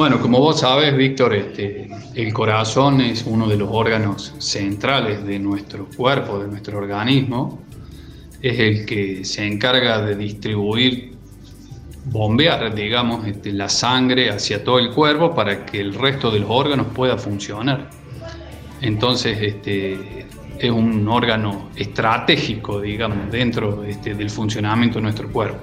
Bueno, 0.00 0.18
como 0.18 0.38
vos 0.38 0.60
sabes, 0.60 0.96
Víctor, 0.96 1.34
este, 1.34 1.90
el 2.14 2.32
corazón 2.32 3.02
es 3.02 3.22
uno 3.26 3.46
de 3.46 3.58
los 3.58 3.68
órganos 3.70 4.34
centrales 4.38 5.26
de 5.26 5.38
nuestro 5.38 5.88
cuerpo, 5.94 6.38
de 6.38 6.48
nuestro 6.48 6.78
organismo. 6.78 7.60
Es 8.40 8.58
el 8.58 8.86
que 8.86 9.26
se 9.26 9.46
encarga 9.46 10.00
de 10.00 10.16
distribuir, 10.16 11.12
bombear, 12.06 12.74
digamos, 12.74 13.26
este, 13.26 13.52
la 13.52 13.68
sangre 13.68 14.30
hacia 14.30 14.64
todo 14.64 14.78
el 14.78 14.90
cuerpo 14.92 15.34
para 15.34 15.66
que 15.66 15.82
el 15.82 15.92
resto 15.92 16.30
de 16.30 16.40
los 16.40 16.48
órganos 16.50 16.86
pueda 16.94 17.18
funcionar. 17.18 17.90
Entonces, 18.80 19.36
este, 19.38 20.24
es 20.58 20.70
un 20.70 21.06
órgano 21.08 21.68
estratégico, 21.76 22.80
digamos, 22.80 23.30
dentro 23.30 23.84
este, 23.84 24.14
del 24.14 24.30
funcionamiento 24.30 24.96
de 24.96 25.02
nuestro 25.02 25.30
cuerpo. 25.30 25.60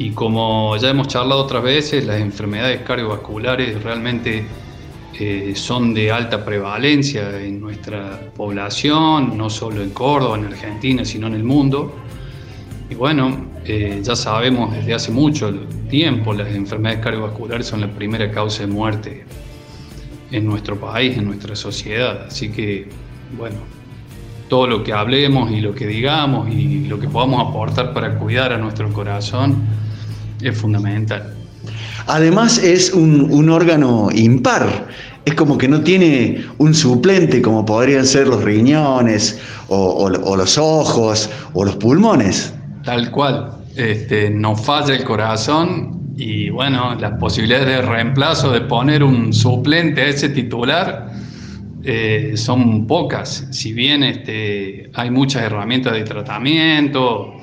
Y 0.00 0.12
como 0.12 0.78
ya 0.78 0.88
hemos 0.88 1.08
charlado 1.08 1.42
otras 1.42 1.62
veces, 1.62 2.06
las 2.06 2.22
enfermedades 2.22 2.80
cardiovasculares 2.80 3.82
realmente 3.82 4.46
eh, 5.12 5.52
son 5.54 5.92
de 5.92 6.10
alta 6.10 6.42
prevalencia 6.42 7.38
en 7.38 7.60
nuestra 7.60 8.18
población, 8.34 9.36
no 9.36 9.50
solo 9.50 9.82
en 9.82 9.90
Córdoba, 9.90 10.38
en 10.38 10.46
Argentina, 10.46 11.04
sino 11.04 11.26
en 11.26 11.34
el 11.34 11.44
mundo. 11.44 11.94
Y 12.88 12.94
bueno, 12.94 13.48
eh, 13.66 14.00
ya 14.02 14.16
sabemos 14.16 14.72
desde 14.74 14.94
hace 14.94 15.12
mucho 15.12 15.52
tiempo, 15.90 16.32
las 16.32 16.48
enfermedades 16.48 17.04
cardiovasculares 17.04 17.66
son 17.66 17.82
la 17.82 17.88
primera 17.88 18.30
causa 18.30 18.62
de 18.62 18.68
muerte 18.68 19.26
en 20.30 20.46
nuestro 20.46 20.80
país, 20.80 21.18
en 21.18 21.26
nuestra 21.26 21.54
sociedad. 21.54 22.24
Así 22.26 22.50
que, 22.50 22.88
bueno, 23.36 23.58
todo 24.48 24.66
lo 24.66 24.82
que 24.82 24.94
hablemos 24.94 25.52
y 25.52 25.60
lo 25.60 25.74
que 25.74 25.86
digamos 25.86 26.48
y 26.48 26.86
lo 26.86 26.98
que 26.98 27.06
podamos 27.06 27.50
aportar 27.50 27.92
para 27.92 28.18
cuidar 28.18 28.54
a 28.54 28.56
nuestro 28.56 28.90
corazón 28.94 29.89
es 30.42 30.56
fundamental. 30.56 31.34
Además 32.06 32.58
es 32.58 32.92
un, 32.92 33.48
órgano 33.48 34.08
impar, 34.12 34.88
es 35.24 35.34
como 35.34 35.58
que 35.58 35.68
no 35.68 35.82
tiene 35.82 36.44
un 36.58 36.74
suplente 36.74 37.42
como 37.42 37.64
podrían 37.64 38.06
ser 38.06 38.26
los 38.26 38.42
riñones 38.42 39.38
o, 39.68 40.08
los 40.08 40.58
ojos 40.58 41.30
o 41.52 41.64
los 41.64 41.76
pulmones. 41.76 42.54
Tal 42.84 43.10
cual, 43.10 43.52
este, 43.76 44.30
no 44.30 44.56
falla 44.56 44.94
el 44.94 45.04
corazón 45.04 46.00
y 46.16 46.50
bueno, 46.50 46.94
las 46.96 47.12
posibilidades 47.18 47.66
de 47.66 47.82
reemplazo, 47.82 48.50
de 48.50 48.62
poner 48.62 49.02
un 49.02 49.32
suplente 49.32 50.02
a 50.02 50.06
ese 50.08 50.30
titular, 50.30 51.10
eh, 51.82 52.32
son 52.36 52.86
pocas. 52.86 53.46
Si 53.50 53.72
bien 53.72 54.02
este, 54.02 54.90
hay 54.94 55.10
muchas 55.10 55.42
herramientas 55.44 55.94
de 55.94 56.02
tratamiento, 56.02 57.34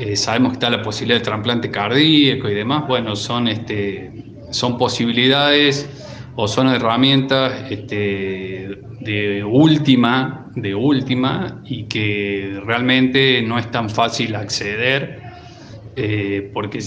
eh, 0.00 0.16
sabemos 0.16 0.52
que 0.52 0.54
está 0.54 0.70
la 0.70 0.82
posibilidad 0.82 1.18
de 1.18 1.24
trasplante 1.24 1.70
cardíaco 1.70 2.48
y 2.48 2.54
demás, 2.54 2.88
bueno, 2.88 3.14
son, 3.14 3.48
este, 3.48 4.10
son 4.50 4.78
posibilidades 4.78 5.88
o 6.36 6.48
son 6.48 6.68
herramientas 6.68 7.70
este, 7.70 8.78
de 9.00 9.44
última, 9.44 10.50
de 10.54 10.74
última 10.74 11.60
y 11.66 11.84
que 11.84 12.62
realmente 12.64 13.42
no 13.42 13.58
es 13.58 13.70
tan 13.70 13.90
fácil 13.90 14.34
acceder 14.36 15.20
eh, 15.96 16.50
porque 16.54 16.78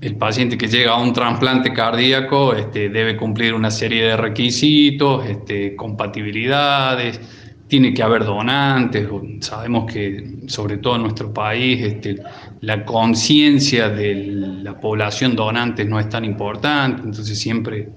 el 0.00 0.16
paciente 0.16 0.58
que 0.58 0.66
llega 0.66 0.94
a 0.94 1.00
un 1.00 1.12
trasplante 1.12 1.72
cardíaco 1.72 2.54
este, 2.54 2.88
debe 2.88 3.16
cumplir 3.16 3.54
una 3.54 3.70
serie 3.70 4.02
de 4.02 4.16
requisitos, 4.16 5.24
este, 5.28 5.76
compatibilidades, 5.76 7.20
tiene 7.68 7.92
que 7.92 8.02
haber 8.02 8.24
donantes, 8.24 9.06
sabemos 9.40 9.92
que 9.92 10.38
sobre 10.46 10.78
todo 10.78 10.96
en 10.96 11.02
nuestro 11.02 11.32
país 11.32 11.82
este, 11.82 12.16
la 12.62 12.84
conciencia 12.84 13.90
de 13.90 14.14
la 14.62 14.80
población 14.80 15.36
donante 15.36 15.84
no 15.84 16.00
es 16.00 16.08
tan 16.08 16.24
importante, 16.24 17.02
entonces 17.02 17.38
siempre 17.38 17.90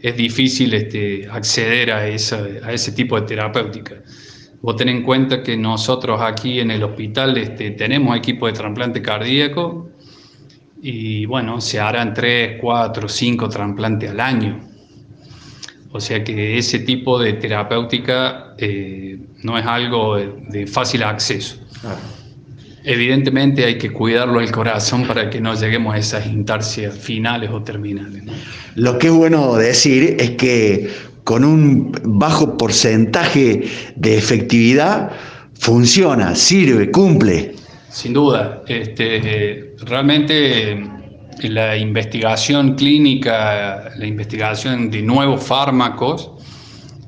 es 0.00 0.16
difícil 0.16 0.72
este, 0.74 1.28
acceder 1.28 1.92
a, 1.92 2.06
ese 2.08 2.92
tipo 2.92 3.20
de 3.20 3.26
terapéutica. 3.26 3.96
Vos 4.62 4.80
en 4.80 5.02
cuenta 5.02 5.42
que 5.42 5.56
nosotros 5.56 6.20
aquí 6.22 6.60
en 6.60 6.70
el 6.70 6.82
hospital 6.84 7.36
este, 7.36 7.72
tenemos 7.72 8.16
equipo 8.16 8.46
de 8.46 8.52
trasplante 8.52 9.02
cardíaco 9.02 9.90
y 10.82 11.26
bueno, 11.26 11.60
se 11.60 11.80
harán 11.80 12.14
3, 12.14 12.58
4, 12.60 13.08
5 13.08 13.48
trasplantes 13.48 14.10
al 14.10 14.20
año. 14.20 14.69
O 15.92 16.00
sea 16.00 16.22
que 16.22 16.56
ese 16.56 16.78
tipo 16.80 17.18
de 17.18 17.32
terapéutica 17.34 18.54
eh, 18.58 19.18
no 19.42 19.58
es 19.58 19.66
algo 19.66 20.16
de, 20.16 20.66
fácil 20.66 21.02
acceso. 21.02 21.56
Evidentemente 22.84 23.64
hay 23.64 23.76
que 23.76 23.90
cuidarlo 23.90 24.40
el 24.40 24.52
corazón 24.52 25.04
para 25.06 25.28
que 25.28 25.40
no 25.40 25.54
lleguemos 25.54 25.94
a 25.94 25.98
esas 25.98 26.26
intarsias 26.26 26.96
finales 26.96 27.50
o 27.50 27.62
terminales. 27.62 28.22
Lo 28.76 28.98
que 28.98 29.08
es 29.08 29.12
bueno 29.12 29.56
decir 29.56 30.16
es 30.18 30.30
que 30.32 30.88
con 31.24 31.44
un 31.44 31.92
bajo 32.04 32.56
porcentaje 32.56 33.64
de 33.96 34.16
efectividad 34.16 35.10
funciona, 35.54 36.34
sirve, 36.36 36.90
cumple. 36.90 37.54
Sin 37.90 38.12
duda, 38.12 38.62
este, 38.68 39.74
realmente 39.84 40.99
la 41.48 41.76
investigación 41.76 42.74
clínica, 42.74 43.92
la 43.96 44.06
investigación 44.06 44.90
de 44.90 45.02
nuevos 45.02 45.42
fármacos, 45.42 46.30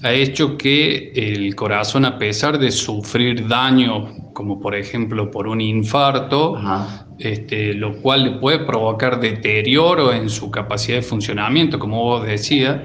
ha 0.02 0.12
hecho 0.12 0.56
que 0.56 1.12
el 1.14 1.54
corazón, 1.54 2.04
a 2.04 2.18
pesar 2.18 2.58
de 2.58 2.70
sufrir 2.70 3.46
daño, 3.46 4.32
como 4.32 4.60
por 4.60 4.74
ejemplo 4.74 5.30
por 5.30 5.46
un 5.46 5.60
infarto, 5.60 6.58
este, 7.18 7.74
lo 7.74 7.96
cual 8.00 8.24
le 8.24 8.30
puede 8.32 8.60
provocar 8.60 9.20
deterioro 9.20 10.12
en 10.12 10.28
su 10.28 10.50
capacidad 10.50 10.96
de 10.96 11.02
funcionamiento, 11.02 11.78
como 11.78 12.02
vos 12.02 12.26
decías, 12.26 12.80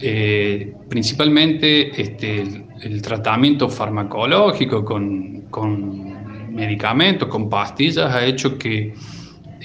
eh, 0.00 0.74
principalmente 0.88 2.00
este, 2.00 2.64
el, 2.82 3.00
tratamiento 3.02 3.68
farmacológico 3.68 4.84
con, 4.84 5.42
con 5.42 6.52
medicamentos, 6.52 7.28
con 7.28 7.48
pastillas, 7.48 8.12
ha 8.12 8.24
hecho 8.24 8.58
que 8.58 8.94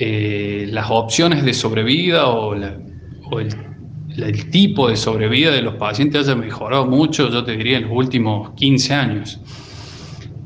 eh, 0.04 0.66
las 0.72 0.88
opciones 0.90 1.46
de 1.46 1.54
sobrevida 1.54 2.28
o, 2.28 2.56
el, 2.56 4.50
tipo 4.50 4.90
de 4.90 4.98
sobrevida 4.98 5.52
de 5.52 5.62
los 5.62 5.76
pacientes 5.76 6.28
haya 6.28 6.36
mejorado 6.36 6.88
mucho, 6.88 7.30
yo 7.30 7.44
te 7.44 7.56
diría, 7.56 7.78
en 7.78 7.84
los 7.84 7.92
últimos 7.92 8.50
15 8.56 8.94
años. 8.96 9.40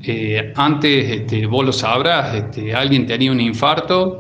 Eh, 0.04 0.52
antes, 0.58 1.10
este, 1.10 1.46
vos 1.46 1.66
lo 1.66 1.72
sabrás, 1.72 2.36
este, 2.36 2.76
alguien 2.76 3.08
tenía 3.08 3.32
un 3.32 3.40
infarto 3.40 4.20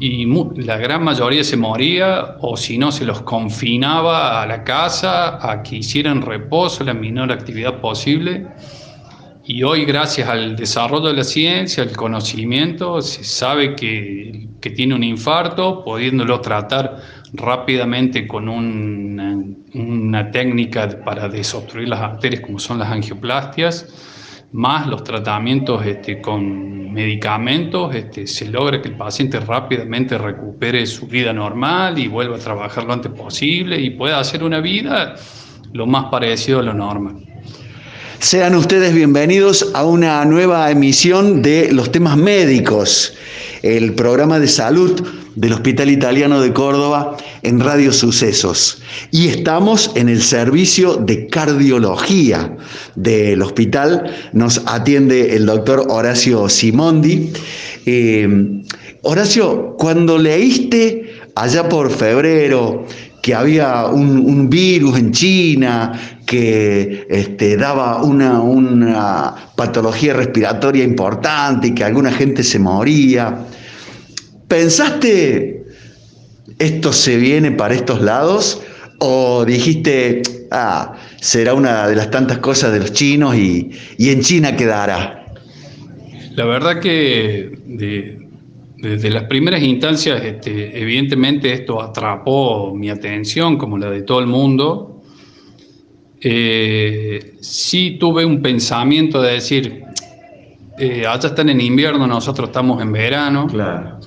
y 0.00 0.26
la 0.62 0.76
gran 0.76 1.02
mayoría 1.02 1.42
se 1.44 1.56
moría 1.56 2.36
o 2.42 2.54
si 2.54 2.76
no 2.76 2.92
se 2.92 3.06
los 3.06 3.22
confinaba 3.22 4.42
a 4.42 4.46
la 4.46 4.64
casa 4.64 5.38
a 5.50 5.62
que 5.62 5.76
hicieran 5.76 6.20
reposo, 6.20 6.84
la 6.84 6.92
menor 6.92 7.32
actividad 7.32 7.80
posible 7.80 8.46
y 9.50 9.62
hoy, 9.62 9.86
gracias 9.86 10.28
al 10.28 10.56
desarrollo 10.56 11.06
de 11.06 11.14
la 11.14 11.24
ciencia, 11.24 11.82
al 11.82 11.96
conocimiento, 11.96 13.00
se 13.00 13.24
sabe 13.24 13.74
que, 13.74 14.46
tiene 14.76 14.94
un 14.94 15.02
infarto, 15.02 15.82
pudiéndolo 15.82 16.42
tratar 16.42 16.98
rápidamente 17.32 18.26
con 18.26 18.46
una, 18.50 19.42
una, 19.72 20.30
técnica 20.30 21.02
para 21.02 21.30
desobstruir 21.30 21.88
las 21.88 22.00
arterias, 22.00 22.42
como 22.42 22.58
son 22.58 22.78
las 22.78 22.90
angioplastias, 22.90 24.44
más 24.52 24.86
los 24.86 25.02
tratamientos 25.02 25.86
este, 25.86 26.20
con 26.20 26.92
medicamentos, 26.92 27.94
este, 27.94 28.26
se 28.26 28.50
logra 28.50 28.82
que 28.82 28.88
el 28.88 28.96
paciente 28.96 29.40
rápidamente 29.40 30.18
recupere 30.18 30.84
su 30.84 31.06
vida 31.06 31.32
normal 31.32 31.98
y 31.98 32.08
vuelva 32.08 32.36
a 32.36 32.38
trabajar 32.38 32.84
lo 32.84 32.92
antes 32.92 33.12
posible 33.12 33.80
y 33.80 33.88
pueda 33.88 34.18
hacer 34.20 34.44
una 34.44 34.60
vida 34.60 35.14
lo 35.72 35.86
más 35.86 36.10
parecido 36.10 36.60
a 36.60 36.62
lo 36.62 36.74
normal. 36.74 37.24
Sean 38.20 38.56
ustedes 38.56 38.92
bienvenidos 38.94 39.70
a 39.74 39.84
una 39.84 40.24
nueva 40.24 40.68
emisión 40.72 41.40
de 41.40 41.70
Los 41.70 41.92
temas 41.92 42.16
médicos, 42.16 43.14
el 43.62 43.94
programa 43.94 44.40
de 44.40 44.48
salud 44.48 45.00
del 45.36 45.52
Hospital 45.52 45.88
Italiano 45.88 46.40
de 46.40 46.52
Córdoba 46.52 47.16
en 47.42 47.60
Radio 47.60 47.92
Sucesos. 47.92 48.82
Y 49.12 49.28
estamos 49.28 49.92
en 49.94 50.08
el 50.08 50.20
servicio 50.20 50.96
de 50.96 51.28
cardiología 51.28 52.56
del 52.96 53.40
hospital. 53.40 54.12
Nos 54.32 54.62
atiende 54.66 55.36
el 55.36 55.46
doctor 55.46 55.86
Horacio 55.88 56.48
Simondi. 56.48 57.32
Eh, 57.86 58.62
Horacio, 59.02 59.76
cuando 59.78 60.18
leíste 60.18 61.14
allá 61.36 61.68
por 61.68 61.88
febrero 61.88 62.84
que 63.22 63.34
había 63.34 63.86
un, 63.86 64.48
virus 64.48 64.98
en 64.98 65.12
China 65.12 66.17
que 66.28 67.06
este, 67.08 67.56
daba 67.56 68.02
una, 68.02 68.42
una, 68.42 69.34
patología 69.56 70.12
respiratoria 70.12 70.84
importante 70.84 71.68
y 71.68 71.74
que 71.74 71.84
alguna 71.84 72.12
gente 72.12 72.42
se 72.42 72.58
moría. 72.58 73.46
¿Pensaste 74.46 75.64
esto 76.58 76.92
se 76.92 77.16
viene 77.16 77.50
para 77.52 77.74
estos 77.74 78.02
lados? 78.02 78.60
¿O 78.98 79.46
dijiste, 79.46 80.20
ah, 80.50 80.96
será 81.18 81.54
una 81.54 81.88
de 81.88 81.96
las 81.96 82.10
tantas 82.10 82.38
cosas 82.38 82.74
de 82.74 82.80
los 82.80 82.92
chinos 82.92 83.34
y, 83.34 83.70
en 83.98 84.20
China 84.20 84.54
quedará? 84.54 85.32
La 86.36 86.44
verdad 86.44 86.78
que 86.78 87.58
desde 88.76 89.08
las 89.08 89.24
primeras 89.24 89.62
instancias, 89.62 90.22
este, 90.22 90.78
evidentemente 90.78 91.54
esto 91.54 91.80
atrapó 91.80 92.74
mi 92.74 92.90
atención, 92.90 93.56
como 93.56 93.78
la 93.78 93.88
de 93.88 94.02
todo 94.02 94.20
el 94.20 94.26
mundo. 94.26 94.97
Eh, 96.20 97.36
sí 97.40 97.96
tuve 97.98 98.24
un 98.24 98.42
pensamiento 98.42 99.22
de 99.22 99.32
decir, 99.34 99.84
eh, 100.78 101.06
allá 101.06 101.28
están 101.28 101.48
en 101.48 101.60
invierno, 101.60 102.06
nosotros 102.06 102.48
estamos 102.48 102.80
en 102.82 102.92
verano. 102.92 103.46
Claro. 103.46 104.00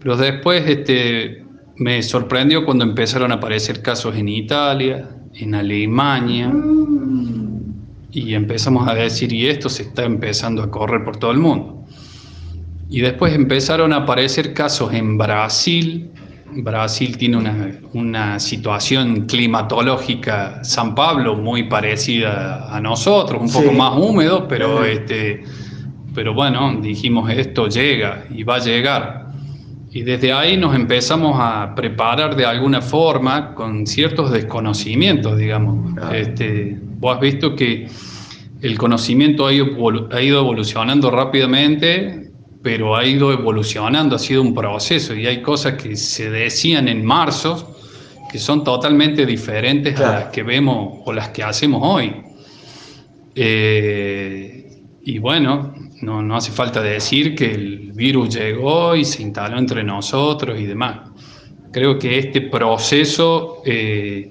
Pero 0.00 0.16
después 0.16 0.68
este, 0.68 1.44
me 1.76 2.02
sorprendió 2.02 2.64
cuando 2.64 2.84
empezaron 2.84 3.32
a 3.32 3.36
aparecer 3.36 3.82
casos 3.82 4.16
en 4.16 4.28
Italia, 4.28 5.08
en 5.34 5.54
Alemania, 5.54 6.52
y 8.10 8.34
empezamos 8.34 8.88
a 8.88 8.94
decir, 8.94 9.32
y 9.32 9.46
esto 9.46 9.68
se 9.68 9.82
está 9.82 10.04
empezando 10.04 10.62
a 10.62 10.70
correr 10.70 11.04
por 11.04 11.16
todo 11.16 11.30
el 11.30 11.38
mundo. 11.38 11.84
Y 12.90 13.00
después 13.00 13.34
empezaron 13.34 13.92
a 13.92 13.96
aparecer 13.96 14.54
casos 14.54 14.94
en 14.94 15.18
Brasil. 15.18 16.10
Brasil 16.62 17.16
tiene 17.16 17.36
una, 17.36 17.78
una 17.92 18.40
situación 18.40 19.26
climatológica, 19.26 20.62
San 20.64 20.94
Pablo, 20.94 21.36
muy 21.36 21.64
parecida 21.64 22.74
a 22.74 22.80
nosotros, 22.80 23.40
un 23.40 23.52
poco 23.52 23.72
más 23.72 23.96
húmedo, 23.96 24.48
pero, 24.48 24.84
este, 24.84 25.44
pero 26.14 26.34
bueno, 26.34 26.78
dijimos, 26.80 27.30
esto 27.30 27.68
llega 27.68 28.24
y 28.34 28.42
va 28.42 28.56
a 28.56 28.58
llegar. 28.58 29.28
Y 29.90 30.02
desde 30.02 30.32
ahí 30.32 30.56
nos 30.56 30.74
empezamos 30.74 31.36
a 31.38 31.74
preparar 31.74 32.36
de 32.36 32.44
alguna 32.44 32.82
forma 32.82 33.54
con 33.54 33.86
ciertos 33.86 34.30
desconocimientos, 34.30 35.38
digamos. 35.38 35.96
Este, 36.12 36.78
vos 36.98 37.14
has 37.14 37.20
visto 37.20 37.54
que 37.54 37.88
el 38.60 38.76
conocimiento 38.76 39.46
ha 39.46 39.52
ido, 39.52 39.66
ha 40.12 40.20
ido 40.20 40.40
evolucionando 40.40 41.10
rápidamente, 41.10 42.27
pero 42.62 42.96
ha 42.96 43.06
ido 43.06 43.32
evolucionando, 43.32 44.16
ha 44.16 44.18
sido 44.18 44.42
un 44.42 44.54
proceso 44.54 45.14
y 45.14 45.26
hay 45.26 45.42
cosas 45.42 45.74
que 45.74 45.96
se 45.96 46.30
decían 46.30 46.88
en 46.88 47.04
marzo 47.04 47.76
que 48.30 48.38
son 48.38 48.62
totalmente 48.62 49.24
diferentes 49.24 49.98
a 50.00 50.12
las 50.12 50.24
que 50.26 50.42
vemos 50.42 51.00
o 51.04 51.12
las 51.12 51.30
que 51.30 51.42
hacemos 51.42 51.80
hoy. 51.82 52.14
Eh, 53.34 54.82
y 55.02 55.18
bueno, 55.18 55.74
no, 56.02 56.22
no 56.22 56.36
hace 56.36 56.52
falta 56.52 56.82
decir 56.82 57.34
que 57.34 57.54
el 57.54 57.92
virus 57.92 58.34
llegó 58.34 58.94
y 58.94 59.04
se 59.04 59.22
instaló 59.22 59.58
entre 59.58 59.82
nosotros 59.82 60.60
y 60.60 60.66
demás. 60.66 61.10
Creo 61.72 61.98
que 61.98 62.18
este 62.18 62.42
proceso 62.42 63.62
eh, 63.64 64.30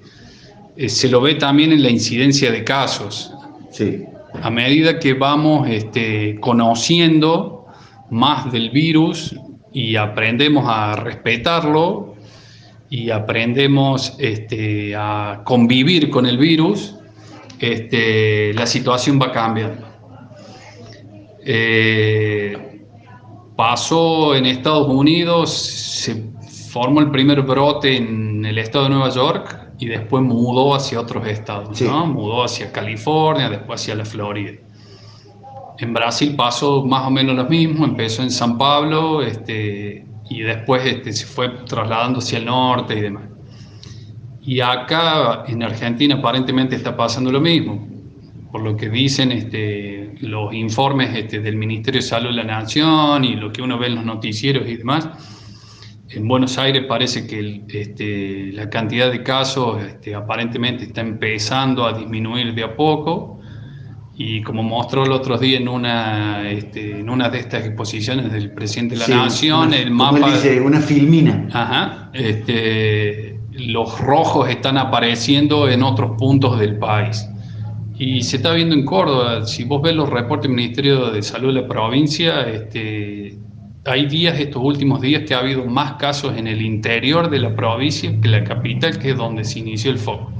eh, 0.76 0.88
se 0.88 1.08
lo 1.08 1.20
ve 1.20 1.34
también 1.34 1.72
en 1.72 1.82
la 1.82 1.90
incidencia 1.90 2.52
de 2.52 2.62
casos. 2.62 3.32
Sí. 3.72 4.04
A 4.40 4.50
medida 4.50 4.98
que 4.98 5.14
vamos 5.14 5.68
este, 5.68 6.38
conociendo 6.40 7.57
más 8.10 8.50
del 8.52 8.70
virus 8.70 9.34
y 9.72 9.96
aprendemos 9.96 10.64
a 10.66 10.96
respetarlo 10.96 12.16
y 12.90 13.10
aprendemos 13.10 14.14
este, 14.18 14.94
a 14.96 15.42
convivir 15.44 16.10
con 16.10 16.26
el 16.26 16.38
virus, 16.38 16.94
este, 17.58 18.54
la 18.54 18.66
situación 18.66 19.20
va 19.20 19.30
cambiando. 19.32 19.86
Eh, 21.44 22.84
pasó 23.56 24.34
en 24.34 24.46
Estados 24.46 24.88
Unidos, 24.88 25.52
se 25.52 26.30
formó 26.70 27.00
el 27.00 27.10
primer 27.10 27.42
brote 27.42 27.96
en 27.96 28.44
el 28.44 28.58
estado 28.58 28.84
de 28.84 28.90
Nueva 28.90 29.10
York 29.10 29.72
y 29.78 29.86
después 29.86 30.22
mudó 30.22 30.74
hacia 30.74 31.00
otros 31.00 31.26
estados, 31.26 31.80
¿no? 31.80 32.06
Mudó 32.06 32.44
hacia 32.44 32.72
California, 32.72 33.48
después 33.48 33.80
hacia 33.80 33.94
la 33.94 34.04
Florida. 34.04 34.52
En 35.78 35.92
Brasil 35.92 36.34
pasó 36.36 36.84
más 36.84 37.06
o 37.06 37.10
menos 37.10 37.36
lo 37.36 37.44
mismo, 37.44 37.84
empezó 37.84 38.22
en 38.22 38.30
San 38.30 38.58
Pablo 38.58 39.22
este, 39.22 40.04
y 40.28 40.40
después 40.40 40.84
este, 40.84 41.12
se 41.12 41.26
fue 41.26 41.48
trasladando 41.66 42.18
hacia 42.18 42.38
el 42.38 42.46
norte 42.46 42.96
y 42.96 43.00
demás. 43.00 43.24
Y 44.42 44.60
acá 44.60 45.44
en 45.46 45.62
Argentina 45.62 46.16
aparentemente 46.16 46.74
está 46.74 46.96
pasando 46.96 47.30
lo 47.30 47.40
mismo 47.40 47.88
por 48.50 48.62
lo 48.62 48.76
que 48.76 48.88
dicen 48.88 49.32
este, 49.32 50.14
los 50.20 50.54
informes 50.54 51.30
del 51.30 51.56
Ministerio 51.56 52.00
de 52.00 52.06
Salud 52.06 52.30
de 52.30 52.36
la 52.36 52.44
Nación 52.44 53.24
y 53.24 53.36
lo 53.36 53.52
que 53.52 53.62
uno 53.62 53.78
ve 53.78 53.88
en 53.88 53.96
los 53.96 54.04
noticieros 54.04 54.66
y 54.68 54.76
demás, 54.76 55.08
en 56.10 56.26
Buenos 56.26 56.56
Aires 56.56 56.84
parece 56.88 57.26
que 57.26 58.52
la 58.54 58.70
cantidad 58.70 59.10
de 59.10 59.22
casos 59.22 59.78
aparentemente 60.16 60.84
está 60.84 61.02
empezando 61.02 61.86
a 61.86 61.92
disminuir 61.92 62.54
de 62.54 62.64
a 62.64 62.74
poco 62.74 63.37
y 64.20 64.42
como 64.42 64.64
mostró 64.64 65.04
el 65.04 65.12
otro 65.12 65.38
día 65.38 65.58
en 65.58 65.68
una, 65.68 66.50
este, 66.50 66.98
en 66.98 67.08
una 67.08 67.28
de 67.28 67.38
estas 67.38 67.64
exposiciones 67.64 68.32
del 68.32 68.50
presidente 68.50 68.96
de 68.96 69.06
la 69.08 69.16
Nación, 69.24 69.72
el 69.72 69.92
mapa... 69.92 70.32
Dice, 70.32 70.60
una 70.60 70.80
filmina. 70.80 71.48
Ajá, 71.52 72.10
este, 72.14 73.38
los 73.52 74.00
rojos 74.00 74.50
están 74.50 74.76
apareciendo 74.76 75.68
en 75.68 75.84
otros 75.84 76.16
puntos 76.18 76.58
del 76.58 76.78
país. 76.78 77.28
Y 77.96 78.22
se 78.22 78.38
está 78.38 78.52
viendo 78.54 78.74
en 78.74 78.84
Córdoba, 78.84 79.46
si 79.46 79.62
vos 79.62 79.82
ves 79.82 79.94
los 79.94 80.10
reportes 80.10 80.48
del 80.48 80.56
Ministerio 80.56 81.10
de 81.12 81.22
Salud 81.22 81.54
de 81.54 81.60
la 81.60 81.68
provincia, 81.68 82.40
este, 82.40 83.38
hay 83.84 84.06
días, 84.06 84.36
estos 84.40 84.60
últimos 84.64 85.00
días, 85.00 85.22
que 85.28 85.34
ha 85.34 85.38
habido 85.38 85.64
más 85.64 85.92
casos 85.92 86.36
en 86.36 86.48
el 86.48 86.60
interior 86.60 87.30
de 87.30 87.38
la 87.38 87.54
provincia 87.54 88.12
que 88.20 88.26
la 88.26 88.42
capital, 88.42 88.98
que 88.98 89.10
es 89.10 89.16
donde 89.16 89.44
se 89.44 89.60
inició 89.60 89.92
el 89.92 89.98
foco. 89.98 90.32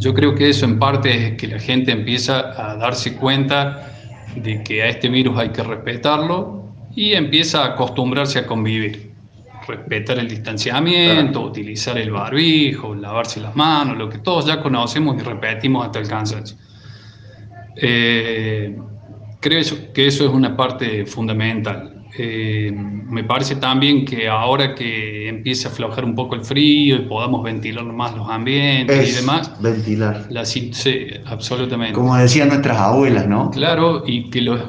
Yo 0.00 0.14
creo 0.14 0.34
que 0.34 0.48
eso 0.48 0.64
en 0.64 0.78
parte 0.78 1.26
es 1.26 1.36
que 1.36 1.46
la 1.46 1.58
gente 1.58 1.92
empieza 1.92 2.38
a 2.56 2.76
darse 2.76 3.16
cuenta 3.16 3.92
de 4.34 4.62
que 4.62 4.82
a 4.82 4.88
este 4.88 5.08
virus 5.08 5.38
hay 5.38 5.50
que 5.50 5.62
respetarlo 5.62 6.64
y 6.96 7.12
empieza 7.12 7.62
a 7.62 7.66
acostumbrarse 7.74 8.38
a 8.38 8.46
convivir 8.46 9.10
respetar 9.66 10.18
el 10.18 10.28
distanciamiento, 10.28 11.42
utilizar 11.42 11.98
el 11.98 12.10
barbijo, 12.10 12.94
lavarse 12.94 13.40
las 13.40 13.54
manos, 13.54 13.96
lo 13.96 14.08
que 14.08 14.18
todos 14.18 14.46
ya 14.46 14.62
conocemos 14.62 15.16
y 15.20 15.24
repetimos 15.24 15.86
hasta 15.86 15.98
el 15.98 16.08
cansancio. 16.08 16.56
Eh, 17.76 18.76
creo 19.38 19.62
que 19.92 20.06
eso 20.06 20.24
es 20.24 20.30
una 20.30 20.56
parte 20.56 21.06
fundamental. 21.06 21.99
Eh, 22.18 22.72
me 22.72 23.22
parece 23.24 23.56
también 23.56 24.04
que 24.04 24.28
ahora 24.28 24.74
que 24.74 25.28
empieza 25.28 25.68
a 25.68 25.72
aflojar 25.72 26.04
un 26.04 26.14
poco 26.14 26.34
el 26.34 26.44
frío 26.44 26.96
y 26.96 26.98
podamos 27.00 27.42
ventilar 27.44 27.84
más 27.84 28.16
los 28.16 28.28
ambientes 28.28 29.10
y 29.10 29.12
demás. 29.12 29.52
Ventilar. 29.60 30.26
La, 30.30 30.44
sí, 30.44 30.72
absolutamente. 31.26 31.94
Como 31.94 32.16
decían 32.16 32.48
nuestras 32.48 32.78
abuelas, 32.78 33.28
¿no? 33.28 33.50
Claro, 33.50 34.02
y 34.06 34.28
que 34.30 34.40
los 34.40 34.60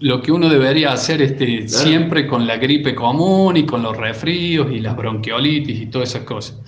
lo 0.00 0.20
que 0.20 0.32
uno 0.32 0.50
debería 0.50 0.92
hacer 0.92 1.22
este, 1.22 1.66
siempre 1.66 2.26
con 2.26 2.46
la 2.46 2.58
gripe 2.58 2.94
común 2.94 3.56
y 3.56 3.64
con 3.64 3.82
los 3.82 3.96
resfríos 3.96 4.70
y 4.70 4.80
las 4.80 4.94
bronquiolitis 4.96 5.80
y 5.80 5.86
todas 5.86 6.10
esas 6.10 6.24
cosas. 6.24 6.60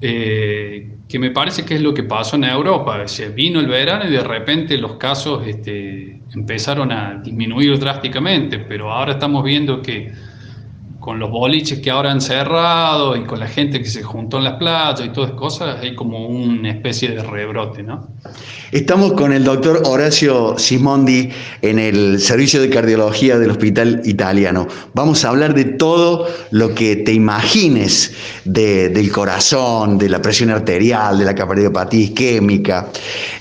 Eh, 0.00 0.96
que 1.06 1.18
me 1.18 1.30
parece 1.30 1.64
que 1.64 1.74
es 1.74 1.82
lo 1.82 1.92
que 1.92 2.04
pasó 2.04 2.36
en 2.36 2.44
Europa. 2.44 3.06
Se 3.06 3.28
vino 3.28 3.60
el 3.60 3.66
verano 3.66 4.08
y 4.08 4.12
de 4.12 4.22
repente 4.24 4.78
los 4.78 4.96
casos 4.96 5.46
este, 5.46 6.22
empezaron 6.34 6.90
a 6.92 7.20
disminuir 7.22 7.78
drásticamente, 7.78 8.58
pero 8.58 8.92
ahora 8.92 9.12
estamos 9.12 9.44
viendo 9.44 9.82
que 9.82 10.12
con 11.04 11.18
los 11.18 11.30
boliches 11.30 11.80
que 11.80 11.90
ahora 11.90 12.10
han 12.10 12.22
cerrado 12.22 13.14
y 13.14 13.24
con 13.24 13.38
la 13.38 13.46
gente 13.46 13.78
que 13.78 13.90
se 13.90 14.02
juntó 14.02 14.38
en 14.38 14.44
las 14.44 14.54
playas 14.54 15.02
y 15.04 15.10
todas 15.10 15.28
esas 15.28 15.38
cosas, 15.38 15.78
hay 15.82 15.94
como 15.94 16.26
una 16.26 16.70
especie 16.70 17.10
de 17.10 17.22
rebrote, 17.22 17.82
¿no? 17.82 18.08
Estamos 18.72 19.12
con 19.12 19.34
el 19.34 19.44
doctor 19.44 19.82
Horacio 19.84 20.54
Simondi 20.56 21.28
en 21.60 21.78
el 21.78 22.18
servicio 22.20 22.58
de 22.62 22.70
cardiología 22.70 23.38
del 23.38 23.50
Hospital 23.50 24.00
Italiano. 24.06 24.66
Vamos 24.94 25.26
a 25.26 25.28
hablar 25.28 25.54
de 25.54 25.64
todo 25.66 26.26
lo 26.52 26.74
que 26.74 26.96
te 26.96 27.12
imagines 27.12 28.14
del 28.46 29.12
corazón, 29.12 29.98
de 29.98 30.08
la 30.08 30.22
presión 30.22 30.48
arterial, 30.48 31.18
de 31.18 31.24
la 31.26 31.34
cardiopatía 31.34 32.00
isquémica. 32.00 32.88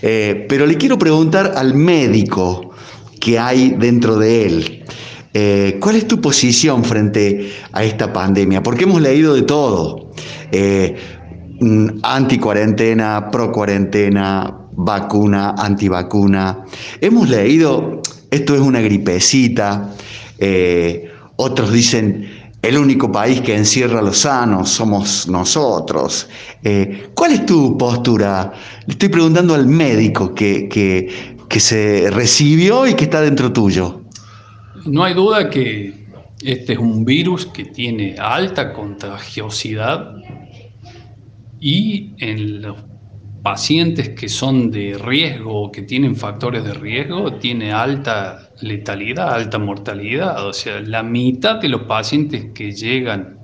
Eh, 0.01 0.45
pero 0.49 0.65
le 0.65 0.75
quiero 0.75 0.99
preguntar 0.99 1.53
al 1.55 1.75
médico 1.75 2.72
que 3.23 3.39
hay 3.39 3.69
dentro 3.69 4.17
de 4.17 4.45
él. 4.45 4.83
Eh, 5.33 5.77
¿Cuál 5.79 5.95
es 5.95 6.07
tu 6.09 6.19
posición 6.19 6.83
frente 6.83 7.53
a 7.71 7.85
esta 7.85 8.11
pandemia? 8.11 8.61
Porque 8.61 8.83
hemos 8.83 9.01
leído 9.01 9.33
de 9.33 9.43
todo. 9.43 10.11
Eh, 10.51 10.93
mm, 11.61 11.87
anti-cuarentena, 12.03 13.31
pro-cuarentena, 13.31 14.53
vacuna, 14.73 15.55
antivacuna. 15.57 16.65
Hemos 16.99 17.29
leído, 17.29 18.01
esto 18.29 18.55
es 18.55 18.59
una 18.59 18.81
gripecita. 18.81 19.89
Eh, 20.37 21.09
otros 21.37 21.71
dicen, 21.71 22.27
el 22.61 22.77
único 22.77 23.09
país 23.09 23.39
que 23.39 23.55
encierra 23.55 23.99
a 23.99 24.01
los 24.01 24.17
sanos 24.17 24.69
somos 24.69 25.29
nosotros. 25.29 26.27
¿Cuál 27.13 27.31
es 27.33 27.45
tu 27.45 27.77
postura? 27.77 28.53
Le 28.85 28.93
estoy 28.93 29.09
preguntando 29.09 29.53
al 29.53 29.67
médico 29.67 30.33
que 30.33 31.32
se 31.59 32.09
recibió 32.11 32.87
y 32.87 32.93
que 32.95 33.05
está 33.05 33.21
dentro 33.21 33.51
tuyo. 33.51 34.01
No 34.85 35.03
hay 35.03 35.13
duda 35.13 35.49
que 35.49 36.07
este 36.43 36.73
es 36.73 36.79
un 36.79 37.05
virus 37.05 37.45
que 37.45 37.65
tiene 37.65 38.15
alta 38.19 38.73
contagiosidad 38.73 40.15
y 41.59 42.11
en 42.17 42.61
los 42.61 42.77
pacientes 43.43 44.09
que 44.09 44.29
son 44.29 44.71
de 44.71 44.97
riesgo 44.97 45.63
o 45.63 45.71
que 45.71 45.81
tienen 45.81 46.15
factores 46.15 46.63
de 46.63 46.73
riesgo 46.73 47.33
tiene 47.33 47.71
alta 47.73 48.49
letalidad, 48.61 49.33
alta 49.33 49.59
mortalidad. 49.59 50.47
O 50.47 50.53
sea, 50.53 50.79
la 50.81 51.03
mitad 51.03 51.61
de 51.61 51.69
los 51.69 51.83
pacientes 51.83 52.47
que 52.53 52.71
llegan 52.71 53.37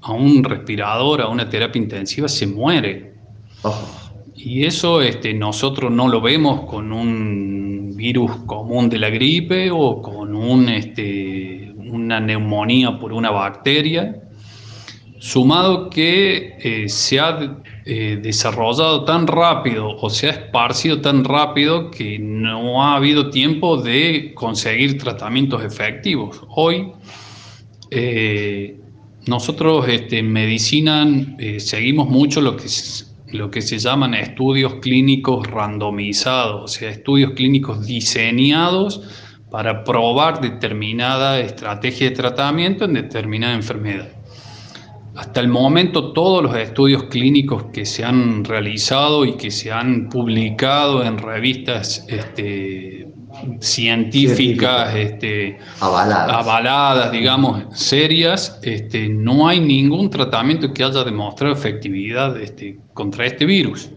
a 0.00 0.12
un 0.12 0.42
respirador, 0.44 1.20
a 1.20 1.28
una 1.28 1.48
terapia 1.48 1.80
intensiva, 1.80 2.28
se 2.28 2.46
muere. 2.46 3.14
Oh. 3.62 4.07
Y 4.40 4.64
eso 4.64 5.02
este, 5.02 5.34
nosotros 5.34 5.90
no 5.90 6.06
lo 6.06 6.20
vemos 6.20 6.60
con 6.70 6.92
un 6.92 7.92
virus 7.96 8.30
común 8.46 8.88
de 8.88 8.98
la 8.98 9.10
gripe 9.10 9.68
o 9.72 10.00
con 10.00 10.36
un, 10.36 10.68
este, 10.68 11.72
una 11.76 12.20
neumonía 12.20 13.00
por 13.00 13.12
una 13.12 13.32
bacteria, 13.32 14.22
sumado 15.18 15.90
que 15.90 16.56
eh, 16.60 16.88
se 16.88 17.18
ha 17.18 17.60
eh, 17.84 18.20
desarrollado 18.22 19.04
tan 19.04 19.26
rápido 19.26 19.96
o 19.96 20.08
se 20.08 20.28
ha 20.28 20.30
esparcido 20.30 21.00
tan 21.00 21.24
rápido 21.24 21.90
que 21.90 22.20
no 22.20 22.84
ha 22.84 22.94
habido 22.94 23.30
tiempo 23.30 23.76
de 23.76 24.32
conseguir 24.36 24.98
tratamientos 24.98 25.64
efectivos. 25.64 26.42
Hoy 26.50 26.92
eh, 27.90 28.78
nosotros 29.26 29.88
este, 29.88 30.20
en 30.20 30.32
medicina 30.32 31.04
seguimos 31.58 32.08
mucho 32.08 32.40
lo 32.40 32.56
que 32.56 32.68
lo 33.32 33.50
que 33.50 33.62
se 33.62 33.78
llaman 33.78 34.14
estudios 34.14 34.76
clínicos 34.76 35.46
randomizados, 35.46 36.62
o 36.62 36.68
sea, 36.68 36.90
estudios 36.90 37.32
clínicos 37.32 37.86
diseñados 37.86 39.02
para 39.50 39.84
probar 39.84 40.40
determinada 40.40 41.40
estrategia 41.40 42.10
de 42.10 42.16
tratamiento 42.16 42.84
en 42.84 42.94
determinada 42.94 43.54
enfermedad. 43.54 44.08
Hasta 45.16 45.40
el 45.40 45.48
momento 45.48 46.12
todos 46.12 46.42
los 46.44 46.54
estudios 46.56 47.04
clínicos 47.04 47.64
que 47.72 47.84
se 47.84 48.04
han 48.04 48.44
realizado 48.44 49.24
y 49.24 49.36
que 49.36 49.50
se 49.50 49.72
han 49.72 50.08
publicado 50.08 51.02
en 51.02 51.18
revistas 51.18 52.06
este, 52.08 53.07
científicas 53.60 54.94
este, 54.94 55.58
avaladas. 55.80 57.12
digamos, 57.12 57.64
serias, 57.72 58.58
este, 58.62 59.08
no 59.08 59.48
hay 59.48 59.60
ningún 59.60 60.10
tratamiento 60.10 60.72
que 60.72 60.84
haya 60.84 61.04
demostrado 61.04 61.54
efectividad 61.54 62.40
este, 62.40 62.78
contra 62.94 63.26
este 63.26 63.44
virus. 63.44 63.90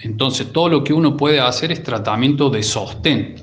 Entonces, 0.00 0.52
todo 0.52 0.68
lo 0.68 0.84
que 0.84 0.92
uno 0.92 1.16
puede 1.16 1.40
hacer 1.40 1.70
es 1.72 1.82
tratamiento 1.82 2.50
de 2.50 2.62
sostén. 2.62 3.36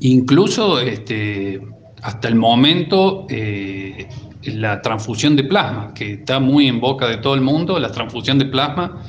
Incluso 0.00 0.80
este, 0.80 1.60
hasta 2.02 2.28
el 2.28 2.34
momento, 2.34 3.26
eh, 3.28 4.08
la 4.44 4.80
transfusión 4.82 5.36
de 5.36 5.44
plasma, 5.44 5.92
que 5.94 6.14
está 6.14 6.40
muy 6.40 6.68
en 6.68 6.80
boca 6.80 7.06
de 7.06 7.18
todo 7.18 7.34
el 7.34 7.42
mundo, 7.42 7.78
la 7.78 7.92
transfusión 7.92 8.38
de 8.38 8.46
plasma 8.46 9.02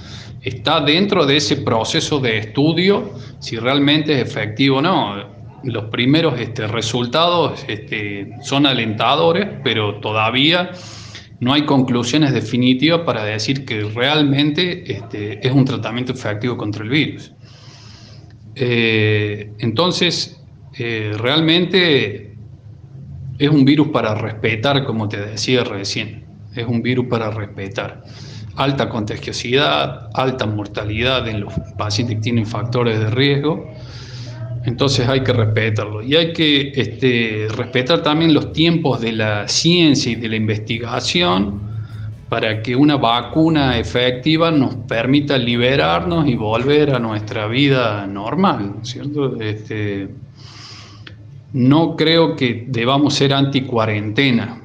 está 0.43 0.81
dentro 0.81 1.25
de 1.25 1.37
ese 1.37 1.57
proceso 1.57 2.19
de 2.19 2.37
estudio 2.37 3.11
si 3.39 3.57
realmente 3.57 4.13
es 4.13 4.27
efectivo 4.27 4.77
o 4.77 4.81
no. 4.81 5.33
Los 5.63 5.85
primeros 5.85 6.39
este, 6.39 6.67
resultados 6.67 7.63
este, 7.69 8.29
son 8.41 8.65
alentadores, 8.65 9.47
pero 9.63 9.95
todavía 9.95 10.71
no 11.39 11.53
hay 11.53 11.65
conclusiones 11.65 12.33
definitivas 12.33 13.01
para 13.01 13.23
decir 13.23 13.65
que 13.65 13.83
realmente 13.83 14.91
este, 14.91 15.45
es 15.45 15.53
un 15.53 15.63
tratamiento 15.63 16.11
efectivo 16.11 16.57
contra 16.57 16.83
el 16.83 16.89
virus. 16.89 17.31
Eh, 18.55 19.51
entonces, 19.59 20.41
eh, 20.77 21.13
realmente 21.17 22.35
es 23.39 23.49
un 23.49 23.63
virus 23.63 23.87
para 23.87 24.15
respetar, 24.15 24.83
como 24.85 25.07
te 25.07 25.17
decía 25.17 25.63
recién, 25.63 26.25
es 26.55 26.67
un 26.67 26.81
virus 26.81 27.07
para 27.07 27.31
respetar 27.31 28.03
alta 28.55 28.89
contagiosidad, 28.89 30.09
alta 30.13 30.45
mortalidad 30.45 31.27
en 31.27 31.41
los 31.41 31.53
pacientes 31.77 32.17
que 32.17 32.21
tienen 32.21 32.45
factores 32.45 32.99
de 32.99 33.09
riesgo. 33.09 33.71
Entonces 34.65 35.07
hay 35.07 35.21
que 35.21 35.33
respetarlo. 35.33 36.01
Y 36.01 36.15
hay 36.15 36.33
que 36.33 36.71
este, 36.75 37.47
respetar 37.55 38.01
también 38.01 38.33
los 38.33 38.53
tiempos 38.53 39.01
de 39.01 39.11
la 39.11 39.47
ciencia 39.47 40.11
y 40.11 40.15
de 40.15 40.29
la 40.29 40.35
investigación 40.35 41.61
para 42.29 42.61
que 42.63 42.75
una 42.75 42.95
vacuna 42.95 43.77
efectiva 43.77 44.49
nos 44.49 44.75
permita 44.75 45.37
liberarnos 45.37 46.27
y 46.27 46.35
volver 46.35 46.95
a 46.95 46.99
nuestra 46.99 47.47
vida 47.47 48.07
normal, 48.07 48.77
¿cierto? 48.81 49.39
Este, 49.39 50.09
no 51.51 51.95
creo 51.95 52.35
que 52.35 52.65
debamos 52.67 53.13
ser 53.13 53.33
anti-cuarentena 53.33 54.62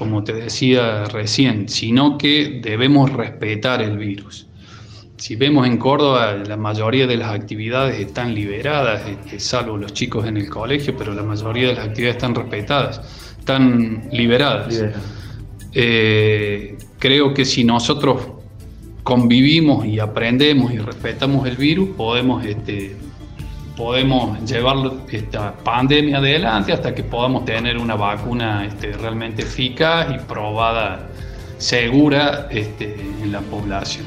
como 0.00 0.24
te 0.24 0.32
decía 0.32 1.04
recién, 1.04 1.68
sino 1.68 2.16
que 2.16 2.60
debemos 2.62 3.12
respetar 3.12 3.82
el 3.82 3.98
virus. 3.98 4.46
Si 5.18 5.36
vemos 5.36 5.66
en 5.66 5.76
Córdoba, 5.76 6.36
la 6.36 6.56
mayoría 6.56 7.06
de 7.06 7.18
las 7.18 7.34
actividades 7.34 8.00
están 8.00 8.34
liberadas, 8.34 9.06
este, 9.06 9.38
salvo 9.38 9.76
los 9.76 9.92
chicos 9.92 10.26
en 10.26 10.38
el 10.38 10.48
colegio, 10.48 10.96
pero 10.96 11.12
la 11.12 11.22
mayoría 11.22 11.68
de 11.68 11.74
las 11.74 11.88
actividades 11.88 12.16
están 12.16 12.34
respetadas, 12.34 13.02
están 13.38 14.08
liberadas. 14.10 14.82
Eh, 15.74 16.78
creo 16.98 17.34
que 17.34 17.44
si 17.44 17.62
nosotros 17.64 18.22
convivimos 19.02 19.84
y 19.84 19.98
aprendemos 19.98 20.72
y 20.72 20.78
respetamos 20.78 21.46
el 21.46 21.56
virus, 21.56 21.90
podemos 21.90 22.42
este, 22.46 22.96
podemos 23.80 24.38
llevar 24.44 24.76
esta 25.10 25.54
pandemia 25.54 26.18
adelante 26.18 26.70
hasta 26.70 26.94
que 26.94 27.02
podamos 27.02 27.46
tener 27.46 27.78
una 27.78 27.96
vacuna 27.96 28.66
este, 28.66 28.92
realmente 28.92 29.40
eficaz 29.40 30.06
y 30.14 30.18
probada, 30.18 31.08
segura 31.56 32.46
este, 32.50 32.94
en 33.22 33.32
la 33.32 33.40
población. 33.40 34.04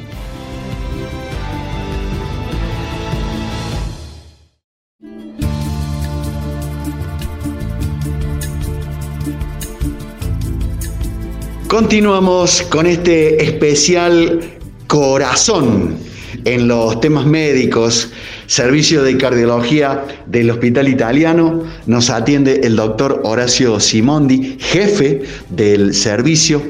Continuamos 11.68 12.62
con 12.62 12.86
este 12.86 13.44
especial 13.44 14.40
corazón 14.86 16.13
en 16.46 16.68
los 16.68 17.00
temas 17.00 17.26
médicos, 17.26 18.10
servicio 18.48 19.04
de 19.04 19.18
cardiología 19.18 20.06
del 20.26 20.50
Hospital 20.52 20.88
Italiano, 20.88 21.64
nos 21.86 22.10
atiende 22.10 22.62
el 22.64 22.76
doctor 22.76 23.22
Horacio 23.24 23.80
Simondi, 23.80 24.58
jefe 24.60 25.22
del 25.50 25.94
servicio. 25.94 26.62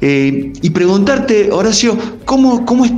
Eh, 0.00 0.52
y 0.60 0.70
preguntarte, 0.70 1.52
Horacio, 1.52 1.96
¿cómo, 2.24 2.66
cómo, 2.66 2.84
es, 2.84 2.92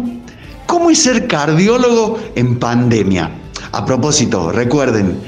¿cómo 0.67 0.91
es 0.91 0.99
ser 0.99 1.27
cardiólogo 1.27 2.19
en 2.35 2.59
pandemia? 2.59 3.31
A 3.73 3.85
propósito, 3.85 4.53
recuerden, 4.53 5.19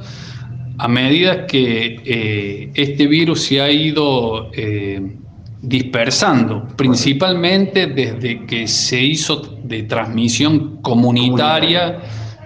a 0.82 0.88
medida 0.88 1.46
que 1.46 2.02
eh, 2.04 2.72
este 2.74 3.06
virus 3.06 3.44
se 3.44 3.62
ha 3.62 3.70
ido 3.70 4.50
eh, 4.52 5.16
dispersando, 5.62 6.68
principalmente 6.76 7.86
desde 7.86 8.48
que 8.48 8.68
se 8.68 9.00
hizo 9.00 9.60
de 9.64 9.84
transmisión 9.84 10.82
comunitaria 10.82 12.00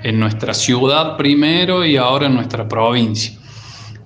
en 0.03 0.19
nuestra 0.19 0.53
ciudad 0.53 1.15
primero 1.15 1.85
y 1.85 1.95
ahora 1.95 2.25
en 2.25 2.35
nuestra 2.35 2.67
provincia. 2.67 3.39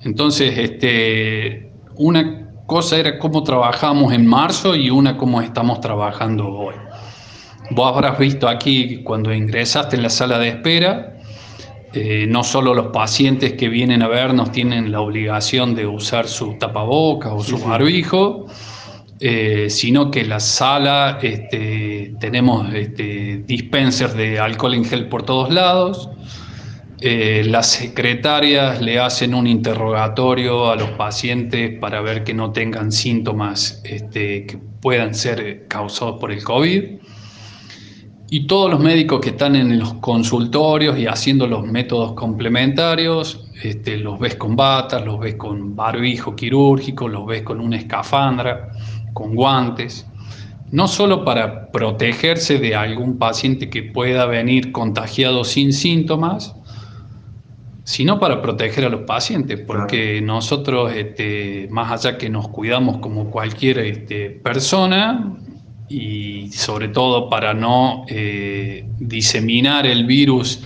Entonces, 0.02 0.56
este, 0.60 1.72
una 1.96 2.52
cosa 2.68 2.98
era 2.98 3.18
cómo 3.18 3.42
trabajamos 3.42 4.14
en 4.14 4.28
marzo 4.28 4.76
y 4.76 4.92
una 4.92 5.18
cómo 5.18 5.42
estamos 5.42 5.82
trabajando 5.82 6.48
hoy. 6.48 6.76
Vos 7.72 7.96
habrás 7.96 8.20
visto 8.20 8.48
aquí 8.48 9.02
cuando 9.04 9.34
ingresaste 9.34 9.96
en 9.96 10.04
la 10.04 10.12
sala 10.12 10.38
de 10.38 10.50
espera, 10.50 11.19
eh, 11.94 12.28
no 12.28 12.44
solo 12.44 12.76
los 12.76 12.88
pacientes 12.88 13.54
que 13.54 13.68
vienen 13.68 14.04
a 14.04 14.08
vernos 14.08 14.52
tienen 14.52 14.92
la 14.92 15.02
obligación 15.02 15.74
de 15.74 15.88
usar 15.88 16.28
su 16.28 16.54
tapaboca 16.60 17.34
o 17.34 17.44
su 17.44 17.58
barbijo, 17.58 18.46
eh, 19.20 19.70
sino 19.70 20.12
que 20.12 20.24
la 20.24 20.40
sala 20.40 21.20
este, 21.22 22.14
tenemos 22.20 22.72
este, 22.74 23.44
dispensers 23.46 24.16
de 24.16 24.40
alcohol 24.40 24.76
en 24.76 24.86
gel 24.86 25.10
por 25.10 25.24
todos 25.24 25.52
lados. 25.52 26.10
Eh, 27.02 27.44
las 27.46 27.68
secretarias 27.72 28.82
le 28.82 29.00
hacen 29.00 29.34
un 29.34 29.48
interrogatorio 29.48 30.70
a 30.70 30.76
los 30.76 30.92
pacientes 30.92 31.80
para 31.80 32.02
ver 32.02 32.24
que 32.24 32.34
no 32.34 32.52
tengan 32.52 32.92
síntomas 32.92 33.82
este, 33.84 34.46
que 34.46 34.60
puedan 34.82 35.16
ser 35.16 35.66
causados 35.68 36.20
por 36.20 36.32
el 36.32 36.44
COVID. 36.44 36.99
Y 38.32 38.46
todos 38.46 38.70
los 38.70 38.80
médicos 38.80 39.22
que 39.22 39.30
están 39.30 39.56
en 39.56 39.80
los 39.80 39.96
consultorios 39.96 41.00
y 41.00 41.08
haciendo 41.08 41.48
los 41.48 41.66
métodos 41.66 42.14
complementarios, 42.14 43.50
este, 43.64 43.98
los 43.98 44.20
ves 44.20 44.36
con 44.36 44.56
batas, 44.56 45.04
los 45.04 45.20
ves 45.20 45.34
con 45.36 45.76
barbijo 45.76 46.36
quirúrgico, 46.36 47.08
los 47.08 47.26
ves 47.26 47.42
con 47.42 47.60
una 47.60 47.78
escafandra, 47.78 48.70
con 49.14 49.34
guantes, 49.34 50.06
no 50.72 50.88
solo 50.88 51.26
para 51.26 51.72
protegerse 51.72 52.60
de 52.60 52.76
algún 52.76 53.18
paciente 53.18 53.72
que 53.72 53.82
pueda 53.82 54.28
venir 54.28 54.72
contagiado 54.72 55.44
sin 55.44 55.74
síntomas, 55.74 56.56
sino 57.84 58.20
para 58.20 58.44
proteger 58.44 58.86
a 58.86 58.90
los 58.90 59.02
pacientes, 59.02 59.60
porque 59.62 60.22
nosotros, 60.22 60.94
este, 60.94 61.68
más 61.72 61.92
allá 62.06 62.20
que 62.20 62.30
nos 62.30 62.48
cuidamos 62.50 63.00
como 63.00 63.32
cualquier 63.32 63.80
este, 63.80 64.30
persona, 64.30 65.36
y 65.90 66.52
sobre 66.52 66.90
todo 66.90 67.30
para 67.30 67.56
no 67.56 68.06
eh, 68.08 68.86
diseminar 69.00 69.88
el 69.88 70.06
virus 70.06 70.62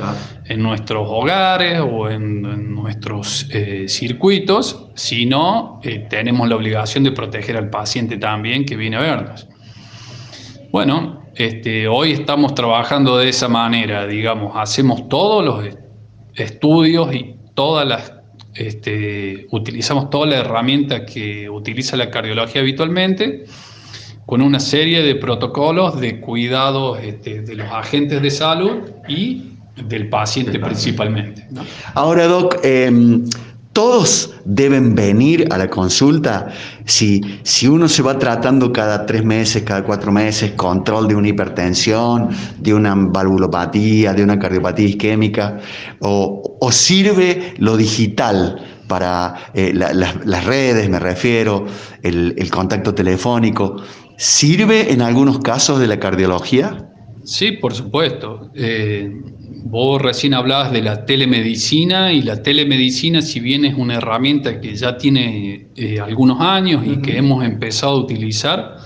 en 0.45 0.61
nuestros 0.61 1.07
hogares 1.09 1.79
o 1.79 2.09
en, 2.09 2.43
nuestros 2.73 3.47
eh, 3.49 3.85
circuitos, 3.87 4.89
sino 4.95 5.79
eh, 5.83 6.05
tenemos 6.09 6.49
la 6.49 6.57
obligación 6.57 7.05
de 7.05 7.13
proteger 7.13 7.55
al 7.55 7.69
paciente 7.69 8.17
también 8.17 8.65
que 8.65 8.75
viene 8.75 8.97
a 8.97 8.99
vernos. 8.99 9.47
Bueno, 10.69 11.23
este, 11.35 11.87
hoy 11.87 12.11
estamos 12.11 12.53
trabajando 12.53 13.17
de 13.17 13.29
esa 13.29 13.47
manera, 13.47 14.05
digamos, 14.05 14.51
hacemos 14.57 15.07
todos 15.07 15.45
los 15.45 15.75
estudios 16.35 17.15
y 17.15 17.35
todas 17.53 17.87
las 17.87 18.13
este, 18.55 19.47
utilizamos 19.51 20.09
toda 20.09 20.27
la 20.27 20.37
herramienta 20.37 21.05
que 21.05 21.49
utiliza 21.49 21.95
la 21.97 22.11
cardiología 22.11 22.61
habitualmente 22.61 23.45
con 24.25 24.41
una 24.41 24.59
serie 24.59 25.01
de 25.01 25.15
protocolos 25.15 25.99
de 25.99 26.19
cuidado 26.19 26.97
este, 26.97 27.41
de 27.41 27.55
los 27.55 27.69
agentes 27.71 28.21
de 28.21 28.31
salud 28.31 28.81
y 29.07 29.53
del 29.87 30.09
paciente 30.09 30.59
principalmente. 30.59 31.47
Ahora, 31.93 32.27
Doc, 32.27 32.57
em, 32.63 33.25
todos 33.73 34.31
deben 34.45 34.93
venir 34.93 35.47
a 35.51 35.57
la 35.57 35.67
consulta. 35.67 36.47
Si, 36.85 37.39
si 37.41 37.67
uno 37.67 37.89
se 37.89 38.03
va 38.03 38.19
tratando 38.19 38.71
cada 38.71 39.05
tres 39.07 39.25
meses, 39.25 39.63
cada 39.63 39.83
cuatro 39.83 40.11
meses, 40.11 40.51
control 40.51 41.07
de 41.07 41.15
una 41.15 41.29
hipertensión, 41.29 42.29
de 42.59 42.73
una 42.73 42.93
valvulopatía, 42.95 44.13
de 44.13 44.23
una 44.23 44.37
cardiopatía 44.37 44.89
isquémica, 44.89 45.57
o, 46.01 46.57
o 46.61 46.71
sirve 46.71 47.55
lo 47.57 47.75
digital 47.75 48.63
para 48.87 49.49
eh, 49.55 49.73
las 49.73 50.45
redes, 50.45 50.87
me 50.87 50.99
refiero, 50.99 51.65
el, 52.03 52.35
el 52.37 52.51
contacto 52.51 52.93
telefónico. 52.93 53.77
¿Sirve 54.17 54.91
en 54.91 55.01
algunos 55.01 55.39
casos 55.39 55.79
de 55.79 55.87
la 55.87 55.99
cardiología? 55.99 56.89
Sí, 57.23 57.53
por 57.53 57.73
supuesto. 57.73 58.51
Eh, 58.53 59.11
vos 59.65 60.01
recién 60.01 60.33
hablabas 60.33 60.71
de 60.71 60.81
la 60.81 61.05
telemedicina 61.05 62.11
y 62.11 62.21
la 62.21 62.41
telemedicina, 62.43 63.21
si 63.21 63.39
bien 63.39 63.65
es 63.65 63.75
una 63.75 63.95
herramienta 63.95 64.59
que 64.59 64.75
ya 64.75 64.97
tiene 64.97 65.67
eh, 65.75 65.99
algunos 65.99 66.39
años 66.41 66.85
y 66.85 66.97
que 66.97 67.17
hemos 67.17 67.43
empezado 67.43 67.93
a 67.93 67.99
utilizar, 67.99 68.77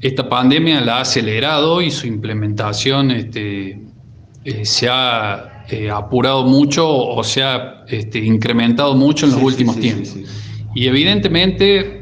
esta 0.00 0.28
pandemia 0.28 0.80
la 0.80 0.98
ha 0.98 1.00
acelerado 1.02 1.82
y 1.82 1.90
su 1.90 2.06
implementación 2.06 3.10
este, 3.10 3.78
eh, 4.44 4.64
se 4.64 4.88
ha 4.88 5.64
apurado 5.92 6.44
mucho 6.44 6.88
o 6.88 7.22
se 7.22 7.42
ha 7.42 7.84
este, 7.86 8.18
incrementado 8.18 8.94
mucho 8.94 9.26
en 9.26 9.32
los 9.32 9.42
últimos 9.42 9.78
tiempos. 9.78 10.16
y 10.74 10.86
evidentemente 10.86 11.99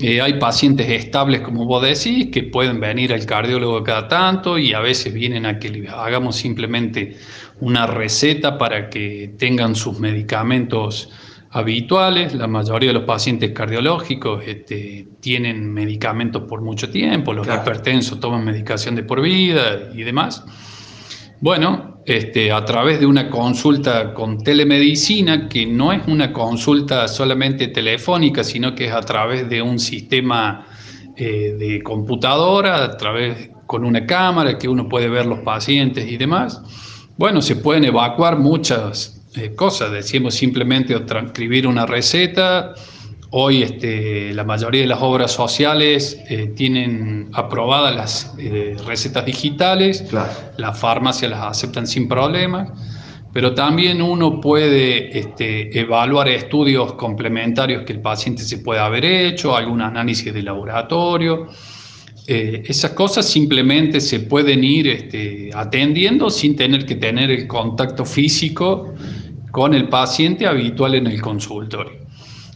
eh, 0.00 0.20
hay 0.22 0.38
pacientes 0.38 0.88
estables, 0.88 1.42
como 1.42 1.66
vos 1.66 1.82
decís, 1.82 2.30
que 2.32 2.44
pueden 2.44 2.80
venir 2.80 3.12
al 3.12 3.26
cardiólogo 3.26 3.84
cada 3.84 4.08
tanto 4.08 4.56
y 4.58 4.72
a 4.72 4.80
veces 4.80 5.12
vienen 5.12 5.44
a 5.44 5.58
que 5.58 5.86
hagamos 5.88 6.36
simplemente 6.36 7.16
una 7.60 7.86
receta 7.86 8.56
para 8.56 8.88
que 8.88 9.34
tengan 9.36 9.74
sus 9.74 9.98
medicamentos 10.00 11.10
habituales. 11.50 12.34
La 12.34 12.46
mayoría 12.46 12.90
de 12.90 12.94
los 12.94 13.04
pacientes 13.04 13.50
cardiológicos 13.50 14.42
este, 14.46 15.06
tienen 15.20 15.70
medicamentos 15.70 16.44
por 16.44 16.62
mucho 16.62 16.88
tiempo, 16.90 17.34
los 17.34 17.46
hipertensos 17.46 18.18
toman 18.20 18.44
medicación 18.44 18.94
de 18.94 19.02
por 19.02 19.20
vida 19.20 19.90
y 19.94 20.02
demás. 20.02 20.44
Bueno, 21.40 21.89
este, 22.06 22.50
a 22.50 22.64
través 22.64 23.00
de 23.00 23.06
una 23.06 23.28
consulta 23.28 24.14
con 24.14 24.38
telemedicina, 24.38 25.48
que 25.48 25.66
no 25.66 25.92
es 25.92 26.06
una 26.06 26.32
consulta 26.32 27.06
solamente 27.08 27.68
telefónica, 27.68 28.42
sino 28.42 28.74
que 28.74 28.86
es 28.86 28.92
a 28.92 29.02
través 29.02 29.48
de 29.48 29.60
un 29.60 29.78
sistema 29.78 30.66
eh, 31.16 31.54
de 31.58 31.82
computadora, 31.82 32.84
a 32.84 32.96
través 32.96 33.50
con 33.66 33.84
una 33.84 34.06
cámara 34.06 34.58
que 34.58 34.68
uno 34.68 34.88
puede 34.88 35.08
ver 35.08 35.26
los 35.26 35.40
pacientes 35.40 36.10
y 36.10 36.16
demás. 36.16 36.60
Bueno, 37.16 37.42
se 37.42 37.56
pueden 37.56 37.84
evacuar 37.84 38.38
muchas 38.38 39.22
eh, 39.36 39.54
cosas. 39.54 39.92
Decimos 39.92 40.34
simplemente 40.34 40.98
transcribir 41.00 41.66
una 41.66 41.86
receta, 41.86 42.74
Hoy 43.32 43.62
este, 43.62 44.34
la 44.34 44.42
mayoría 44.42 44.80
de 44.80 44.88
las 44.88 45.00
obras 45.02 45.30
sociales 45.30 46.20
eh, 46.28 46.48
tienen 46.56 47.28
aprobadas 47.32 47.94
las 47.94 48.34
eh, 48.38 48.76
recetas 48.84 49.24
digitales, 49.24 50.04
las 50.56 50.80
farmacias 50.80 51.30
las 51.30 51.44
aceptan 51.44 51.86
sin 51.86 52.08
problemas, 52.08 52.70
pero 53.32 53.54
también 53.54 54.02
uno 54.02 54.40
puede 54.40 55.16
este, 55.16 55.78
evaluar 55.78 56.28
estudios 56.28 56.94
complementarios 56.94 57.84
que 57.84 57.92
el 57.92 58.00
paciente 58.00 58.42
se 58.42 58.58
pueda 58.58 58.86
haber 58.86 59.04
hecho, 59.04 59.56
algún 59.56 59.80
análisis 59.80 60.34
de 60.34 60.42
laboratorio. 60.42 61.46
Eh, 62.26 62.64
esas 62.66 62.90
cosas 62.92 63.26
simplemente 63.26 64.00
se 64.00 64.20
pueden 64.20 64.64
ir 64.64 64.88
este, 64.88 65.50
atendiendo 65.54 66.30
sin 66.30 66.56
tener 66.56 66.84
que 66.84 66.96
tener 66.96 67.30
el 67.30 67.46
contacto 67.46 68.04
físico 68.04 68.92
con 69.52 69.72
el 69.72 69.88
paciente 69.88 70.48
habitual 70.48 70.96
en 70.96 71.06
el 71.06 71.20
consultorio. 71.20 72.09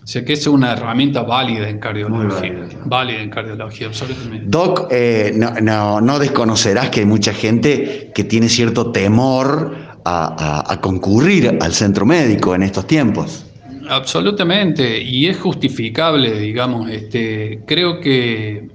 O 0.05 0.07
sea 0.07 0.23
que 0.23 0.35
es 0.35 0.47
una 0.47 0.75
herramienta 0.75 1.23
válida 1.23 1.67
en 1.67 1.79
cardiología. 1.79 2.69
Válida. 2.85 3.23
en 3.23 3.31
cardiología, 3.31 3.87
absolutamente. 3.87 4.45
Doc, 4.49 4.89
eh, 4.91 5.33
no, 5.35 6.19
desconocerás 6.19 6.91
que 6.91 7.01
hay 7.01 7.07
mucha 7.07 7.33
gente 7.33 8.13
que 8.15 8.23
tiene 8.23 8.51
cierto 8.51 8.93
temor 8.93 9.75
a, 10.05 10.79
concurrir 10.83 11.57
al 11.59 11.73
centro 11.73 12.05
médico 12.05 12.55
en 12.55 12.65
estos 12.65 12.87
tiempos. 12.87 13.47
Absolutamente, 13.89 15.01
y 15.01 15.27
es 15.27 15.39
justificable, 15.39 16.39
digamos. 16.39 16.91
Este, 16.91 17.61
creo 17.67 17.99
que 18.01 18.69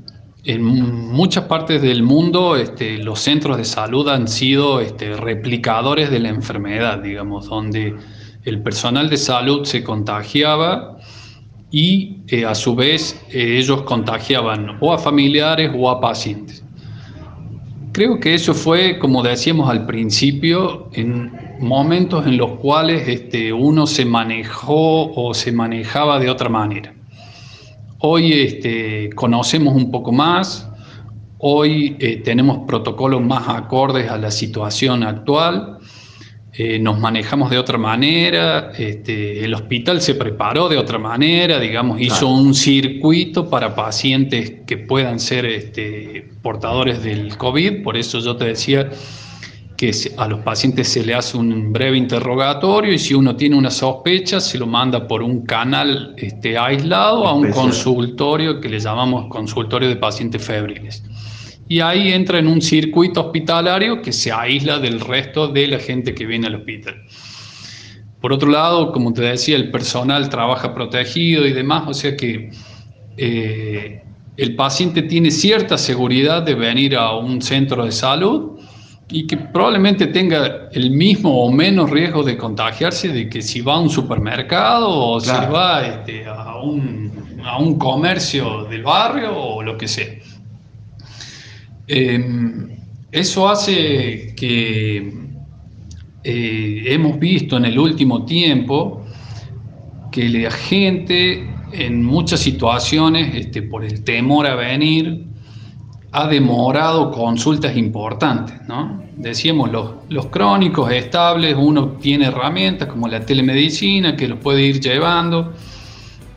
en 0.46 0.64
muchas 0.64 1.44
partes 1.44 1.84
del 1.84 2.02
mundo 2.02 2.56
este, 2.56 2.98
los 2.98 3.20
centros 3.20 3.58
de 3.58 3.66
salud 3.66 4.10
han 4.10 4.28
sido 4.28 4.82
este, 4.82 5.16
replicadores 5.16 6.10
de 6.10 6.22
la 6.22 6.30
enfermedad, 6.30 6.98
digamos, 7.04 7.50
donde 7.50 7.94
el 8.46 8.64
personal 8.64 9.10
de 9.12 9.18
salud 9.18 9.66
se 9.66 9.84
contagiaba 9.84 10.98
y 11.72 12.18
eh, 12.28 12.46
a 12.46 12.56
su 12.56 12.76
vez 12.76 13.20
eh, 13.32 13.58
ellos 13.58 13.84
contagiaban 13.84 14.78
o 14.80 14.94
a 14.94 14.98
familiares 14.98 15.72
o 15.76 15.90
a 15.90 16.00
pacientes. 16.02 16.64
Creo 17.92 18.20
que 18.20 18.34
eso 18.34 18.54
fue, 18.54 19.00
como 19.00 19.24
decíamos 19.24 19.70
al 19.70 19.86
principio, 19.86 20.90
en 20.94 21.32
momentos 21.60 22.26
en 22.26 22.38
los 22.38 22.52
cuales 22.60 23.08
este, 23.08 23.52
uno 23.52 23.88
se 23.88 24.06
manejó 24.06 25.12
o 25.14 25.34
se 25.34 25.52
manejaba 25.52 26.20
de 26.20 26.30
otra 26.30 26.50
manera. 26.50 26.94
Hoy 28.00 28.32
este, 28.32 29.10
conocemos 29.16 29.76
un 29.76 29.92
poco 29.92 30.12
más, 30.12 30.70
hoy 31.40 31.98
eh, 32.00 32.18
tenemos 32.18 32.60
protocolos 32.68 33.22
más 33.22 33.50
acordes 33.50 34.10
a 34.10 34.18
la 34.18 34.32
situación 34.32 35.04
actual 35.04 35.79
eh, 36.54 36.80
nos 36.80 37.00
manejamos 37.00 37.52
de 37.52 37.60
otra 37.60 37.78
manera, 37.78 38.72
este, 38.78 39.46
el 39.46 39.54
hospital 39.54 40.02
se 40.02 40.16
preparó 40.16 40.68
de 40.68 40.78
otra 40.78 40.98
manera, 40.98 41.60
digamos, 41.60 42.02
hizo 42.02 42.28
un 42.28 42.56
circuito 42.56 43.50
para 43.50 43.76
pacientes 43.76 44.54
que 44.66 44.78
puedan 44.78 45.20
ser 45.20 45.46
este, 45.46 46.28
portadores 46.42 47.04
del 47.04 47.38
COVID, 47.38 47.84
por 47.84 47.98
eso 47.98 48.20
yo 48.20 48.36
te 48.36 48.46
decía 48.46 48.90
que 49.78 49.92
a 50.18 50.28
los 50.28 50.40
pacientes 50.42 50.90
se 50.90 51.06
le 51.06 51.14
hace 51.14 51.38
un 51.38 51.72
breve 51.72 51.98
interrogatorio 51.98 52.92
y 52.92 53.00
si 53.00 53.14
uno 53.14 53.38
tiene 53.38 53.56
una 53.56 53.72
sospecha 53.72 54.42
se 54.42 54.58
lo 54.58 54.68
manda 54.68 55.08
por 55.08 55.24
un 55.24 55.46
canal 55.46 56.16
este, 56.18 56.58
aislado 56.58 57.26
a 57.26 57.34
un 57.34 57.50
consultorio 57.52 58.60
que 58.60 58.68
le 58.68 58.80
llamamos 58.80 59.28
consultorio 59.30 59.88
de 59.88 59.96
pacientes 59.96 60.44
febriles. 60.44 61.02
Y 61.70 61.80
ahí 61.80 62.12
entra 62.12 62.40
en 62.40 62.48
un 62.48 62.62
circuito 62.62 63.22
hospitalario 63.28 64.02
que 64.02 64.12
se 64.12 64.32
aísla 64.32 64.80
del 64.80 65.00
resto 65.00 65.48
de 65.48 65.68
la 65.68 65.80
gente 65.80 66.14
que 66.14 66.26
viene 66.26 66.48
al 66.48 66.56
hospital. 66.56 67.04
Por 68.20 68.34
otro 68.34 68.50
lado, 68.50 68.92
como 68.92 69.14
te 69.14 69.22
decía, 69.22 69.56
el 69.56 69.72
personal 69.72 70.28
trabaja 70.28 70.74
protegido 70.74 71.48
y 71.48 71.54
demás, 71.54 71.84
o 71.88 71.94
sea 71.94 72.18
que 72.18 72.52
eh, 73.16 74.04
el 74.36 74.56
paciente 74.56 75.04
tiene 75.04 75.32
cierta 75.32 75.78
seguridad 75.78 76.42
de 76.42 76.56
venir 76.56 76.96
a 76.96 77.16
un 77.16 77.42
centro 77.42 77.86
de 77.86 77.92
salud 77.92 78.60
y 79.12 79.26
que 79.26 79.38
probablemente 79.38 80.08
tenga 80.08 80.70
el 80.72 80.92
mismo 80.92 81.44
o 81.44 81.52
menos 81.52 81.90
riesgo 81.90 82.24
de 82.24 82.38
contagiarse 82.38 83.10
de 83.10 83.28
que 83.28 83.42
si 83.42 83.62
va 83.62 83.76
a 83.76 83.80
un 83.80 83.90
supermercado 83.90 84.90
o 84.90 85.20
si 85.20 85.30
va 85.30 85.86
este, 85.86 86.26
a, 86.28 86.58
un, 86.62 87.10
comercio 87.78 88.66
del 88.66 88.84
barrio 88.84 89.36
o 89.36 89.64
lo 89.64 89.78
que 89.78 89.88
sea. 89.88 90.08
Em, 91.92 92.70
eso 93.12 93.50
hace 93.50 94.36
que 94.36 95.12
eh, 96.24 96.84
hemos 96.86 97.18
visto 97.18 97.58
en 97.58 97.66
el 97.66 97.80
último 97.80 98.26
tiempo 98.26 99.04
que 100.12 100.30
la 100.30 100.52
gente 100.52 101.50
en 101.72 102.04
muchas 102.04 102.42
situaciones, 102.42 103.34
este, 103.34 103.64
por 103.64 103.84
el 103.84 104.04
temor 104.04 104.46
a 104.46 104.54
venir, 104.54 105.26
ha 106.12 106.28
demorado 106.28 107.10
consultas 107.10 107.76
importantes, 107.76 108.56
¿no? 108.68 109.04
Decíamos, 109.18 109.72
los, 109.72 109.94
los 110.10 110.28
crónicos 110.28 110.92
estables, 110.92 111.56
uno 111.58 111.94
tiene 111.94 112.28
herramientas 112.28 112.88
como 112.88 113.08
la 113.08 113.26
telemedicina 113.26 114.16
que 114.16 114.28
los 114.28 114.38
puede 114.38 114.62
ir 114.62 114.80
llevando, 114.80 115.54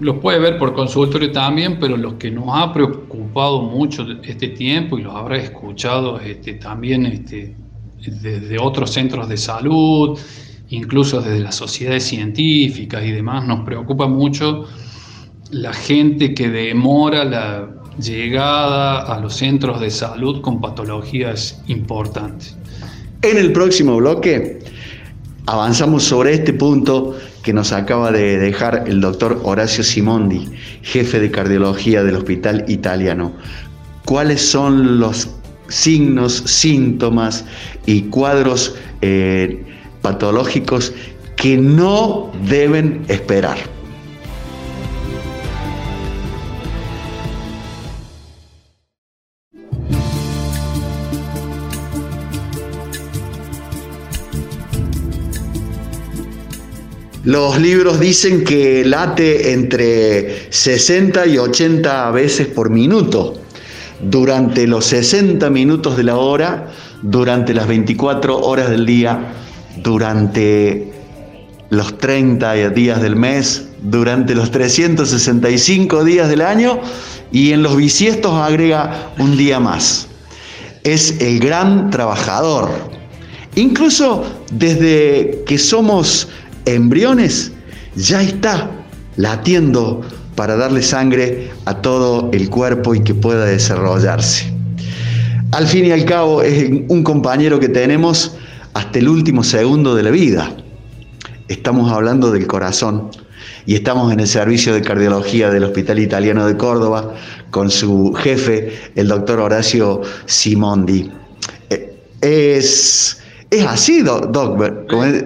los 0.03 0.17
puede 0.19 0.41
ver 0.41 0.59
por 0.59 0.75
consultorio 0.75 1.31
también, 1.31 1.79
pero 1.79 1.97
los 1.97 2.15
que 2.15 2.31
nos 2.31 2.47
ha 2.49 2.73
preocupado 2.73 3.63
mucho 3.63 4.05
este 4.25 4.49
tiempo 4.49 4.99
y 4.99 5.03
los 5.03 5.15
habrá 5.15 5.37
escuchado 5.37 6.19
este, 6.21 6.55
también 6.55 7.07
este, 7.07 7.55
desde 8.01 8.59
otros 8.59 8.91
centros 8.91 9.29
de 9.29 9.37
salud, 9.37 10.19
incluso 10.71 11.21
desde 11.23 11.39
las 11.39 11.55
sociedades 11.55 12.03
científicas 12.05 13.05
y 13.05 13.13
demás, 13.13 13.47
nos 13.47 13.61
preocupa 13.61 14.09
mucho 14.09 14.67
la 15.51 15.73
gente 15.73 16.35
que 16.35 16.49
demora 16.49 17.25
la 17.25 17.69
llegada 18.01 19.03
a 19.03 19.21
los 19.21 19.35
centros 19.35 19.81
de 19.81 19.91
salud 19.91 20.41
con 20.41 20.61
patologías 20.61 21.63
importantes. 21.69 22.57
En 23.23 23.39
el 23.39 23.53
próximo 23.53 23.97
bloque 23.97 24.59
avanzamos 25.47 26.03
sobre 26.03 26.35
este 26.35 26.55
punto 26.55 27.15
que 27.43 27.53
nos 27.53 27.73
acaba 27.73 28.13
de 28.13 28.39
dejar 28.39 28.85
el 28.87 29.01
doctor 29.01 29.41
Horacio 29.43 29.83
Simondi, 29.83 30.49
jefe 30.83 31.21
de 31.21 31.31
cardiología 31.31 32.03
del 32.05 32.17
Hospital 32.17 32.65
Italiano. 32.69 33.33
¿Cuáles 34.05 34.41
son 34.41 35.01
los 35.01 35.29
signos, 35.69 36.35
síntomas 36.47 37.45
y 37.87 38.03
cuadros 38.03 38.75
eh, 39.01 39.65
patológicos 40.03 40.93
que 41.37 41.57
no 41.57 42.31
deben 42.49 43.05
esperar? 43.09 43.72
Los 57.25 57.61
libros 57.61 58.01
dicen 58.01 58.43
que 58.43 58.85
late 58.85 59.53
entre 59.53 60.51
60 60.51 61.27
y 61.27 61.39
80 61.39 62.11
veces 62.11 62.49
por 62.49 62.69
minuto 62.69 63.35
durante 64.01 64.67
los 64.67 64.87
60 64.87 65.49
minutos 65.51 65.97
de 65.97 66.03
la 66.03 66.17
hora, 66.17 66.73
durante 67.01 67.55
las 67.55 67.69
24 67.69 68.41
horas 68.41 68.71
del 68.71 68.87
día, 68.87 69.35
durante 69.77 70.93
los 71.71 71.97
30 71.97 72.71
días 72.71 73.01
del 73.01 73.15
mes, 73.15 73.69
durante 73.83 74.35
los 74.35 74.51
365 74.51 76.03
días 76.03 76.29
del 76.29 76.41
año 76.41 76.81
y 77.31 77.53
en 77.53 77.63
los 77.63 77.77
bisiestos 77.77 78.33
agrega 78.33 79.13
un 79.19 79.37
día 79.37 79.61
más. 79.61 80.09
Es 80.83 81.21
el 81.21 81.39
gran 81.39 81.91
trabajador. 81.91 82.69
Incluso 83.55 84.25
desde 84.51 85.45
que 85.47 85.59
somos 85.59 86.29
embriones, 86.65 87.53
ya 87.97 88.23
está 88.23 88.71
latiendo 89.17 90.03
para 90.35 90.57
darle 90.57 90.83
sangre 90.83 91.51
a 91.67 91.75
todo 91.83 92.31
el 92.33 92.49
cuerpo 92.49 92.95
y 92.95 93.01
que 93.01 93.15
pueda 93.15 93.45
desarrollarse. 93.45 94.53
Al 95.53 95.67
fin 95.67 95.87
y 95.87 95.93
al 95.93 96.05
cabo 96.05 96.43
es 96.43 96.71
un 96.89 97.05
compañero 97.05 97.61
que 97.61 97.69
tenemos 97.69 98.37
hasta 98.73 98.99
el 98.99 99.09
último 99.09 99.45
segundo 99.45 99.95
de 99.95 100.03
la 100.03 100.11
vida. 100.11 100.57
Estamos 101.49 101.93
hablando 101.93 102.31
del 102.33 102.47
corazón 102.47 103.11
y 103.67 103.75
estamos 103.75 104.13
en 104.13 104.21
el 104.21 104.27
servicio 104.27 104.73
de 104.73 104.81
cardiología 104.81 105.51
del 105.51 105.65
Hospital 105.65 105.99
Italiano 105.99 106.47
de 106.47 106.57
Córdoba 106.57 107.15
con 107.51 107.71
su 107.71 108.15
jefe, 108.15 108.73
el 108.95 109.09
doctor 109.09 109.41
Horacio 109.41 110.01
Simondi. 110.25 111.11
Eh, 111.69 112.03
es 112.23 113.22
es 113.53 113.67
así, 113.67 114.01
Doc, 114.01 114.33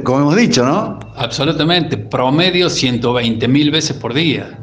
como, 0.03 0.21
hemos 0.21 0.37
dicho, 0.37 0.65
¿no? 0.65 0.99
Absolutamente, 1.15 1.97
promedio 1.97 2.69
120 2.69 3.47
mil 3.47 3.71
veces 3.71 3.97
por 3.97 4.13
día. 4.13 4.59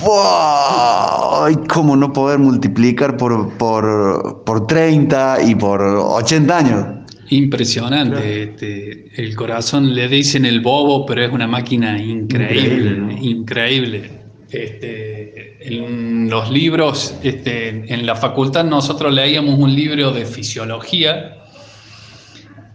¡Wow! 0.00 1.66
¿Cómo 1.68 1.94
no 1.94 2.10
poder 2.12 2.38
multiplicar 2.38 3.18
por, 3.18 3.52
por, 3.58 4.66
30 4.66 5.42
y 5.46 5.54
por 5.54 5.82
80 5.82 6.58
años? 6.58 6.86
Impresionante. 7.28 8.44
Este, 8.44 9.10
el 9.22 9.36
corazón 9.36 9.94
le 9.94 10.08
dicen 10.08 10.46
el 10.46 10.60
bobo, 10.60 11.04
pero 11.04 11.22
es 11.22 11.30
una 11.30 11.46
máquina 11.46 12.02
increíble, 12.02 13.18
increíble. 13.20 14.10
Este, 14.50 15.58
en 15.60 16.30
los 16.30 16.50
libros, 16.50 17.14
este, 17.22 17.68
en 17.92 18.06
la 18.06 18.16
facultad 18.16 18.64
nosotros 18.64 19.12
leíamos 19.12 19.58
un 19.58 19.74
libro 19.74 20.12
de 20.12 20.24
fisiología 20.24 21.41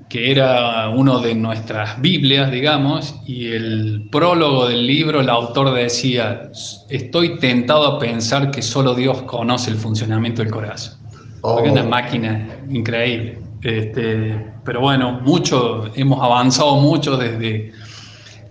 que 0.09 0.31
era 0.31 0.89
uno 0.89 1.19
de 1.19 1.35
nuestras 1.35 2.01
Biblias, 2.01 2.49
digamos, 2.49 3.15
y 3.25 3.47
el 3.47 4.07
prólogo 4.09 4.67
del 4.67 4.87
libro, 4.87 5.19
el 5.19 5.29
autor 5.29 5.73
decía, 5.73 6.49
estoy 6.89 7.37
tentado 7.39 7.85
a 7.87 7.99
pensar 7.99 8.51
que 8.51 8.61
solo 8.61 8.95
Dios 8.95 9.23
conoce 9.23 9.71
el 9.71 9.77
funcionamiento 9.77 10.41
del 10.41 10.51
corazón. 10.51 10.97
Es 11.09 11.71
una 11.71 11.83
oh. 11.83 11.89
máquina 11.89 12.47
increíble. 12.69 13.39
Este, 13.63 14.45
pero 14.63 14.81
bueno, 14.81 15.19
mucho, 15.23 15.89
hemos 15.95 16.23
avanzado 16.23 16.77
mucho 16.77 17.17
desde 17.17 17.73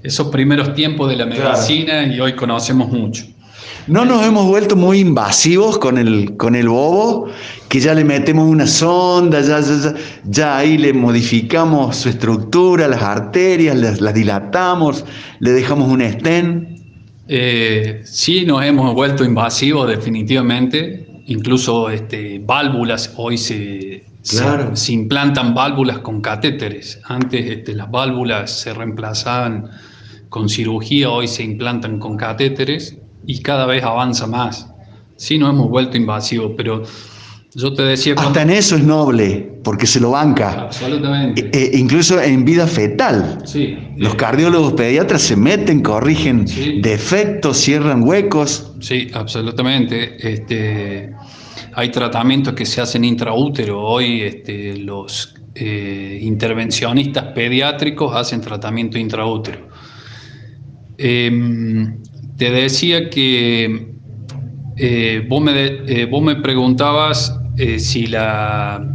esos 0.02 0.28
primeros 0.28 0.74
tiempos 0.74 1.08
de 1.08 1.16
la 1.16 1.26
medicina 1.26 2.02
y 2.04 2.20
hoy 2.20 2.34
conocemos 2.34 2.90
mucho. 2.90 3.24
No 3.86 4.04
nos 4.04 4.26
hemos 4.26 4.46
vuelto 4.46 4.74
muy 4.74 4.98
invasivos 4.98 5.78
con 5.78 5.96
el, 5.96 6.36
con 6.36 6.56
el 6.56 6.68
bobo, 6.68 7.28
que 7.68 7.78
ya 7.78 7.94
le 7.94 8.04
metemos 8.04 8.48
una 8.48 8.66
sonda, 8.66 9.40
ya, 9.40 9.60
ya, 10.24 10.58
ahí 10.58 10.76
le 10.76 10.92
modificamos 10.92 11.94
su 11.94 12.08
estructura, 12.08 12.88
las 12.88 13.00
arterias, 13.00 13.76
las, 13.76 14.12
dilatamos, 14.12 15.04
le 15.38 15.52
dejamos 15.52 15.88
un 15.88 16.02
estén. 16.02 16.80
Eh, 17.28 18.02
sí, 18.04 18.44
nos 18.44 18.64
hemos 18.64 18.92
vuelto 18.92 19.24
invasivos 19.24 19.88
definitivamente. 19.88 21.06
Incluso 21.26 21.88
este, 21.88 22.40
válvulas, 22.44 23.14
hoy 23.16 23.38
se, 23.38 24.04
se, 24.22 24.92
implantan 24.92 25.54
válvulas 25.54 25.98
con 26.00 26.20
catéteres. 26.20 27.00
Antes 27.04 27.48
este, 27.48 27.72
las 27.72 27.88
válvulas 27.88 28.50
se 28.50 28.74
reemplazaban 28.74 29.70
con 30.28 30.48
cirugía, 30.48 31.08
hoy 31.08 31.28
se 31.28 31.44
implantan 31.44 32.00
con 32.00 32.16
catéteres 32.16 32.98
y 33.26 33.40
cada 33.42 33.66
vez 33.66 33.82
avanza 33.82 34.26
más. 34.26 34.68
Sí, 35.16 35.38
nos 35.38 35.50
hemos 35.50 35.68
vuelto 35.68 35.96
invasivos, 35.96 36.52
pero 36.56 36.82
yo 37.54 37.72
te 37.72 37.82
decía... 37.82 38.14
Hasta 38.18 38.42
en 38.42 38.50
eso 38.50 38.76
es 38.76 38.84
noble, 38.84 39.50
porque 39.64 39.86
se 39.86 39.98
lo 39.98 40.10
banca. 40.10 40.60
Absolutamente. 40.60 41.50
E, 41.54 41.74
e 41.74 41.78
incluso 41.78 42.20
en 42.20 42.44
vida 42.44 42.66
fetal. 42.66 43.38
Sí. 43.44 43.78
Los 43.96 44.14
cardiólogos 44.14 44.74
pediatras 44.74 45.22
se 45.22 45.36
meten, 45.36 45.82
corrigen 45.82 46.44
defectos, 46.82 47.56
cierran 47.56 48.02
huecos. 48.02 48.72
Sí, 48.80 49.10
absolutamente. 49.14 50.16
Este, 50.20 51.14
hay 51.72 51.90
tratamientos 51.90 52.52
que 52.52 52.66
se 52.66 52.82
hacen 52.82 53.04
intraútero. 53.04 53.82
Hoy 53.82 54.20
este, 54.20 54.76
los 54.76 55.34
eh, 55.54 56.18
intervencionistas 56.20 57.24
pediátricos 57.34 58.14
hacen 58.14 58.42
tratamiento 58.42 58.98
intraútero. 58.98 59.66
Em, 60.98 62.02
te 62.36 62.50
decía 62.50 63.08
que 63.10 63.94
eh, 64.76 65.26
vos, 65.28 65.42
me, 65.42 65.52
eh, 65.54 66.06
vos, 66.10 66.22
me, 66.22 66.36
preguntabas 66.36 67.34
eh, 67.56 67.78
si 67.78 68.06
la 68.06 68.86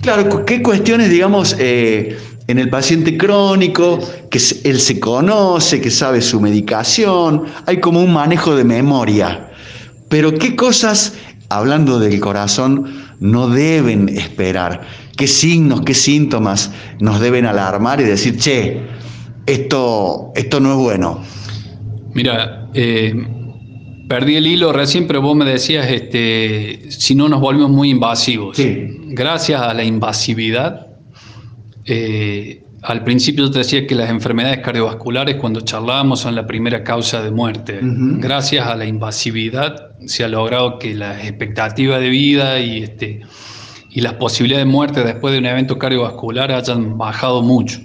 Claro, 0.00 0.46
¿qué 0.46 0.62
cuestiones, 0.62 1.10
digamos, 1.10 1.56
en 1.58 2.16
el 2.46 2.70
paciente 2.70 3.18
crónico, 3.18 3.98
que 4.30 4.40
él 4.64 4.80
se 4.80 5.00
conoce, 5.00 5.80
que 5.80 5.90
sabe 5.90 6.22
su 6.22 6.40
medicación, 6.40 7.44
hay 7.66 7.80
como 7.80 8.00
un 8.00 8.12
manejo 8.12 8.54
de 8.54 8.62
memoria? 8.62 9.50
Pero 10.08 10.32
¿qué 10.32 10.54
cosas, 10.54 11.14
hablando 11.48 11.98
del 11.98 12.20
corazón, 12.20 13.08
no 13.18 13.48
deben 13.48 14.08
esperar? 14.08 14.82
¿Qué 15.16 15.26
signos, 15.26 15.82
qué 15.82 15.94
síntomas 15.94 16.70
nos 17.00 17.20
deben 17.20 17.44
alarmar 17.44 18.00
y 18.00 18.04
decir, 18.04 18.38
che, 18.38 18.80
esto, 19.46 20.30
esto 20.36 20.60
no 20.60 20.70
es 20.70 20.76
bueno? 20.76 21.22
Mira, 22.18 22.68
eh, 22.74 23.14
perdí 24.08 24.34
el 24.34 24.46
hilo 24.48 24.72
recién, 24.72 25.06
pero 25.06 25.22
vos 25.22 25.36
me 25.36 25.44
decías, 25.44 25.88
este, 25.88 26.90
si 26.90 27.14
no 27.14 27.28
nos 27.28 27.40
volvemos 27.40 27.70
muy 27.70 27.90
invasivos. 27.90 28.58
Gracias 29.10 29.60
a 29.60 29.72
la 29.72 29.84
invasividad, 29.84 30.88
eh, 31.84 32.64
al 32.82 33.04
principio 33.04 33.44
yo 33.44 33.50
te 33.52 33.58
decía 33.58 33.86
que 33.86 33.94
las 33.94 34.10
enfermedades 34.10 34.58
cardiovasculares 34.58 35.36
cuando 35.36 35.60
charlábamos 35.60 36.18
son 36.18 36.34
la 36.34 36.44
primera 36.44 36.82
causa 36.82 37.22
de 37.22 37.30
muerte. 37.30 37.78
Gracias 37.82 38.66
a 38.66 38.74
la 38.74 38.84
invasividad 38.84 39.90
se 40.04 40.24
ha 40.24 40.28
logrado 40.28 40.80
que 40.80 40.94
las 40.94 41.24
expectativas 41.24 42.00
de 42.00 42.08
vida 42.08 42.58
y, 42.58 42.82
este, 42.82 43.20
y 43.90 44.00
las 44.00 44.14
posibilidades 44.14 44.66
de 44.66 44.72
muerte 44.72 45.04
después 45.04 45.32
de 45.32 45.38
un 45.38 45.46
evento 45.46 45.78
cardiovascular 45.78 46.50
hayan 46.50 46.98
bajado 46.98 47.42
mucho. 47.42 47.78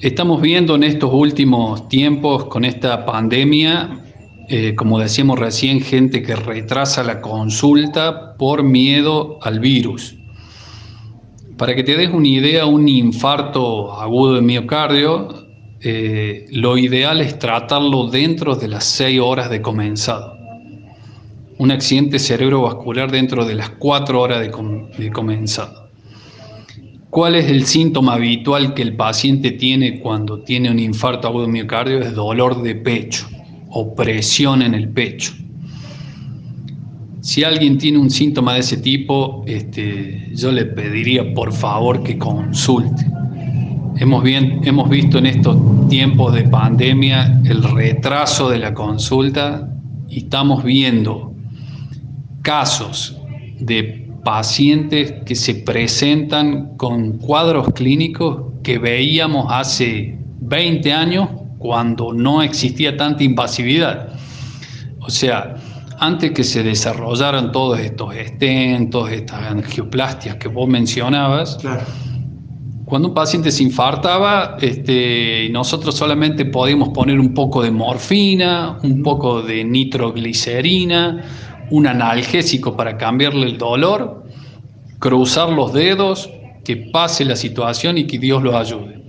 Estamos 0.00 0.42
viendo 0.42 0.74
en 0.74 0.82
estos 0.84 1.10
últimos 1.10 1.88
tiempos 1.88 2.44
con 2.44 2.66
esta 2.66 3.06
pandemia, 3.06 4.04
eh, 4.46 4.74
como 4.74 4.98
decíamos 4.98 5.38
recién, 5.38 5.80
gente 5.80 6.22
que 6.22 6.36
retrasa 6.36 7.02
la 7.02 7.22
consulta 7.22 8.36
por 8.36 8.62
miedo 8.62 9.38
al 9.40 9.58
virus. 9.58 10.14
Para 11.56 11.74
que 11.74 11.82
te 11.82 11.96
des 11.96 12.10
una 12.10 12.28
idea, 12.28 12.66
un 12.66 12.86
infarto 12.86 13.94
agudo 13.94 14.34
de 14.34 14.42
miocardio, 14.42 15.28
eh, 15.80 16.44
lo 16.50 16.76
ideal 16.76 17.22
es 17.22 17.38
tratarlo 17.38 18.08
dentro 18.08 18.54
de 18.54 18.68
las 18.68 18.84
6 18.84 19.18
horas 19.18 19.48
de 19.48 19.62
comenzado. 19.62 20.36
Un 21.56 21.70
accidente 21.70 22.18
cerebrovascular 22.18 23.10
dentro 23.10 23.46
de 23.46 23.54
las 23.54 23.70
4 23.70 24.20
horas 24.20 24.40
de 24.40 25.10
comenzado. 25.10 25.85
¿Cuál 27.16 27.34
es 27.36 27.50
el 27.50 27.64
síntoma 27.64 28.12
habitual 28.12 28.74
que 28.74 28.82
el 28.82 28.94
paciente 28.94 29.52
tiene 29.52 30.00
cuando 30.00 30.40
tiene 30.40 30.70
un 30.70 30.78
infarto 30.78 31.26
agudo 31.26 31.48
miocardio? 31.48 32.00
Es 32.00 32.14
dolor 32.14 32.62
de 32.62 32.74
pecho 32.74 33.26
o 33.70 33.94
presión 33.94 34.60
en 34.60 34.74
el 34.74 34.90
pecho. 34.90 35.32
Si 37.22 37.42
alguien 37.42 37.78
tiene 37.78 37.96
un 37.96 38.10
síntoma 38.10 38.52
de 38.52 38.60
ese 38.60 38.76
tipo, 38.76 39.42
este, 39.46 40.30
yo 40.34 40.52
le 40.52 40.66
pediría 40.66 41.32
por 41.32 41.54
favor 41.54 42.02
que 42.02 42.18
consulte. 42.18 43.06
Hemos, 43.96 44.22
hemos 44.26 44.90
visto 44.90 45.16
en 45.16 45.24
estos 45.24 45.56
tiempos 45.88 46.34
de 46.34 46.42
pandemia 46.42 47.40
el 47.46 47.62
retraso 47.62 48.50
de 48.50 48.58
la 48.58 48.74
consulta 48.74 49.66
y 50.06 50.18
estamos 50.18 50.62
viendo 50.62 51.34
casos 52.42 53.16
de 53.58 54.05
pacientes 54.26 55.14
que 55.24 55.36
se 55.36 55.54
presentan 55.54 56.76
con 56.76 57.18
cuadros 57.18 57.68
clínicos 57.74 58.54
que 58.64 58.76
veíamos 58.76 59.46
hace 59.50 60.18
20 60.40 60.92
años 60.92 61.28
cuando 61.58 62.12
no 62.12 62.42
existía 62.42 62.96
tanta 62.96 63.22
invasividad. 63.22 64.08
O 64.98 65.10
sea, 65.10 65.54
antes 66.00 66.32
que 66.32 66.42
se 66.42 66.64
desarrollaran 66.64 67.52
todos 67.52 67.78
estos 67.78 68.16
estentos, 68.16 69.12
estas 69.12 69.42
angioplastias 69.42 70.34
que 70.34 70.48
vos 70.48 70.68
mencionabas, 70.68 71.58
cuando 72.84 73.06
un 73.06 73.14
paciente 73.14 73.52
se 73.52 73.62
infartaba, 73.62 74.56
este, 74.60 75.48
nosotros 75.52 75.94
solamente 75.94 76.44
podíamos 76.46 76.88
poner 76.88 77.20
un 77.20 77.32
poco 77.32 77.62
de 77.62 77.70
morfina, 77.70 78.76
un 78.82 79.04
poco 79.04 79.40
de 79.42 79.62
nitroglicerina, 79.64 81.22
un 81.70 81.86
analgésico 81.86 82.76
para 82.76 82.96
cambiarle 82.96 83.46
el 83.46 83.58
dolor, 83.58 84.24
cruzar 84.98 85.50
los 85.50 85.72
dedos, 85.72 86.30
que 86.64 86.76
pase 86.76 87.24
la 87.24 87.36
situación 87.36 87.96
y 87.96 88.06
que 88.06 88.18
Dios 88.18 88.42
los 88.42 88.54
ayude. 88.54 89.02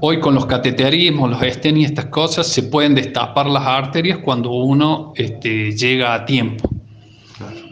Hoy 0.00 0.20
con 0.20 0.34
los 0.34 0.46
cateterismos, 0.46 1.30
los 1.30 1.42
estén 1.42 1.76
y 1.76 1.84
estas 1.84 2.06
cosas, 2.06 2.46
se 2.46 2.64
pueden 2.64 2.94
destapar 2.94 3.46
las 3.46 3.64
arterias 3.64 4.18
cuando 4.18 4.50
uno 4.50 5.12
este, 5.16 5.72
llega 5.72 6.14
a 6.14 6.24
tiempo. 6.24 6.68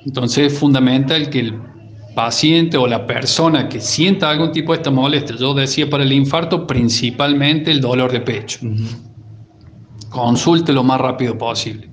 Entonces 0.05 0.53
es 0.53 0.59
fundamental 0.59 1.29
que 1.29 1.41
el 1.41 1.61
paciente 2.15 2.77
o 2.77 2.87
la 2.87 3.07
persona 3.07 3.69
que 3.69 3.81
sienta 3.81 4.31
algún 4.31 4.53
tipo 4.53 4.73
de 4.73 4.79
esta 4.79 4.91
molestia, 4.91 5.37
yo 5.37 5.55
decía 5.55 5.89
para 5.89 6.03
el 6.03 6.13
infarto 6.13 6.67
principalmente 6.67 7.71
el 7.71 7.81
dolor 7.81 8.11
de 8.11 8.21
pecho, 8.21 8.61
consulte 10.09 10.73
lo 10.73 10.83
más 10.83 11.01
rápido 11.01 11.37
posible. 11.39 11.90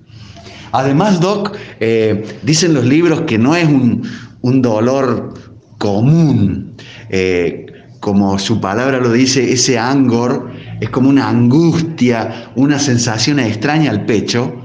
Además, 0.72 1.20
Doc, 1.20 1.56
eh, 1.80 2.24
dicen 2.44 2.74
los 2.74 2.86
libros 2.86 3.22
que 3.22 3.38
no 3.38 3.56
es 3.56 3.68
un, 3.68 4.04
dolor 4.62 5.34
común. 5.78 6.76
Eh, 7.10 7.66
como 8.00 8.40
su 8.40 8.62
palabra 8.62 9.00
lo 9.00 9.12
dice, 9.12 9.52
ese 9.52 9.78
angor 9.78 10.52
es 10.80 10.90
como 10.90 11.10
una 11.10 11.28
angustia, 11.28 12.52
una 12.56 12.80
sensación 12.80 13.40
extraña 13.40 13.92
al 13.92 14.06
pecho, 14.06 14.62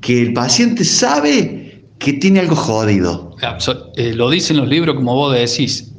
que 0.00 0.22
el 0.22 0.32
paciente 0.32 0.84
sabe 0.84 1.88
que 1.98 2.12
tiene 2.14 2.40
algo 2.40 2.54
jodido. 2.54 3.34
Eh, 3.96 4.12
lo 4.14 4.30
dicen 4.30 4.56
los 4.58 4.68
libros, 4.68 4.94
como 4.96 5.14
vos 5.14 5.34
decís. 5.34 5.90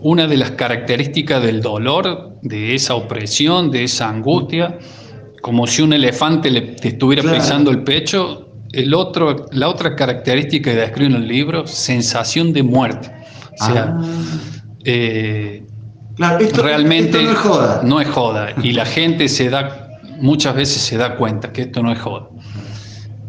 una 0.00 0.26
de 0.26 0.36
las 0.36 0.52
características 0.52 1.42
del 1.42 1.60
dolor, 1.60 2.38
de 2.42 2.74
esa 2.74 2.94
opresión, 2.94 3.70
de 3.70 3.84
esa 3.84 4.08
angustia, 4.08 4.78
como 5.40 5.66
si 5.66 5.82
un 5.82 5.92
elefante 5.92 6.50
le 6.50 6.76
estuviera 6.82 7.22
pisando 7.22 7.70
el 7.70 7.82
pecho, 7.82 8.49
el 8.72 8.94
otro, 8.94 9.46
la 9.52 9.68
otra 9.68 9.96
característica 9.96 10.70
que 10.70 10.76
describe 10.76 11.14
en 11.14 11.22
el 11.22 11.28
libro, 11.28 11.66
sensación 11.66 12.52
de 12.52 12.62
muerte. 12.62 13.10
O 13.60 13.64
sea, 13.64 13.96
ah. 13.98 14.04
eh, 14.84 15.64
realmente 16.18 17.22
no, 17.22 17.30
es 17.30 17.38
joda. 17.38 17.80
no 17.84 18.00
es 18.00 18.08
joda. 18.08 18.54
Y 18.62 18.72
la 18.72 18.86
gente 18.86 19.28
se 19.28 19.50
da, 19.50 19.88
muchas 20.20 20.54
veces 20.54 20.82
se 20.82 20.96
da 20.96 21.16
cuenta 21.16 21.52
que 21.52 21.62
esto 21.62 21.82
no 21.82 21.92
es 21.92 21.98
joda. 21.98 22.28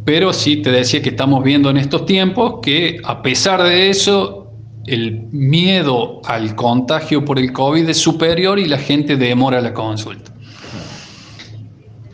Pero 0.05 0.33
sí 0.33 0.57
te 0.57 0.71
decía 0.71 1.01
que 1.01 1.09
estamos 1.09 1.43
viendo 1.43 1.69
en 1.69 1.77
estos 1.77 2.05
tiempos 2.05 2.59
que 2.61 2.99
a 3.03 3.21
pesar 3.21 3.61
de 3.61 3.89
eso, 3.89 4.51
el 4.85 5.27
miedo 5.31 6.21
al 6.25 6.55
contagio 6.55 7.23
por 7.23 7.37
el 7.37 7.51
COVID 7.51 7.87
es 7.87 7.97
superior 7.97 8.57
y 8.57 8.65
la 8.65 8.77
gente 8.77 9.15
demora 9.15 9.61
la 9.61 9.73
consulta. 9.73 10.31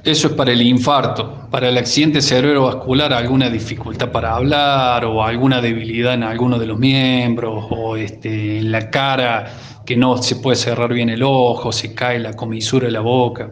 Eso 0.07 0.27
es 0.27 0.35
para 0.35 0.53
el 0.53 0.61
infarto. 0.61 1.49
Para 1.51 1.67
el 1.67 1.77
accidente 1.77 2.21
cerebrovascular, 2.21 3.11
alguna 3.11 3.49
dificultad 3.49 4.09
para 4.09 4.37
hablar 4.37 5.03
o 5.03 5.21
alguna 5.21 5.59
debilidad 5.59 6.13
en 6.13 6.23
alguno 6.23 6.57
de 6.57 6.65
los 6.65 6.79
miembros 6.79 7.65
o 7.71 7.97
este, 7.97 8.59
en 8.59 8.71
la 8.71 8.89
cara 8.89 9.51
que 9.85 9.97
no 9.97 10.15
se 10.23 10.37
puede 10.37 10.55
cerrar 10.55 10.93
bien 10.93 11.09
el 11.09 11.23
ojo, 11.23 11.73
se 11.73 11.93
cae 11.93 12.19
la 12.19 12.31
comisura 12.31 12.85
de 12.85 12.93
la 12.93 13.01
boca. 13.01 13.51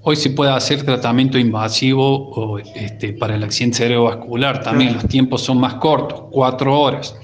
Hoy 0.00 0.16
se 0.16 0.30
puede 0.30 0.50
hacer 0.50 0.82
tratamiento 0.82 1.38
invasivo 1.38 2.30
o, 2.32 2.58
este, 2.58 3.12
para 3.12 3.36
el 3.36 3.44
accidente 3.44 3.78
cerebrovascular. 3.78 4.64
También 4.64 4.94
los 4.94 5.06
tiempos 5.06 5.42
son 5.42 5.60
más 5.60 5.74
cortos, 5.74 6.24
cuatro 6.32 6.76
horas. 6.76 7.14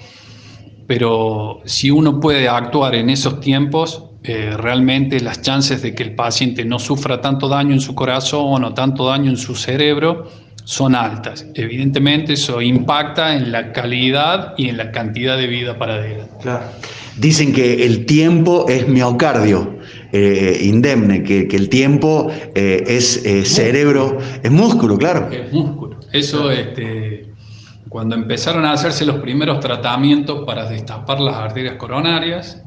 Pero 0.87 1.59
si 1.65 1.91
uno 1.91 2.21
puede 2.21 2.49
actuar 2.49 2.95
en 2.95 3.11
esos 3.11 3.41
tiempos, 3.41 4.08
eh, 4.25 4.51
realmente 4.57 5.21
las 5.21 5.43
chances 5.43 5.81
de 5.83 5.95
que 5.95 6.03
el 6.03 6.15
paciente 6.15 6.65
no 6.65 6.79
sufra 6.79 7.21
tanto 7.21 7.49
daño 7.49 7.73
en 7.73 7.81
su 7.81 7.95
corazón 7.95 8.65
o 8.65 8.75
tanto 8.75 9.07
daño 9.07 9.31
en 9.31 9.37
su 9.37 9.55
cerebro 9.55 10.29
son 10.65 10.95
altas. 10.95 11.47
Evidentemente 11.55 12.35
eso 12.35 12.61
impacta 12.61 13.35
en 13.35 13.53
la 13.53 13.73
calidad 13.73 14.55
y 14.59 14.69
en 14.69 14.77
la 14.77 14.91
cantidad 14.91 15.39
de 15.39 15.47
vida 15.47 15.79
para 15.79 16.05
él. 16.07 16.23
Claro. 16.43 16.65
Dicen 17.17 17.53
que 17.53 17.87
el 17.87 18.07
tiempo 18.07 18.67
es 18.69 18.87
miocardio. 18.87 19.79
Eh, 20.13 20.61
indemne, 20.63 21.23
que, 21.23 21.49
el 21.51 21.69
tiempo 21.69 22.31
eh, 22.55 22.85
es 22.87 23.23
cerebro, 23.45 24.19
es 24.43 24.51
músculo, 24.51 24.97
claro. 24.97 25.29
Es 25.31 25.53
músculo. 25.53 26.01
Eso, 26.13 26.51
este, 26.51 27.31
cuando 27.89 28.15
empezaron 28.15 28.65
a 28.65 28.73
hacerse 28.73 29.05
los 29.05 29.17
primeros 29.17 29.61
tratamientos 29.61 30.45
para 30.47 30.69
destapar 30.69 31.21
las 31.21 31.37
arterias 31.37 31.75
coronarias, 31.77 32.63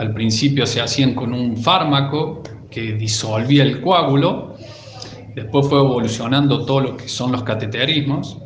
al 0.00 0.14
principio 0.14 0.64
se 0.64 0.80
hacían 0.80 1.14
con 1.14 1.34
un 1.34 1.58
fármaco 1.58 2.42
que 2.70 2.94
disolvía 2.94 3.62
el 3.62 3.82
coágulo, 3.82 4.54
después 5.34 5.68
fue 5.68 5.78
evolucionando 5.78 6.64
todo 6.64 6.80
lo 6.80 6.96
que 6.96 7.06
son 7.06 7.32
los 7.32 7.42
cateterismos. 7.42 8.38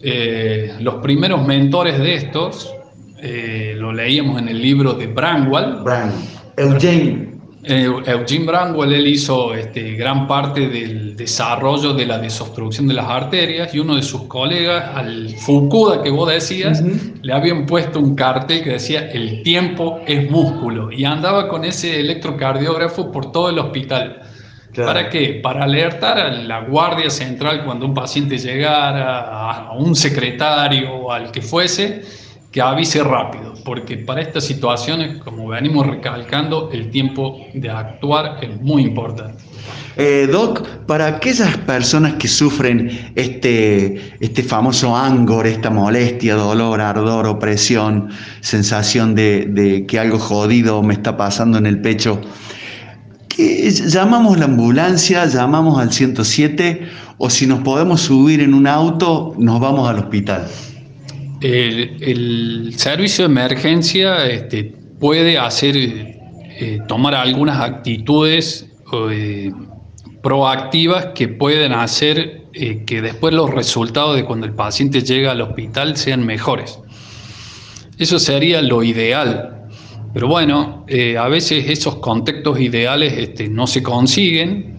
Eh, 0.00 0.76
los 0.78 1.02
primeros 1.02 1.44
mentores 1.44 1.98
de 1.98 2.14
estos, 2.14 2.72
eh, 3.20 3.74
lo 3.76 3.92
leíamos 3.92 4.40
en 4.40 4.46
el 4.46 4.62
libro 4.62 4.92
de 4.92 5.08
Brandwell. 5.08 5.82
Brand. 5.82 6.14
Eugene. 6.56 7.27
Eh, 7.70 7.84
Eugene 8.06 8.46
Brandwell 8.46 8.94
él 8.94 9.06
hizo 9.06 9.52
este, 9.52 9.92
gran 9.92 10.26
parte 10.26 10.68
del 10.68 11.14
desarrollo 11.14 11.92
de 11.92 12.06
la 12.06 12.18
desobstrucción 12.18 12.88
de 12.88 12.94
las 12.94 13.06
arterias 13.06 13.74
y 13.74 13.78
uno 13.78 13.94
de 13.96 14.02
sus 14.02 14.22
colegas, 14.22 14.96
al 14.96 15.28
Fukuda 15.36 16.02
que 16.02 16.08
vos 16.08 16.30
decías, 16.30 16.82
le 17.20 17.30
habían 17.30 17.66
puesto 17.66 18.00
un 18.00 18.14
cartel 18.14 18.64
que 18.64 18.70
decía 18.70 19.10
el 19.10 19.42
tiempo 19.42 20.00
es 20.06 20.30
músculo 20.30 20.90
y 20.90 21.04
andaba 21.04 21.48
con 21.48 21.62
ese 21.66 22.00
electrocardiógrafo 22.00 23.12
por 23.12 23.32
todo 23.32 23.50
el 23.50 23.58
hospital. 23.58 24.22
¿Para 24.74 25.10
qué? 25.10 25.40
Para 25.42 25.64
alertar 25.64 26.18
a 26.18 26.30
la 26.30 26.60
guardia 26.62 27.10
central 27.10 27.64
cuando 27.66 27.84
un 27.84 27.92
paciente 27.92 28.38
llegara, 28.38 29.50
a 29.60 29.72
un 29.72 29.94
secretario 29.94 30.94
o 30.94 31.12
al 31.12 31.30
que 31.30 31.42
fuese, 31.42 32.02
que 32.50 32.62
avise 32.62 33.02
rápido, 33.02 33.54
porque 33.64 33.98
para 33.98 34.22
estas 34.22 34.44
situaciones, 34.44 35.18
como 35.18 35.48
venimos 35.48 35.86
recalcando, 35.86 36.70
el 36.72 36.90
tiempo 36.90 37.40
de 37.52 37.68
actuar 37.68 38.38
es 38.42 38.60
muy 38.60 38.82
importante. 38.82 39.44
Eh, 39.96 40.28
Doc, 40.30 40.66
para 40.86 41.06
aquellas 41.08 41.56
personas 41.58 42.14
que 42.14 42.28
sufren 42.28 43.12
este, 43.16 44.14
este 44.20 44.42
famoso 44.42 44.96
angor, 44.96 45.46
esta 45.46 45.70
molestia, 45.70 46.36
dolor, 46.36 46.80
ardor, 46.80 47.26
opresión, 47.26 48.08
sensación 48.40 49.14
de, 49.14 49.46
de 49.46 49.86
que 49.86 49.98
algo 49.98 50.18
jodido 50.18 50.82
me 50.82 50.94
está 50.94 51.16
pasando 51.16 51.58
en 51.58 51.66
el 51.66 51.80
pecho, 51.80 52.20
¿llamamos 53.36 54.38
la 54.38 54.46
ambulancia, 54.46 55.26
llamamos 55.26 55.78
al 55.78 55.92
107 55.92 56.88
o 57.18 57.28
si 57.28 57.46
nos 57.46 57.60
podemos 57.60 58.00
subir 58.00 58.40
en 58.40 58.54
un 58.54 58.66
auto, 58.66 59.34
nos 59.36 59.60
vamos 59.60 59.88
al 59.88 59.98
hospital? 59.98 60.46
El, 61.40 62.74
servicio 62.76 63.24
de 63.24 63.30
emergencia 63.30 64.26
este, 64.26 64.64
puede 64.98 65.38
hacer, 65.38 65.76
eh, 65.76 66.80
tomar 66.88 67.14
algunas 67.14 67.60
actitudes 67.60 68.66
eh, 69.10 69.52
proactivas 70.22 71.06
que 71.14 71.28
pueden 71.28 71.72
hacer 71.72 72.42
eh, 72.52 72.84
que 72.84 73.00
después 73.02 73.34
los 73.34 73.50
resultados 73.50 74.16
de 74.16 74.24
cuando 74.24 74.46
el 74.46 74.54
paciente 74.54 75.02
llega 75.02 75.32
al 75.32 75.40
hospital 75.40 75.96
sean 75.96 76.26
mejores. 76.26 76.80
Eso 77.98 78.18
sería 78.18 78.62
lo 78.62 78.82
ideal, 78.82 79.66
pero 80.14 80.28
bueno, 80.28 80.86
a 81.18 81.28
veces 81.28 81.68
esos 81.68 81.96
contextos 81.96 82.60
ideales 82.60 83.12
este, 83.16 83.48
no 83.48 83.66
se 83.66 83.82
consiguen 83.82 84.77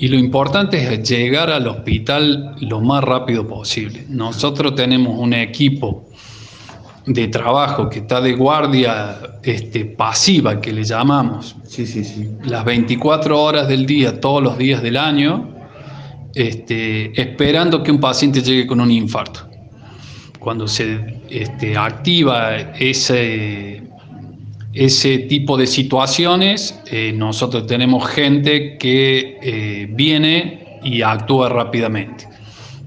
y 0.00 0.08
lo 0.08 0.16
importante 0.16 0.82
es 0.82 1.08
llegar 1.08 1.50
al 1.50 1.68
hospital 1.68 2.56
lo 2.60 2.80
más 2.80 3.04
rápido 3.04 3.46
posible. 3.46 4.06
Nosotros 4.08 4.74
tenemos 4.74 5.18
un 5.18 5.34
equipo 5.34 6.06
de 7.04 7.28
trabajo 7.28 7.90
que 7.90 7.98
está 7.98 8.18
de 8.22 8.32
guardia 8.32 9.18
este, 9.42 9.84
pasiva, 9.84 10.58
que 10.58 10.72
le 10.72 10.84
llamamos. 10.84 11.54
Sí, 11.64 11.86
sí, 11.86 12.02
sí. 12.02 12.30
Las 12.44 12.64
24 12.64 13.38
horas 13.38 13.68
del 13.68 13.84
día, 13.84 14.18
todos 14.18 14.42
los 14.42 14.56
días 14.56 14.82
del 14.82 14.96
año, 14.96 15.50
este, 16.34 17.20
esperando 17.20 17.82
que 17.82 17.90
un 17.90 18.00
paciente 18.00 18.40
llegue 18.40 18.66
con 18.66 18.80
un 18.80 18.90
infarto. 18.90 19.40
Cuando 20.38 20.66
se 20.66 21.20
este, 21.28 21.76
activa 21.76 22.56
ese, 22.56 23.82
ese 24.72 25.18
tipo 25.18 25.56
de 25.56 25.66
situaciones, 25.66 26.80
eh, 26.86 27.12
nosotros 27.12 27.66
tenemos 27.66 28.08
gente 28.08 28.78
que 28.78 29.38
eh, 29.42 29.88
viene 29.90 30.80
y 30.82 31.02
actúa 31.02 31.48
rápidamente. 31.48 32.28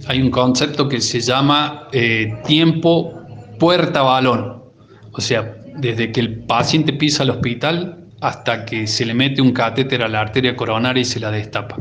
Hay 0.07 0.21
un 0.21 0.31
concepto 0.31 0.87
que 0.87 1.01
se 1.01 1.19
llama 1.19 1.87
eh, 1.91 2.33
tiempo 2.45 3.13
puerta-balón, 3.59 4.63
o 5.11 5.21
sea, 5.21 5.57
desde 5.75 6.11
que 6.11 6.21
el 6.21 6.43
paciente 6.45 6.93
pisa 6.93 7.23
al 7.23 7.31
hospital 7.31 8.07
hasta 8.21 8.63
que 8.65 8.87
se 8.87 9.05
le 9.05 9.13
mete 9.13 9.41
un 9.41 9.51
catéter 9.51 10.03
a 10.03 10.07
la 10.07 10.21
arteria 10.21 10.55
coronaria 10.55 11.01
y 11.01 11.05
se 11.05 11.19
la 11.19 11.31
destapa. 11.31 11.77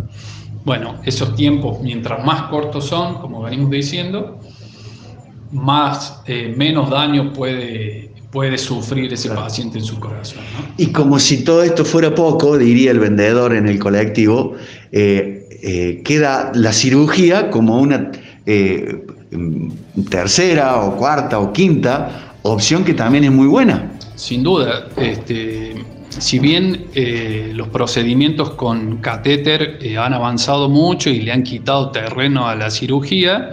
Bueno, 0.64 1.00
esos 1.04 1.34
tiempos, 1.36 1.80
mientras 1.80 2.24
más 2.24 2.42
cortos 2.42 2.86
son, 2.86 3.14
como 3.14 3.42
venimos 3.42 3.70
diciendo, 3.70 4.40
más, 5.52 6.22
menos 6.56 6.90
daño 6.90 7.32
puede 7.32 8.11
puede 8.32 8.56
sufrir 8.56 9.12
ese 9.12 9.28
paciente 9.28 9.78
en 9.78 9.84
su 9.84 10.00
corazón. 10.00 10.40
Y 10.78 10.86
como 10.86 11.18
si 11.18 11.44
todo 11.44 11.62
esto 11.62 11.84
fuera 11.84 12.14
poco, 12.14 12.56
diría 12.56 12.90
el 12.90 12.98
vendedor 12.98 13.54
en 13.54 13.68
el 13.68 13.78
colectivo, 13.78 14.54
eh, 14.90 15.46
eh, 15.62 16.00
queda 16.02 16.50
la 16.54 16.72
cirugía 16.72 17.50
como 17.50 17.78
una 17.78 18.10
eh, 18.46 19.04
tercera 20.08 20.80
o 20.80 20.96
cuarta 20.96 21.38
o 21.38 21.52
quinta 21.52 22.34
opción 22.42 22.84
que 22.84 22.94
también 22.94 23.24
es 23.24 23.32
muy 23.32 23.46
buena. 23.46 23.92
Sin 24.16 24.42
duda, 24.42 24.88
este, 24.96 25.74
si 26.08 26.38
bien 26.38 26.86
los 27.54 27.68
procedimientos 27.68 28.50
con 28.50 28.98
catéter 28.98 29.78
han 29.98 30.14
avanzado 30.14 30.68
mucho 30.68 31.10
y 31.10 31.20
le 31.20 31.32
han 31.32 31.42
quitado 31.42 31.90
terreno 31.90 32.48
a 32.48 32.54
la 32.54 32.70
cirugía, 32.70 33.50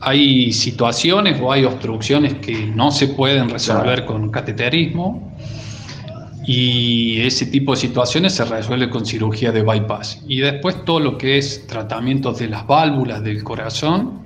hay 0.00 0.52
situaciones 0.52 1.40
o 1.40 1.52
hay 1.52 1.64
obstrucciones 1.64 2.34
que 2.34 2.66
no 2.66 2.90
se 2.90 3.08
pueden 3.08 3.48
resolver 3.48 4.04
con 4.04 4.30
cateterismo 4.30 5.32
y 6.46 7.20
ese 7.22 7.46
tipo 7.46 7.72
de 7.72 7.80
situaciones 7.80 8.34
se 8.34 8.44
resuelve 8.44 8.88
con 8.88 9.04
cirugía 9.04 9.50
de 9.50 9.62
bypass. 9.62 10.22
Y 10.28 10.38
después 10.38 10.84
todo 10.84 11.00
lo 11.00 11.18
que 11.18 11.38
es 11.38 11.66
tratamientos 11.66 12.38
de 12.38 12.48
las 12.48 12.66
válvulas 12.66 13.22
del 13.24 13.42
corazón, 13.42 14.24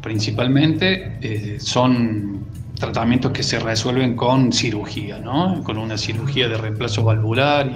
principalmente, 0.00 1.18
eh, 1.20 1.56
son 1.58 2.46
tratamientos 2.78 3.32
que 3.32 3.42
se 3.42 3.58
resuelven 3.58 4.14
con 4.14 4.52
cirugía, 4.52 5.18
¿no? 5.18 5.62
con 5.64 5.78
una 5.78 5.98
cirugía 5.98 6.48
de 6.48 6.56
reemplazo 6.56 7.02
valvular 7.02 7.70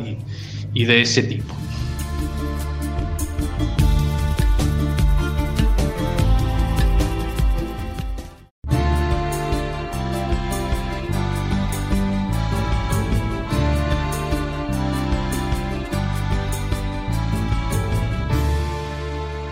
y 0.73 0.85
de 0.85 1.01
ese 1.01 1.23
tipo. 1.25 1.55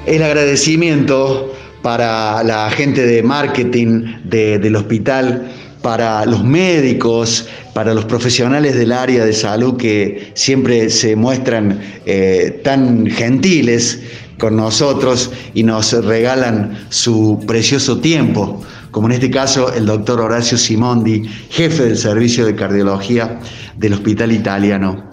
El 0.09 0.23
agradecimiento 0.23 1.55
para 1.83 2.43
la 2.43 2.71
gente 2.71 3.07
de 3.07 3.23
marketing 3.23 4.23
del 4.25 4.75
hospital, 4.77 5.51
para 5.83 6.25
los 6.27 6.43
médicos, 6.43 7.47
para 7.75 7.95
los 7.95 8.05
profesionales 8.07 8.75
del 8.77 8.93
área 8.93 9.25
de 9.25 9.33
salud 9.33 9.77
que 9.77 10.33
siempre 10.35 10.91
se 10.91 11.15
muestran 11.15 11.81
eh, 12.07 12.61
tan 12.65 13.07
gentiles 13.07 14.01
con 14.39 14.57
nosotros 14.57 15.31
y 15.55 15.63
nos 15.63 15.93
regalan 16.05 16.87
su 16.89 17.43
precioso 17.47 17.99
tiempo, 17.99 18.63
como 18.91 19.09
en 19.09 19.15
este 19.15 19.31
caso 19.31 19.73
el 19.73 19.87
doctor 19.87 20.21
Horacio 20.21 20.57
Simondi, 20.57 21.23
jefe 21.51 21.85
del 21.85 21.99
servicio 21.99 22.47
de 22.47 22.55
cardiología 22.55 23.39
del 23.77 23.93
Hospital 23.93 24.33
Italiano. 24.33 25.11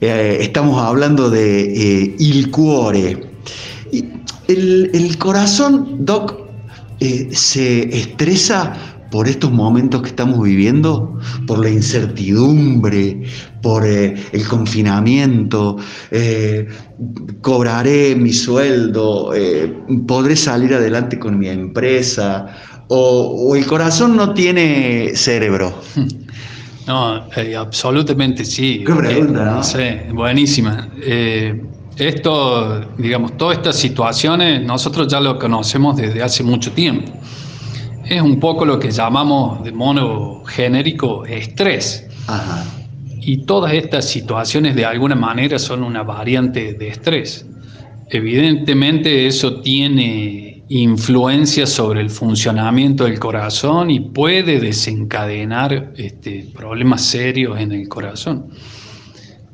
Eh, 0.00 0.38
estamos 0.42 0.82
hablando 0.82 1.30
de 1.30 1.62
eh, 1.62 2.16
Il 2.18 2.50
Cuore. 2.50 3.25
El, 4.48 5.16
corazón, 5.18 6.04
Doc, 6.04 6.34
eh, 7.00 7.28
se 7.32 7.96
estresa 7.96 8.74
por 9.10 9.28
estos 9.28 9.50
momentos 9.50 10.02
que 10.02 10.08
estamos 10.08 10.42
viviendo, 10.42 11.18
por 11.46 11.58
la 11.58 11.70
incertidumbre, 11.70 13.22
por 13.62 13.86
eh, 13.86 14.14
el 14.32 14.46
confinamiento, 14.46 15.76
eh, 16.10 16.68
cobraré 17.40 18.14
mi 18.14 18.32
sueldo, 18.32 19.32
podré 20.06 20.36
salir 20.36 20.74
adelante 20.74 21.18
con 21.18 21.38
mi 21.38 21.48
empresa, 21.48 22.46
o, 22.88 23.56
el 23.56 23.66
corazón 23.66 24.16
no 24.16 24.32
tiene 24.34 25.12
cerebro. 25.14 25.80
No, 26.86 27.26
absolutamente 27.58 28.44
sí. 28.44 28.84
Qué 28.86 28.94
pregunta, 28.94 29.44
¿no? 29.44 29.64
Sí, 29.64 29.80
buenísima. 30.14 30.88
Esto, 31.98 32.80
digamos, 32.98 33.36
todas 33.38 33.56
estas 33.58 33.76
situaciones 33.76 34.62
nosotros 34.62 35.08
ya 35.08 35.18
lo 35.18 35.38
conocemos 35.38 35.96
desde 35.96 36.22
hace 36.22 36.42
mucho 36.42 36.70
tiempo. 36.72 37.10
Es 38.04 38.20
un 38.20 38.38
poco 38.38 38.64
lo 38.64 38.78
que 38.78 38.90
llamamos 38.90 39.64
de 39.64 39.72
modo 39.72 40.44
genérico 40.44 41.24
estrés. 41.24 42.06
Y 43.20 43.38
todas 43.46 43.72
estas 43.72 44.04
situaciones 44.04 44.76
de 44.76 44.84
alguna 44.84 45.14
manera 45.14 45.58
son 45.58 45.82
una 45.82 46.02
variante 46.02 46.74
de 46.74 46.88
estrés. 46.88 47.46
Evidentemente 48.10 49.26
eso 49.26 49.60
tiene 49.60 50.64
influencia 50.68 51.66
sobre 51.66 52.00
el 52.00 52.10
funcionamiento 52.10 53.04
del 53.04 53.18
corazón 53.18 53.90
y 53.90 54.00
puede 54.00 54.60
desencadenar 54.60 55.92
este, 55.96 56.46
problemas 56.54 57.02
serios 57.02 57.58
en 57.58 57.72
el 57.72 57.88
corazón. 57.88 58.50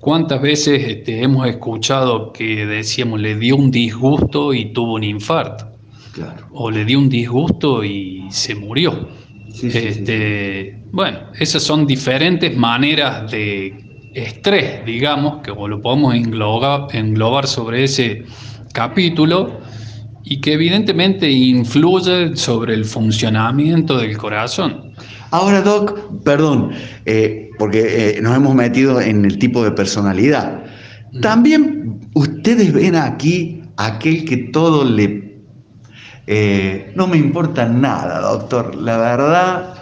¿Cuántas 0.03 0.43
veces 0.43 0.83
este, 0.85 1.23
hemos 1.23 1.47
escuchado 1.47 2.33
que 2.33 2.67
decíamos 2.67 3.21
le 3.21 3.37
dio 3.37 3.55
un 3.55 3.71
disgusto 3.71 4.53
y 4.53 4.73
tuvo 4.73 4.95
un 4.95 5.05
infarto? 5.05 5.69
O 6.51 6.73
le 6.73 6.85
dio 6.85 6.99
un 6.99 7.09
disgusto 7.09 7.85
y 7.85 8.27
se 8.29 8.57
murió. 8.57 9.09
este, 9.63 10.77
Bueno, 10.91 11.21
esas 11.39 11.63
son 11.63 11.87
diferentes 11.87 12.57
maneras 12.57 13.31
de 13.31 14.11
estrés, 14.13 14.85
digamos, 14.85 15.41
que 15.41 15.53
lo 15.53 15.81
podemos 15.81 16.17
englobar, 16.17 16.89
englobar 16.91 17.47
sobre 17.47 17.85
ese 17.85 18.25
capítulo 18.73 19.61
y 20.25 20.41
que 20.41 20.55
evidentemente 20.55 21.31
influye 21.31 22.35
sobre 22.35 22.75
el 22.75 22.85
funcionamiento 22.85 23.99
del 23.99 24.19
corazón. 24.19 24.95
Ahora, 25.33 25.63
Doc, 25.63 25.99
perdón, 26.25 26.73
eh, 27.07 27.49
porque 27.59 28.19
eh, 28.19 28.21
nos 28.21 28.37
hemos 28.37 28.55
metido 28.55 29.01
en 29.01 29.25
el 29.25 29.39
tipo 29.39 29.65
de 29.65 29.71
personalidad. 29.71 30.63
También 31.23 32.01
ustedes 32.13 32.71
ven 32.71 32.97
aquí 32.97 33.63
aquel 33.79 34.27
que 34.27 34.37
todo 34.37 34.85
le... 34.85 35.39
Eh, 36.27 36.93
no 36.95 37.07
me 37.07 37.17
importa 37.17 37.67
nada, 37.67 38.21
doctor. 38.21 38.75
La 38.75 38.99
verdad, 38.99 39.75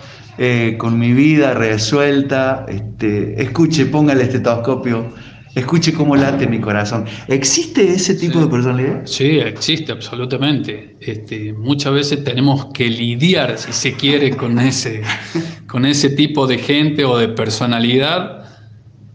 con 0.79 0.99
mi 1.01 1.13
vida 1.13 1.53
resuelta, 1.53 2.65
este, 2.69 3.43
escuche, 3.43 3.87
ponga 3.87 4.13
el 4.13 4.21
estetoscopio 4.21 5.07
Escuche 5.55 5.93
cómo 5.93 6.15
late 6.15 6.47
mi 6.47 6.61
corazón. 6.61 7.07
¿Existe 7.27 7.83
ese 7.83 8.15
tipo 8.15 8.41
de 8.41 8.47
personalidad? 8.47 9.03
Sí, 9.05 9.41
existe 9.41 9.91
absolutamente. 9.91 10.97
Este, 11.01 11.53
muchas 11.53 11.93
veces 11.93 12.23
tenemos 12.23 12.67
que 12.67 12.89
lidiar, 12.89 13.59
si 13.59 13.73
se 13.73 13.95
quiere, 13.95 14.37
con 14.37 14.61
ese, 14.61 15.03
con 15.67 15.87
ese 15.87 16.11
tipo 16.11 16.47
de 16.47 16.59
gente 16.59 17.05
o 17.05 17.19
de 17.19 17.29
personalidad, 17.29 18.45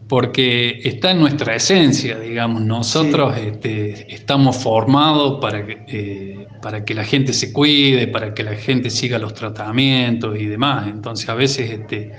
porque 0.09 0.81
está 0.83 1.11
en 1.11 1.21
nuestra 1.21 1.55
esencia, 1.55 2.19
digamos. 2.19 2.61
Nosotros 2.61 3.37
este, 3.37 4.13
estamos 4.13 4.57
formados 4.57 5.39
para 5.39 5.65
que, 5.65 5.85
eh, 5.87 6.47
para 6.61 6.83
que 6.83 6.93
la 6.93 7.05
gente 7.05 7.31
se 7.31 7.53
cuide, 7.53 8.07
para 8.07 8.33
que 8.33 8.43
la 8.43 8.55
gente 8.55 8.89
siga 8.89 9.17
los 9.19 9.33
tratamientos 9.33 10.37
y 10.37 10.47
demás. 10.47 10.87
Entonces, 10.87 11.29
a 11.29 11.33
veces, 11.33 11.71
este, 11.71 12.11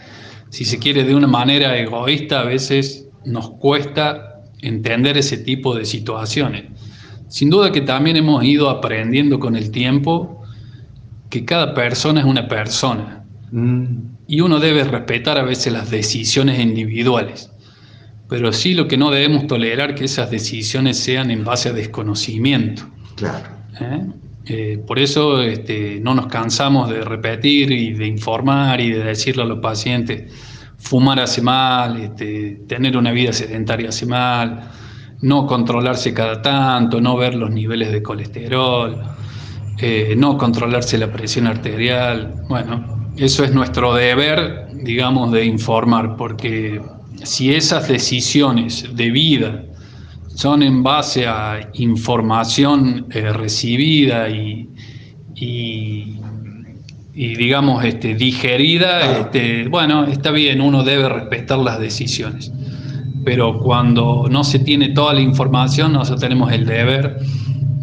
si 0.48 0.64
se 0.64 0.78
quiere, 0.78 1.04
de 1.04 1.14
una 1.14 1.26
manera 1.26 1.76
egoísta, 1.76 2.40
a 2.40 2.44
veces 2.44 3.05
nos 3.26 3.50
cuesta 3.50 4.42
entender 4.62 5.18
ese 5.18 5.38
tipo 5.38 5.74
de 5.74 5.84
situaciones. 5.84 6.64
Sin 7.28 7.50
duda 7.50 7.72
que 7.72 7.80
también 7.80 8.16
hemos 8.16 8.44
ido 8.44 8.70
aprendiendo 8.70 9.38
con 9.38 9.56
el 9.56 9.70
tiempo 9.70 10.42
que 11.28 11.44
cada 11.44 11.74
persona 11.74 12.20
es 12.20 12.26
una 12.26 12.46
persona 12.48 13.24
mm. 13.50 13.84
y 14.28 14.40
uno 14.40 14.60
debe 14.60 14.84
respetar 14.84 15.36
a 15.38 15.42
veces 15.42 15.72
las 15.72 15.90
decisiones 15.90 16.60
individuales, 16.60 17.50
pero 18.28 18.52
sí 18.52 18.74
lo 18.74 18.86
que 18.86 18.96
no 18.96 19.10
debemos 19.10 19.46
tolerar 19.46 19.94
que 19.94 20.04
esas 20.04 20.30
decisiones 20.30 20.98
sean 20.98 21.30
en 21.30 21.44
base 21.44 21.68
a 21.68 21.72
desconocimiento. 21.72 22.88
Claro. 23.16 23.48
¿Eh? 23.80 24.06
Eh, 24.48 24.78
por 24.86 25.00
eso 25.00 25.42
este, 25.42 25.98
no 26.00 26.14
nos 26.14 26.28
cansamos 26.28 26.88
de 26.88 27.00
repetir 27.00 27.72
y 27.72 27.92
de 27.92 28.06
informar 28.06 28.80
y 28.80 28.92
de 28.92 29.02
decirle 29.02 29.42
a 29.42 29.46
los 29.46 29.58
pacientes, 29.58 30.32
fumar 30.78 31.20
hace 31.20 31.42
mal, 31.42 31.96
este, 32.00 32.62
tener 32.68 32.96
una 32.96 33.12
vida 33.12 33.32
sedentaria 33.32 33.88
hace 33.88 34.06
mal, 34.06 34.70
no 35.22 35.46
controlarse 35.46 36.12
cada 36.12 36.42
tanto, 36.42 37.00
no 37.00 37.16
ver 37.16 37.34
los 37.34 37.50
niveles 37.50 37.92
de 37.92 38.02
colesterol, 38.02 39.02
eh, 39.78 40.14
no 40.16 40.36
controlarse 40.38 40.98
la 40.98 41.10
presión 41.12 41.46
arterial. 41.46 42.42
Bueno, 42.48 43.12
eso 43.16 43.44
es 43.44 43.52
nuestro 43.52 43.94
deber, 43.94 44.68
digamos, 44.72 45.32
de 45.32 45.44
informar, 45.44 46.16
porque 46.16 46.80
si 47.24 47.54
esas 47.54 47.88
decisiones 47.88 48.94
de 48.94 49.10
vida 49.10 49.62
son 50.34 50.62
en 50.62 50.82
base 50.82 51.26
a 51.26 51.70
información 51.74 53.06
eh, 53.10 53.32
recibida 53.32 54.28
y, 54.28 54.68
y 55.34 56.20
digamos 57.16 57.82
este, 57.82 58.14
digerida, 58.14 59.20
este, 59.20 59.68
bueno, 59.68 60.04
está 60.04 60.30
bien, 60.30 60.60
uno 60.60 60.84
debe 60.84 61.08
respetar 61.08 61.58
las 61.58 61.80
decisiones. 61.80 62.52
Pero 63.24 63.58
cuando 63.58 64.28
no 64.30 64.44
se 64.44 64.58
tiene 64.58 64.90
toda 64.90 65.14
la 65.14 65.22
información, 65.22 65.94
nosotros 65.94 66.20
tenemos 66.20 66.52
el 66.52 66.66
deber 66.66 67.18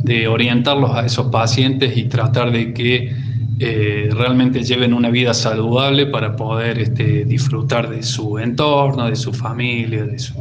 de 0.03 0.27
orientarlos 0.27 0.91
a 0.91 1.05
esos 1.05 1.27
pacientes 1.27 1.97
y 1.97 2.03
tratar 2.03 2.51
de 2.51 2.73
que 2.73 3.11
eh, 3.59 4.09
realmente 4.11 4.61
lleven 4.63 4.93
una 4.93 5.09
vida 5.09 5.33
saludable 5.33 6.05
para 6.05 6.35
poder 6.35 6.77
este, 6.77 7.25
disfrutar 7.25 7.89
de 7.89 8.03
su 8.03 8.37
entorno, 8.37 9.07
de 9.07 9.15
su 9.15 9.33
familia, 9.33 10.03
de 10.03 10.19
su... 10.19 10.33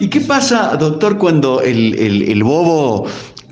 ¿Y 0.00 0.08
qué 0.08 0.20
pasa, 0.22 0.76
doctor, 0.76 1.18
cuando 1.18 1.60
el, 1.60 2.42
bobo 2.42 3.06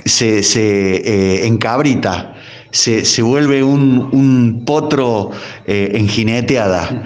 se, 0.04 0.42
se 0.42 0.96
eh, 0.96 1.46
encabrita? 1.46 2.34
Se, 2.72 3.22
vuelve 3.22 3.62
un, 3.62 4.62
potro 4.64 5.30
eh, 5.66 5.92
en 5.94 6.08
jineteada. 6.08 7.02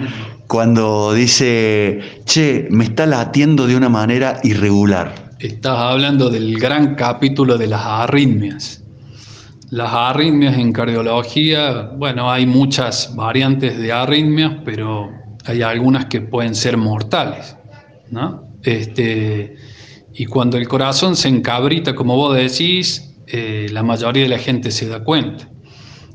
Cuando 0.47 1.13
dice, 1.13 2.21
che, 2.23 2.67
me 2.71 2.85
está 2.85 3.05
latiendo 3.05 3.67
de 3.67 3.75
una 3.75 3.89
manera 3.89 4.39
irregular. 4.43 5.13
Estás 5.39 5.77
hablando 5.77 6.29
del 6.29 6.57
gran 6.57 6.95
capítulo 6.95 7.57
de 7.57 7.67
las 7.67 7.81
arritmias. 7.83 8.83
Las 9.69 9.91
arritmias 9.91 10.57
en 10.57 10.71
cardiología, 10.71 11.91
bueno, 11.97 12.31
hay 12.31 12.45
muchas 12.45 13.13
variantes 13.13 13.77
de 13.77 13.91
arritmias, 13.91 14.53
pero 14.63 15.11
hay 15.45 15.61
algunas 15.61 16.05
que 16.05 16.21
pueden 16.21 16.55
ser 16.55 16.77
mortales, 16.77 17.57
¿no? 18.09 18.45
Este, 18.63 19.57
y 20.13 20.25
cuando 20.25 20.57
el 20.57 20.69
corazón 20.69 21.17
se 21.17 21.27
encabrita, 21.27 21.93
como 21.93 22.15
vos 22.15 22.37
decís, 22.37 23.13
eh, 23.27 23.67
la 23.73 23.83
mayoría 23.83 24.23
de 24.23 24.29
la 24.29 24.39
gente 24.39 24.71
se 24.71 24.87
da 24.87 25.03
cuenta 25.03 25.49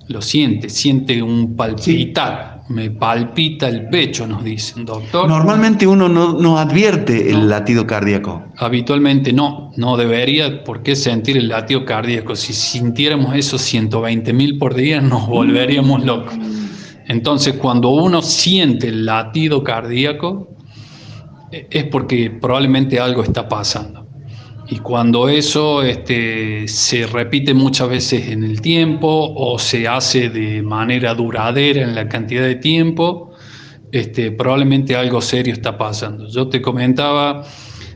lo 0.08 0.20
siente, 0.20 0.68
siente 0.68 1.22
un 1.22 1.54
palpitar, 1.56 2.62
me 2.68 2.90
palpita 2.90 3.68
el 3.68 3.88
pecho, 3.88 4.26
nos 4.26 4.42
dicen, 4.42 4.84
doctor. 4.84 5.28
Normalmente 5.28 5.86
uno 5.86 6.08
no, 6.08 6.58
advierte 6.58 7.30
el 7.30 7.48
latido 7.48 7.86
cardíaco. 7.86 8.42
Habitualmente 8.56 9.32
no, 9.32 9.72
no 9.76 9.96
debería 9.96 10.64
por 10.64 10.82
qué 10.82 10.96
sentir 10.96 11.36
el 11.36 11.48
latido 11.48 11.84
cardíaco. 11.84 12.34
Si 12.34 12.52
sintiéramos 12.52 13.34
esos 13.34 13.62
120 13.62 14.32
mil 14.32 14.58
por 14.58 14.74
día 14.74 15.00
nos 15.00 15.26
volveríamos 15.26 16.04
locos. 16.04 16.34
Entonces 17.06 17.54
cuando 17.54 17.90
uno 17.90 18.22
siente 18.22 18.88
el 18.88 19.06
latido 19.06 19.62
cardíaco 19.62 20.56
e, 21.50 21.66
es 21.70 21.84
porque 21.84 22.30
probablemente 22.30 22.98
algo 22.98 23.22
está 23.22 23.48
pasando. 23.48 24.01
Y 24.72 24.78
cuando 24.78 25.28
eso 25.28 25.82
este, 25.82 26.66
se 26.66 27.06
repite 27.06 27.52
muchas 27.52 27.90
veces 27.90 28.28
en 28.28 28.42
el 28.42 28.62
tiempo 28.62 29.06
o 29.36 29.58
se 29.58 29.86
hace 29.86 30.30
de 30.30 30.62
manera 30.62 31.14
duradera 31.14 31.82
en 31.82 31.94
la 31.94 32.08
cantidad 32.08 32.44
de 32.44 32.54
tiempo, 32.54 33.32
este, 33.90 34.32
probablemente 34.32 34.96
algo 34.96 35.20
serio 35.20 35.52
está 35.52 35.76
pasando. 35.76 36.26
Yo 36.26 36.48
te 36.48 36.62
comentaba, 36.62 37.44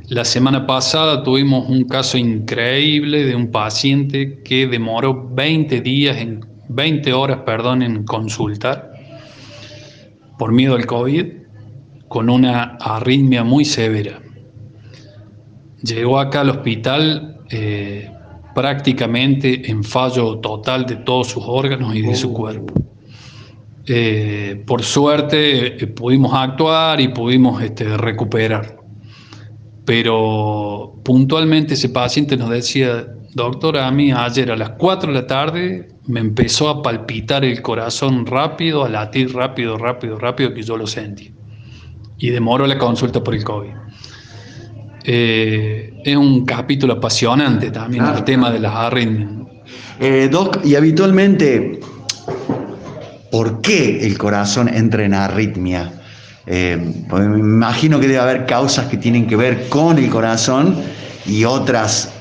la 0.09 0.27
semana 0.27 0.67
pasada 0.67 1.23
tuvimos 1.23 1.67
un 1.67 1.85
caso 1.85 2.19
increíble 2.19 3.25
de 3.25 3.35
un 3.35 3.51
paciente 3.51 4.43
que 4.43 4.67
demoró 4.67 5.31
20 5.33 5.81
días, 5.81 6.19
en, 6.19 6.45
20 6.69 7.11
horas, 7.15 7.39
perdón, 7.47 7.81
en 7.81 8.05
consultar 8.05 8.93
por 10.39 10.53
miedo 10.53 10.75
al 10.75 10.85
COVID, 10.85 11.25
con 12.09 12.29
una 12.29 12.77
arritmia 12.83 13.45
muy 13.45 13.65
severa 13.65 14.21
llegó 15.83 16.19
acá 16.19 16.41
al 16.41 16.51
hospital 16.51 17.41
eh, 17.51 18.11
prácticamente 18.55 19.71
en 19.71 19.85
fallo 19.85 20.39
total 20.39 20.87
de 20.87 20.97
todos 20.97 21.29
sus 21.29 21.45
órganos 21.47 21.95
y 21.95 22.03
de 22.03 22.15
su 22.15 22.31
oh. 22.31 22.35
cuerpo. 22.35 22.75
Eh, 23.89 24.65
por 24.67 24.83
suerte 24.83 25.85
eh, 25.85 25.87
pudimos 25.87 26.33
actuar 26.35 27.01
y 27.01 27.09
pudimos 27.09 27.63
este, 27.63 27.97
recuperar. 27.97 28.79
Pero 29.85 30.99
puntualmente 31.05 31.75
ese 31.75 31.91
paciente 31.91 32.37
nos 32.37 32.51
decía, 32.51 33.07
doctor, 33.35 33.79
a 33.79 33.91
mí 33.93 34.11
ayer 34.11 34.51
a 34.51 34.57
las 34.57 34.71
4 34.71 35.13
de 35.13 35.21
la 35.21 35.27
tarde 35.27 35.89
me 36.07 36.21
empezó 36.21 36.69
a 36.69 36.83
palpitar 36.83 37.45
el 37.45 37.63
corazón 37.63 38.27
rápido, 38.27 38.85
a 38.85 38.89
latir 38.89 39.33
rápido, 39.35 39.77
rápido, 39.77 40.19
rápido, 40.19 40.53
que 40.55 40.63
yo 40.63 40.77
lo 40.77 40.87
sentí. 40.87 41.33
Y 42.19 42.31
demoró 42.31 42.67
la 42.67 42.79
consulta 42.79 43.23
por 43.23 43.35
el 43.35 43.45
COVID. 43.45 43.71
Eh, 45.09 45.95
es 46.05 46.17
un 46.17 46.45
capítulo 46.45 46.95
apasionante 46.95 47.71
también 47.71 48.05
el 48.05 48.25
tema 48.25 48.51
de 48.51 48.59
las 48.59 48.75
arritmias. 48.75 49.31
Eh, 50.01 50.29
Doc, 50.29 50.65
y 50.65 50.75
habitualmente, 50.75 51.79
¿por 53.31 53.61
qué 53.61 54.05
el 54.05 54.19
corazón 54.19 54.69
entra 54.69 55.05
en 55.05 55.15
arritmia? 55.15 55.93
Eh, 56.45 56.77
me 57.13 57.39
imagino 57.39 58.01
que 58.01 58.09
debe 58.09 58.19
haber 58.19 58.47
causas 58.47 58.87
que 58.87 58.97
tienen 58.97 59.29
que 59.29 59.37
ver 59.37 59.69
con 59.69 59.97
el 59.97 60.11
corazón 60.11 60.77
y 61.25 61.45
otras. 61.45 62.13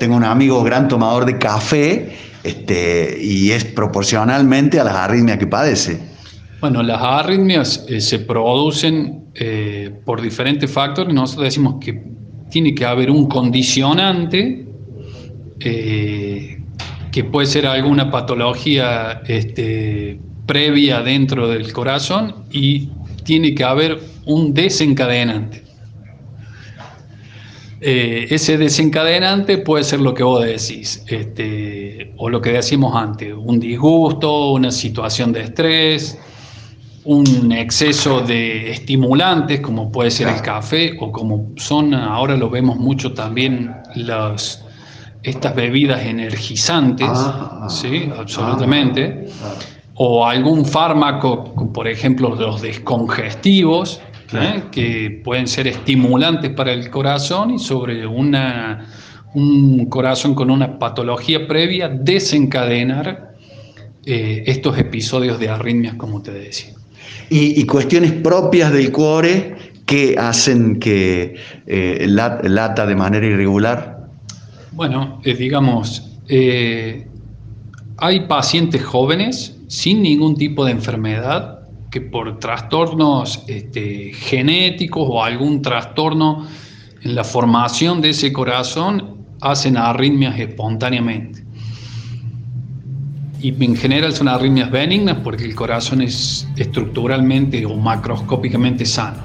tengo 0.00 0.16
un 0.16 0.24
amigo 0.24 0.64
gran 0.64 0.88
tomador 0.88 1.24
de 1.24 1.38
café 1.38 2.16
este, 2.42 3.16
y 3.20 3.52
es 3.52 3.64
proporcionalmente 3.64 4.80
a 4.80 4.84
las 4.84 4.94
arritmias 4.94 5.38
que 5.38 5.46
padece. 5.46 6.00
Bueno, 6.60 6.82
las 6.82 7.00
arritmias 7.00 7.86
se 7.98 8.18
producen 8.18 9.25
eh, 9.38 9.92
por 10.04 10.22
diferentes 10.22 10.70
factores. 10.70 11.12
Nosotros 11.12 11.44
decimos 11.44 11.76
que 11.80 12.02
tiene 12.50 12.74
que 12.74 12.84
haber 12.84 13.10
un 13.10 13.26
condicionante 13.26 14.66
eh, 15.60 16.58
que 17.12 17.24
puede 17.24 17.46
ser 17.46 17.66
alguna 17.66 18.10
patología 18.10 19.22
este, 19.26 20.18
previa 20.46 21.02
dentro 21.02 21.48
del 21.48 21.72
corazón 21.72 22.44
y 22.50 22.88
tiene 23.24 23.54
que 23.54 23.64
haber 23.64 24.00
un 24.24 24.54
desencadenante. 24.54 25.62
Eh, 27.80 28.26
ese 28.30 28.56
desencadenante 28.56 29.58
puede 29.58 29.84
ser 29.84 30.00
lo 30.00 30.14
que 30.14 30.22
vos 30.22 30.42
decís, 30.42 31.04
este, 31.08 32.12
o 32.16 32.30
lo 32.30 32.40
que 32.40 32.52
decimos 32.52 32.94
antes, 32.96 33.34
un 33.36 33.60
disgusto, 33.60 34.52
una 34.52 34.70
situación 34.70 35.32
de 35.32 35.42
estrés, 35.42 36.18
un 37.06 37.52
exceso 37.52 38.20
de 38.20 38.72
estimulantes, 38.72 39.60
como 39.60 39.92
puede 39.92 40.10
ser 40.10 40.26
el 40.28 40.42
café, 40.42 40.96
o 40.98 41.12
como 41.12 41.52
son, 41.56 41.94
ahora 41.94 42.36
lo 42.36 42.50
vemos 42.50 42.78
mucho 42.78 43.14
también, 43.14 43.74
las, 43.94 44.64
estas 45.22 45.54
bebidas 45.54 46.04
energizantes, 46.04 47.08
ah, 47.08 47.68
sí, 47.70 48.10
absolutamente, 48.18 49.28
ah, 49.40 49.54
o 49.94 50.26
algún 50.26 50.64
fármaco, 50.64 51.44
por 51.72 51.86
ejemplo, 51.86 52.34
los 52.34 52.60
descongestivos, 52.60 54.00
¿eh? 54.32 54.64
que 54.72 55.22
pueden 55.24 55.46
ser 55.46 55.68
estimulantes 55.68 56.50
para 56.50 56.72
el 56.72 56.90
corazón 56.90 57.52
y 57.52 57.60
sobre 57.60 58.04
una, 58.04 58.84
un 59.34 59.86
corazón 59.86 60.34
con 60.34 60.50
una 60.50 60.76
patología 60.76 61.46
previa 61.46 61.88
desencadenar 61.88 63.36
eh, 64.04 64.42
estos 64.46 64.76
episodios 64.76 65.38
de 65.38 65.48
arritmias, 65.48 65.94
como 65.94 66.20
te 66.20 66.32
decía. 66.32 66.74
Y, 67.28 67.64
cuestiones 67.66 68.12
propias 68.12 68.72
del 68.72 68.92
cuore 68.92 69.56
que 69.84 70.16
hacen 70.18 70.78
que 70.78 71.36
eh, 71.66 72.06
lata 72.08 72.86
de 72.86 72.96
manera 72.96 73.26
irregular. 73.26 74.08
Bueno, 74.72 75.20
digamos, 75.24 76.18
hay 76.28 78.20
pacientes 78.28 78.84
jóvenes 78.84 79.56
sin 79.68 80.02
ningún 80.02 80.36
tipo 80.36 80.64
de 80.64 80.72
enfermedad 80.72 81.56
que 81.90 82.00
por 82.00 82.38
trastornos 82.38 83.42
este, 83.48 84.12
genéticos 84.12 85.08
o 85.10 85.24
algún 85.24 85.62
trastorno 85.62 86.46
en 87.02 87.14
la 87.14 87.24
formación 87.24 88.00
de 88.00 88.10
ese 88.10 88.32
corazón 88.32 89.16
hacen 89.40 89.76
arritmias 89.76 90.38
espontáneamente. 90.38 91.45
Y 93.40 93.64
en 93.64 93.76
general 93.76 94.12
son 94.12 94.28
arritmias 94.28 94.70
benignas 94.70 95.18
porque 95.22 95.44
el 95.44 95.54
corazón 95.54 96.00
es 96.02 96.48
estructuralmente 96.56 97.64
o 97.66 97.76
macroscópicamente 97.76 98.84
sano. 98.86 99.18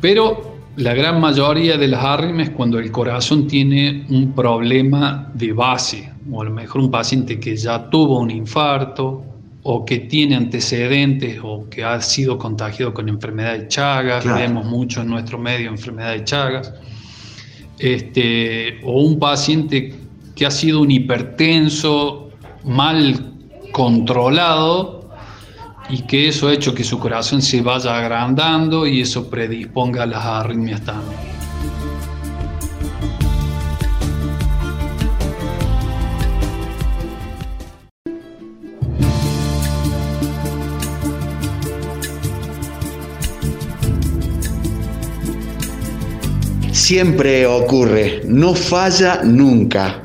Pero 0.00 0.56
la 0.76 0.94
gran 0.94 1.20
mayoría 1.20 1.76
de 1.76 1.88
las 1.88 2.04
arritmias 2.04 2.48
es 2.48 2.54
cuando 2.54 2.78
el 2.78 2.90
corazón 2.90 3.46
tiene 3.46 4.04
un 4.10 4.32
problema 4.32 5.30
de 5.34 5.52
base, 5.52 6.12
o 6.30 6.42
a 6.42 6.44
lo 6.44 6.50
mejor 6.50 6.82
un 6.82 6.90
paciente 6.90 7.38
que 7.38 7.56
ya 7.56 7.88
tuvo 7.88 8.18
un 8.18 8.30
infarto, 8.30 9.24
o 9.64 9.84
que 9.84 10.00
tiene 10.00 10.34
antecedentes 10.34 11.38
o 11.42 11.68
que 11.70 11.84
ha 11.84 12.00
sido 12.00 12.36
contagiado 12.36 12.92
con 12.92 13.08
enfermedad 13.08 13.58
de 13.58 13.68
Chagas, 13.68 14.24
vemos 14.24 14.66
mucho 14.66 15.02
en 15.02 15.08
nuestro 15.08 15.38
medio 15.38 15.70
enfermedad 15.70 16.12
de 16.12 16.24
Chagas, 16.24 16.74
este, 17.78 18.80
o 18.82 19.02
un 19.02 19.18
paciente 19.18 19.94
que 20.42 20.46
ha 20.46 20.50
sido 20.50 20.80
un 20.80 20.90
hipertenso 20.90 22.30
mal 22.64 23.32
controlado 23.70 25.08
y 25.88 26.02
que 26.02 26.26
eso 26.26 26.48
ha 26.48 26.52
hecho 26.52 26.74
que 26.74 26.82
su 26.82 26.98
corazón 26.98 27.40
se 27.40 27.62
vaya 27.62 27.96
agrandando 27.96 28.84
y 28.84 29.02
eso 29.02 29.30
predisponga 29.30 30.02
a 30.02 30.06
las 30.06 30.24
arritmias 30.24 30.80
también. 30.80 31.20
siempre 46.72 47.46
ocurre, 47.46 48.22
no 48.26 48.54
falla 48.54 49.20
nunca. 49.22 50.02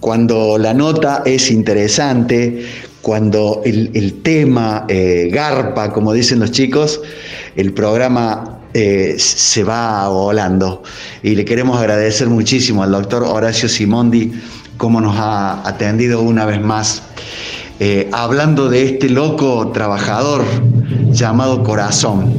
Cuando 0.00 0.58
la 0.58 0.74
nota 0.74 1.22
es 1.26 1.50
interesante, 1.50 2.64
cuando 3.02 3.62
el, 3.64 4.22
tema 4.22 4.84
eh, 4.88 5.28
garpa, 5.32 5.92
como 5.92 6.12
dicen 6.12 6.40
los 6.40 6.50
chicos, 6.50 7.00
el 7.56 7.72
programa 7.72 8.60
eh, 8.72 9.16
se 9.18 9.64
va 9.64 10.08
volando. 10.08 10.82
Y 11.22 11.34
le 11.34 11.44
queremos 11.44 11.78
agradecer 11.78 12.28
muchísimo 12.28 12.82
al 12.82 12.92
doctor 12.92 13.24
Horacio 13.24 13.68
Simondi 13.68 14.32
cómo 14.76 15.00
nos 15.00 15.16
ha 15.18 15.66
atendido 15.68 16.22
una 16.22 16.46
vez 16.46 16.60
más. 16.60 17.02
Eh, 17.78 18.08
hablando 18.12 18.68
de 18.68 18.84
este 18.84 19.08
loco 19.08 19.70
trabajador 19.72 20.44
llamado 21.10 21.62
corazón. 21.62 22.32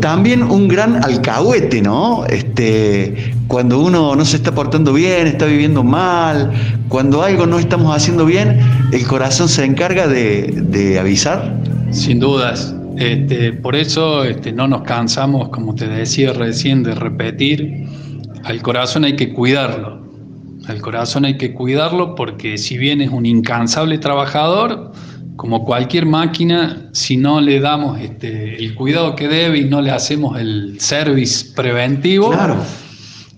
También 0.00 0.42
un 0.42 0.68
gran 0.68 1.04
alcahuete, 1.04 1.82
¿no? 1.82 2.24
Este, 2.26 3.34
cuando 3.52 3.78
uno 3.80 4.16
no 4.16 4.24
se 4.24 4.36
está 4.36 4.54
portando 4.54 4.94
bien, 4.94 5.26
está 5.26 5.44
viviendo 5.44 5.84
mal, 5.84 6.50
cuando 6.88 7.22
algo 7.22 7.44
no 7.44 7.58
estamos 7.58 7.94
haciendo 7.94 8.24
bien, 8.24 8.58
el 8.92 9.06
corazón 9.06 9.46
se 9.46 9.62
encarga 9.66 10.08
de, 10.08 10.96
avisar. 10.98 11.54
Sin 11.90 12.18
dudas. 12.18 12.74
Este, 12.96 13.52
por 13.52 13.76
eso 13.76 14.24
este, 14.24 14.52
no 14.52 14.66
nos 14.68 14.84
cansamos, 14.84 15.50
como 15.50 15.74
te 15.74 15.86
decía 15.86 16.32
recién, 16.32 16.82
de 16.82 16.94
repetir, 16.94 17.86
al 18.44 18.62
corazón 18.62 19.04
hay 19.04 19.16
que 19.16 19.34
cuidarlo. 19.34 20.00
Al 20.66 20.80
corazón 20.80 21.26
hay 21.26 21.36
que 21.36 21.52
cuidarlo 21.52 22.14
porque 22.14 22.56
si 22.56 22.78
bien 22.78 23.02
es 23.02 23.10
un 23.10 23.26
incansable 23.26 23.98
trabajador, 23.98 24.92
como 25.36 25.66
cualquier 25.66 26.06
máquina, 26.06 26.88
si 26.92 27.18
no 27.18 27.38
le 27.42 27.60
damos 27.60 28.00
este, 28.00 28.56
el 28.56 28.74
cuidado 28.74 29.14
que 29.14 29.28
debe 29.28 29.58
y 29.58 29.64
no 29.66 29.82
le 29.82 29.90
hacemos 29.90 30.40
el 30.40 30.80
service 30.80 31.52
preventivo, 31.54 32.32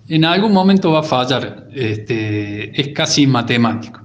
en 0.08 0.24
algún 0.24 0.52
momento 0.52 0.92
va 0.92 1.00
a 1.00 1.02
fallar. 1.02 1.68
Este, 1.72 2.78
es 2.80 2.88
casi 2.88 3.26
matemático. 3.26 4.00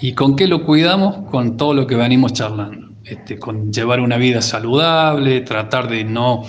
¿Y 0.00 0.12
con 0.12 0.36
qué 0.36 0.46
lo 0.46 0.64
cuidamos? 0.64 1.30
Con 1.30 1.56
todo 1.56 1.74
lo 1.74 1.86
que 1.86 1.96
venimos 1.96 2.32
charlando. 2.32 2.88
Este, 3.04 3.38
con 3.38 3.72
llevar 3.72 4.00
una 4.00 4.16
vida 4.16 4.40
saludable, 4.40 5.42
tratar 5.42 5.88
de 5.88 6.04
no 6.04 6.42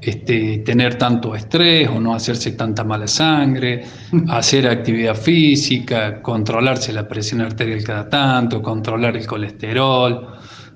este, 0.00 0.58
tener 0.58 0.96
tanto 0.96 1.34
estrés 1.34 1.88
o 1.88 2.00
no 2.00 2.14
hacerse 2.14 2.52
tanta 2.52 2.82
mala 2.84 3.06
sangre, 3.06 3.84
hacer 4.28 4.66
actividad 4.68 5.14
física, 5.14 6.20
controlarse 6.22 6.92
la 6.92 7.06
presión 7.06 7.40
arterial 7.40 7.84
cada 7.84 8.08
tanto, 8.08 8.60
controlar 8.62 9.16
el 9.16 9.26
colesterol, 9.26 10.28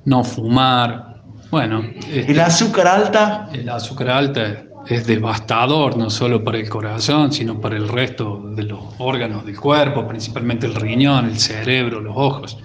no 0.05 0.25
fumar. 0.25 1.23
Bueno. 1.51 1.83
Este, 2.13 2.31
¿El 2.31 2.41
azúcar 2.41 2.87
alta? 2.87 3.49
El 3.53 3.69
azúcar 3.69 4.11
alta 4.11 4.70
es 4.87 5.07
devastador, 5.07 5.97
no 5.97 6.11
solo 6.11 6.43
para 6.43 6.59
el 6.59 6.69
corazón, 6.69 7.33
sino 7.33 7.61
para 7.61 7.77
el 7.77 7.89
resto 7.89 8.43
de 8.55 8.65
los 8.65 8.81
órganos 8.99 9.45
del 9.45 9.59
cuerpo, 9.59 10.07
principalmente 10.07 10.67
el 10.67 10.75
riñón, 10.75 11.27
el 11.27 11.39
cerebro, 11.39 12.01
los 12.01 12.15
ojos. 12.17 12.59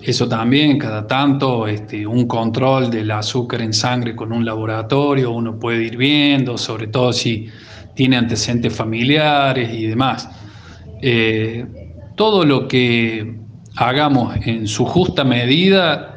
Eso 0.00 0.28
también, 0.28 0.78
cada 0.78 1.06
tanto, 1.06 1.66
este, 1.66 2.06
un 2.06 2.26
control 2.26 2.90
del 2.90 3.10
azúcar 3.10 3.62
en 3.62 3.72
sangre 3.72 4.16
con 4.16 4.32
un 4.32 4.44
laboratorio, 4.44 5.30
uno 5.30 5.58
puede 5.58 5.84
ir 5.84 5.96
viendo, 5.96 6.58
sobre 6.58 6.88
todo 6.88 7.12
si 7.12 7.48
tiene 7.94 8.16
antecedentes 8.16 8.74
familiares 8.74 9.72
y 9.72 9.86
demás. 9.86 10.28
Eh, 11.00 11.66
todo 12.16 12.44
lo 12.44 12.66
que 12.66 13.36
hagamos 13.76 14.36
en 14.44 14.66
su 14.66 14.84
justa 14.84 15.24
medida 15.24 16.11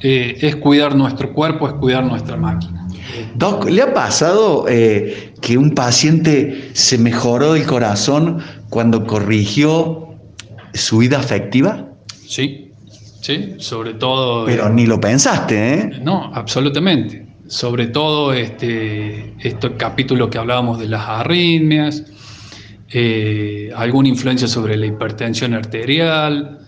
eh, 0.00 0.36
es 0.40 0.56
cuidar 0.56 0.94
nuestro 0.94 1.32
cuerpo, 1.32 1.68
es 1.68 1.74
cuidar 1.74 2.04
nuestra 2.04 2.36
máquina. 2.36 2.88
Doc, 3.34 3.68
¿le 3.68 3.82
ha 3.82 3.94
pasado 3.94 4.66
eh, 4.68 5.32
que 5.40 5.58
un 5.58 5.74
paciente 5.74 6.70
se 6.72 6.98
mejoró 6.98 7.54
el 7.54 7.66
corazón 7.66 8.42
cuando 8.68 9.06
corrigió 9.06 10.14
su 10.74 10.98
vida 10.98 11.18
afectiva? 11.18 11.88
Sí, 12.26 12.72
¿sí? 13.20 13.54
Sobre 13.58 13.94
todo... 13.94 14.46
Pero 14.46 14.68
ni 14.68 14.86
lo 14.86 15.00
pensaste, 15.00 15.74
¿eh? 15.74 16.00
No, 16.02 16.30
absolutamente. 16.34 17.26
Sobre 17.46 17.86
todo 17.86 18.32
este, 18.34 19.34
este 19.40 19.74
capítulo 19.76 20.28
que 20.28 20.38
hablábamos 20.38 20.78
de 20.78 20.88
las 20.88 21.08
arritmias, 21.08 22.04
eh, 22.90 23.70
alguna 23.74 24.08
influencia 24.08 24.48
sobre 24.48 24.76
la 24.76 24.86
hipertensión 24.86 25.54
arterial, 25.54 26.58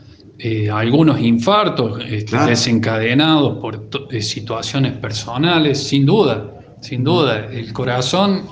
eh, 0.43 0.71
algunos 0.71 1.21
infartos 1.21 2.03
este, 2.09 2.37
desencadenados 2.39 3.59
por 3.59 3.89
eh, 4.11 4.23
situaciones 4.23 4.93
personales, 4.95 5.83
sin 5.83 6.07
duda, 6.07 6.51
sin 6.81 7.05
duda. 7.05 7.47
El 7.47 7.73
corazón, 7.73 8.43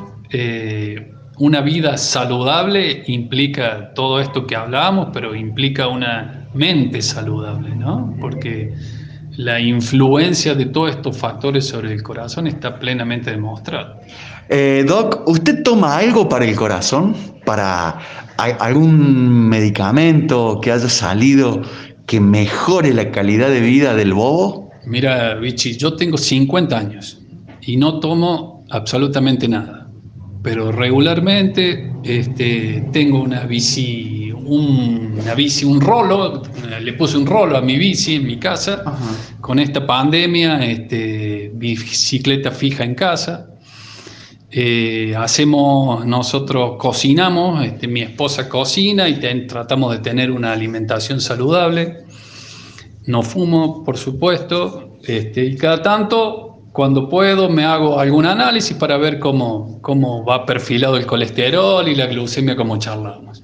una 1.38 1.60
vida 1.62 1.96
saludable 1.96 3.04
implica 3.06 3.94
todo 3.94 4.20
esto 4.20 4.46
que 4.46 4.54
hablábamos, 4.54 5.08
pero 5.12 5.34
implica 5.34 5.88
una 5.88 6.48
mente 6.52 7.00
saludable, 7.00 7.74
¿no? 7.74 8.14
Porque 8.20 8.74
la 9.38 9.60
influencia 9.60 10.54
de 10.54 10.66
todos 10.66 10.90
estos 10.90 11.16
factores 11.16 11.68
sobre 11.68 11.92
el 11.92 12.02
corazón 12.02 12.48
está 12.48 12.76
plenamente 12.78 13.30
demostrada. 13.30 14.00
Eh, 14.48 14.84
Doc, 14.86 15.28
¿usted 15.28 15.62
toma 15.62 15.96
algo 15.98 16.28
para 16.28 16.44
el 16.44 16.56
corazón? 16.56 17.14
¿Para 17.44 17.98
algún 18.38 19.48
medicamento 19.48 20.60
que 20.62 20.72
haya 20.72 20.88
salido 20.88 21.62
que 22.06 22.20
mejore 22.20 22.94
la 22.94 23.10
calidad 23.10 23.48
de 23.50 23.60
vida 23.60 23.94
del 23.94 24.14
bobo? 24.14 24.70
Mira, 24.86 25.34
Vichy, 25.34 25.76
yo 25.76 25.94
tengo 25.94 26.16
50 26.16 26.78
años 26.78 27.20
y 27.60 27.76
no 27.76 28.00
tomo 28.00 28.64
absolutamente 28.70 29.46
nada 29.48 29.78
pero 30.42 30.72
regularmente 30.72 31.92
este, 32.04 32.84
tengo 32.92 33.20
una 33.22 33.44
bici, 33.44 34.30
un, 34.32 35.18
una 35.20 35.34
bici, 35.34 35.64
un 35.64 35.80
rolo, 35.80 36.42
le 36.80 36.92
puse 36.94 37.16
un 37.16 37.26
rolo 37.26 37.56
a 37.56 37.60
mi 37.60 37.76
bici 37.76 38.14
en 38.14 38.26
mi 38.26 38.38
casa, 38.38 38.82
con 39.40 39.58
esta 39.58 39.86
pandemia, 39.86 40.64
este, 40.64 41.50
bicicleta 41.54 42.50
fija 42.50 42.84
en 42.84 42.94
casa. 42.94 43.50
Eh, 44.50 45.14
hacemos, 45.16 46.06
nosotros 46.06 46.76
cocinamos, 46.78 47.64
este, 47.66 47.86
mi 47.86 48.00
esposa 48.00 48.48
cocina 48.48 49.06
y 49.08 49.20
tratamos 49.46 49.92
de 49.92 49.98
tener 49.98 50.30
una 50.30 50.52
alimentación 50.52 51.20
saludable. 51.20 52.04
No 53.06 53.22
fumo, 53.22 53.84
por 53.84 53.98
supuesto, 53.98 54.98
este, 55.04 55.44
y 55.44 55.56
cada 55.56 55.82
tanto 55.82 56.48
cuando 56.72 57.08
puedo 57.08 57.50
me 57.50 57.64
hago 57.64 57.98
algún 57.98 58.24
análisis 58.24 58.76
para 58.76 58.96
ver 58.96 59.18
cómo, 59.18 59.80
cómo 59.82 60.24
va 60.24 60.46
perfilado 60.46 60.96
el 60.96 61.06
colesterol 61.06 61.86
y 61.88 61.94
la 61.94 62.06
glucemia 62.06 62.56
como 62.56 62.78
charlamos. 62.78 63.42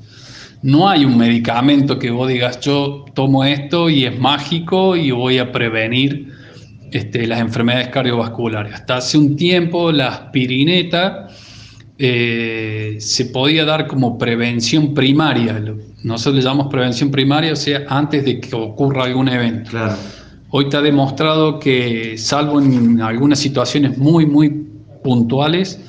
No 0.62 0.88
hay 0.88 1.05
un 1.05 1.18
medicamento 1.18 1.98
que 1.98 2.11
vos 2.11 2.28
digas 2.28 2.61
yo 2.61 3.05
tomo 3.12 3.44
esto 3.44 3.90
y 3.90 4.07
es 4.07 4.18
mágico 4.18 4.96
y 4.96 5.11
voy 5.11 5.38
a 5.38 5.52
prevenir 5.52 6.32
este, 6.95 7.26
las 7.26 7.40
enfermedades 7.40 7.88
cardiovasculares. 7.88 8.72
Hasta 8.72 8.99
hace 8.99 9.18
un 9.18 9.34
tiempo 9.34 9.90
la 9.90 10.11
aspirineta 10.11 11.26
eh, 11.99 12.99
se 13.01 13.24
podía 13.26 13.64
dar 13.64 13.88
como 13.88 14.16
prevención 14.16 14.95
primaria. 14.95 15.61
Nosotros 16.05 16.36
le 16.36 16.42
llamamos 16.42 16.68
prevención 16.70 17.11
primaria, 17.11 17.53
o 17.53 17.57
sea, 17.57 17.82
antes 17.88 18.24
de 18.24 18.38
que 18.38 18.55
ocurra 18.55 19.07
algún 19.07 19.28
evento. 19.28 19.70
Claro. 19.72 19.97
Hoy 20.51 20.66
está 20.66 20.80
demostrado 20.80 21.59
que, 21.59 22.16
salvo 22.16 22.61
en 22.61 23.01
algunas 23.01 23.40
situaciones 23.40 23.99
muy, 23.99 24.24
muy 24.24 24.51
puntuales, 25.03 25.80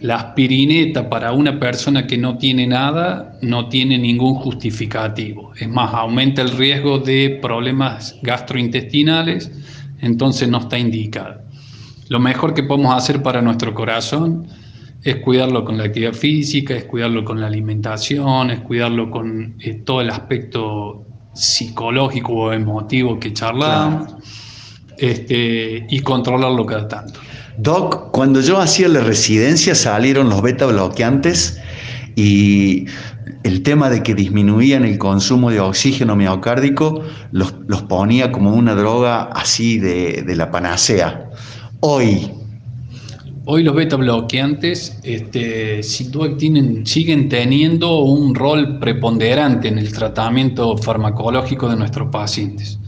la 0.00 0.14
aspirineta 0.14 1.10
para 1.10 1.32
una 1.32 1.58
persona 1.58 2.06
que 2.06 2.18
no 2.18 2.38
tiene 2.38 2.68
nada 2.68 3.36
no 3.42 3.68
tiene 3.68 3.98
ningún 3.98 4.34
justificativo. 4.34 5.52
Es 5.58 5.68
más, 5.68 5.92
aumenta 5.92 6.40
el 6.42 6.50
riesgo 6.50 7.00
de 7.00 7.40
problemas 7.42 8.16
gastrointestinales, 8.22 9.50
entonces 10.02 10.48
no 10.48 10.58
está 10.58 10.78
indicado. 10.78 11.40
Lo 12.08 12.20
mejor 12.20 12.52
que 12.52 12.62
podemos 12.62 12.94
hacer 12.94 13.22
para 13.22 13.40
nuestro 13.40 13.72
corazón 13.72 14.46
es 15.02 15.16
cuidarlo 15.16 15.64
con 15.64 15.78
la 15.78 15.84
actividad 15.84 16.12
física, 16.12 16.74
es 16.74 16.84
cuidarlo 16.84 17.24
con 17.24 17.40
la 17.40 17.46
alimentación, 17.46 18.50
es 18.50 18.60
cuidarlo 18.60 19.10
con 19.10 19.56
eh, 19.60 19.74
todo 19.84 20.02
el 20.02 20.10
aspecto 20.10 21.06
psicológico 21.32 22.32
o 22.32 22.52
emotivo 22.52 23.18
que 23.18 23.32
charlamos 23.32 24.14
este, 24.98 25.86
y 25.88 26.00
controlarlo 26.00 26.66
cada 26.66 26.88
tanto. 26.88 27.20
Doc, 27.56 28.10
cuando 28.10 28.40
yo 28.40 28.60
hacía 28.60 28.88
la 28.88 29.00
residencia 29.00 29.74
salieron 29.74 30.28
los 30.28 30.42
beta 30.42 30.66
bloqueantes 30.66 31.60
y 32.16 32.86
el 33.44 33.62
tema 33.62 33.90
de 33.90 34.02
que 34.02 34.14
disminuían 34.14 34.84
el 34.84 34.98
consumo 34.98 35.50
de 35.50 35.60
oxígeno 35.60 36.16
miocárdico 36.16 37.02
los, 37.32 37.52
ponía 37.88 38.32
como 38.32 38.54
una 38.54 38.74
droga 38.74 39.24
así 39.24 39.78
de, 39.78 40.22
de 40.22 40.36
la 40.36 40.50
panacea. 40.50 41.30
Hoy, 41.80 42.30
Hoy 43.44 43.64
los 43.64 43.74
beta 43.74 43.96
bloqueantes 43.96 45.00
este, 45.02 45.82
siguen 45.82 47.28
teniendo 47.28 47.98
un 47.98 48.36
rol 48.36 48.78
preponderante 48.78 49.66
en 49.66 49.78
el 49.78 49.92
tratamiento 49.92 50.76
farmacológico 50.76 51.68
de 51.68 51.74
nuestros 51.74 52.08
pacientes. 52.10 52.78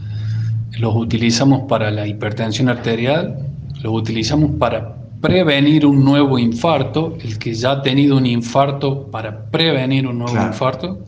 Los 0.79 0.95
utilizamos 0.95 1.63
para 1.67 1.91
la 1.91 2.07
hipertensión 2.07 2.69
arterial, 2.69 3.37
los 3.83 3.93
utilizamos 3.93 4.51
para 4.57 4.95
prevenir 5.25 5.87
un 5.87 6.05
nuevo 6.05 6.37
infarto, 6.37 7.17
el 7.19 7.39
que 7.39 7.55
ya 7.55 7.71
ha 7.71 7.81
tenido 7.81 8.15
un 8.15 8.27
infarto 8.27 9.09
para 9.09 9.49
prevenir 9.49 10.05
un 10.05 10.19
nuevo 10.19 10.37
infarto, 10.37 11.03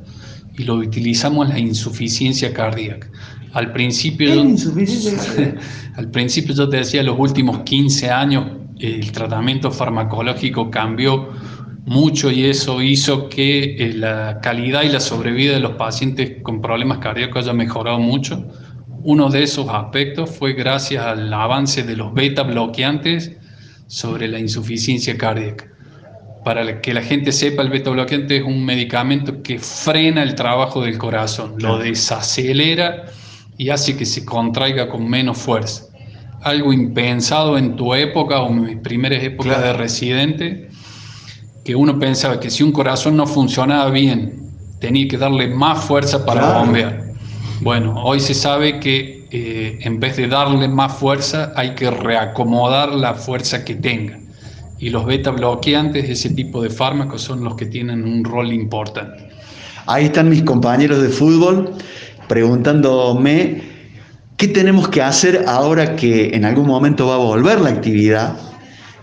y 0.58 0.64
lo 0.64 0.76
utilizamos 0.76 1.50
la 1.50 1.60
insuficiencia 1.60 2.52
cardíaca. 2.52 3.08
Al 3.54 3.72
principio, 3.72 4.34
yo, 4.34 4.44
al 5.96 6.10
principio 6.10 6.56
yo 6.56 6.68
te 6.68 6.78
decía, 6.78 7.04
los 7.04 7.20
últimos 7.20 7.60
15 7.60 8.10
años 8.10 8.46
el 8.80 9.12
tratamiento 9.12 9.70
farmacológico 9.70 10.72
cambió 10.72 11.30
mucho 11.86 12.32
y 12.32 12.46
eso 12.46 12.82
hizo 12.82 13.30
que 13.30 13.76
eh, 13.76 13.94
la 13.94 14.40
calidad 14.42 14.82
y 14.84 14.90
la 14.90 15.00
sobrevida 15.00 15.54
de 15.54 15.60
los 15.60 15.74
pacientes 15.74 16.42
con 16.42 16.60
problemas 16.60 16.98
cardíacos 16.98 17.44
haya 17.44 17.54
mejorado 17.54 18.00
mucho. 18.00 18.48
Uno 19.04 19.30
de 19.30 19.44
esos 19.44 19.70
aspectos 19.70 20.32
fue 20.32 20.54
gracias 20.54 21.06
al 21.06 21.32
avance 21.32 21.84
de 21.84 21.96
los 21.96 22.14
beta 22.14 22.44
bloqueantes 22.44 23.38
sobre 23.88 24.28
la 24.28 24.40
insuficiencia 24.40 25.18
cardíaca. 25.18 25.66
Para 26.44 26.82
que 26.82 26.94
la 26.94 27.02
gente 27.02 27.32
sepa, 27.32 27.62
el 27.62 27.70
beta 27.70 27.90
bloqueante 27.90 28.38
es 28.38 28.44
un 28.44 28.64
medicamento 28.64 29.42
que 29.42 29.60
frena 29.60 30.24
el 30.24 30.36
trabajo 30.36 30.82
del 30.82 30.98
corazón, 30.98 31.56
lo 31.58 31.78
desacelera 31.78 33.06
y 33.58 33.70
hace 33.70 33.98
que 33.98 34.06
se 34.06 34.24
contraiga 34.24 34.88
con 34.88 35.10
menos 35.10 35.38
fuerza 35.38 35.88
algo 36.42 36.72
impensado 36.74 37.58
en 37.58 37.76
tu 37.76 37.94
época 37.94 38.42
o 38.42 38.50
en 38.50 38.64
mis 38.64 38.78
primeras 38.78 39.24
épocas 39.24 39.62
de 39.62 39.74
residente, 39.74 40.70
que 41.64 41.76
uno 41.76 42.00
pensaba 42.00 42.40
que 42.40 42.50
si 42.50 42.64
un 42.64 42.72
corazón 42.72 43.18
no 43.18 43.28
funcionaba 43.28 43.90
bien, 43.92 44.52
tenía 44.80 45.08
que 45.08 45.18
darle 45.18 45.48
más 45.48 45.84
fuerza 45.84 46.26
para 46.26 46.60
bombear. 46.60 47.06
Bueno, 47.62 48.02
hoy 48.02 48.20
se 48.20 48.34
sabe 48.34 48.80
que 48.80 49.17
eh, 49.32 49.80
en 49.82 50.00
vez 50.00 50.18
de 50.18 50.28
darle 50.28 50.68
más 50.68 50.94
fuerza, 50.94 51.54
hay 51.56 51.76
que 51.76 51.90
reacomodar 51.92 52.94
la 52.94 53.14
fuerza 53.14 53.64
que 53.64 53.76
tenga. 53.76 54.20
Y 54.80 54.90
los 54.90 55.06
beta 55.06 55.32
bloqueantes, 55.32 56.10
ese 56.10 56.30
tipo 56.30 56.62
de 56.62 56.70
fármacos, 56.70 57.22
son 57.22 57.44
los 57.44 57.56
que 57.56 57.66
tienen 57.66 58.04
un 58.04 58.24
rol 58.24 58.54
importante. 58.54 59.30
Ahí 59.86 60.06
están 60.06 60.30
mis 60.30 60.44
compañeros 60.44 61.02
de 61.02 61.10
fútbol 61.10 61.74
preguntándome 62.28 63.78
¿Qué 64.38 64.48
tenemos 64.48 64.90
que 64.90 65.02
hacer 65.02 65.46
ahora 65.48 65.96
que 65.96 66.36
en 66.36 66.46
algún 66.46 66.68
momento 66.68 67.08
va 67.08 67.16
a 67.16 67.18
volver 67.18 67.60
la 67.60 67.72
actividad? 67.72 68.38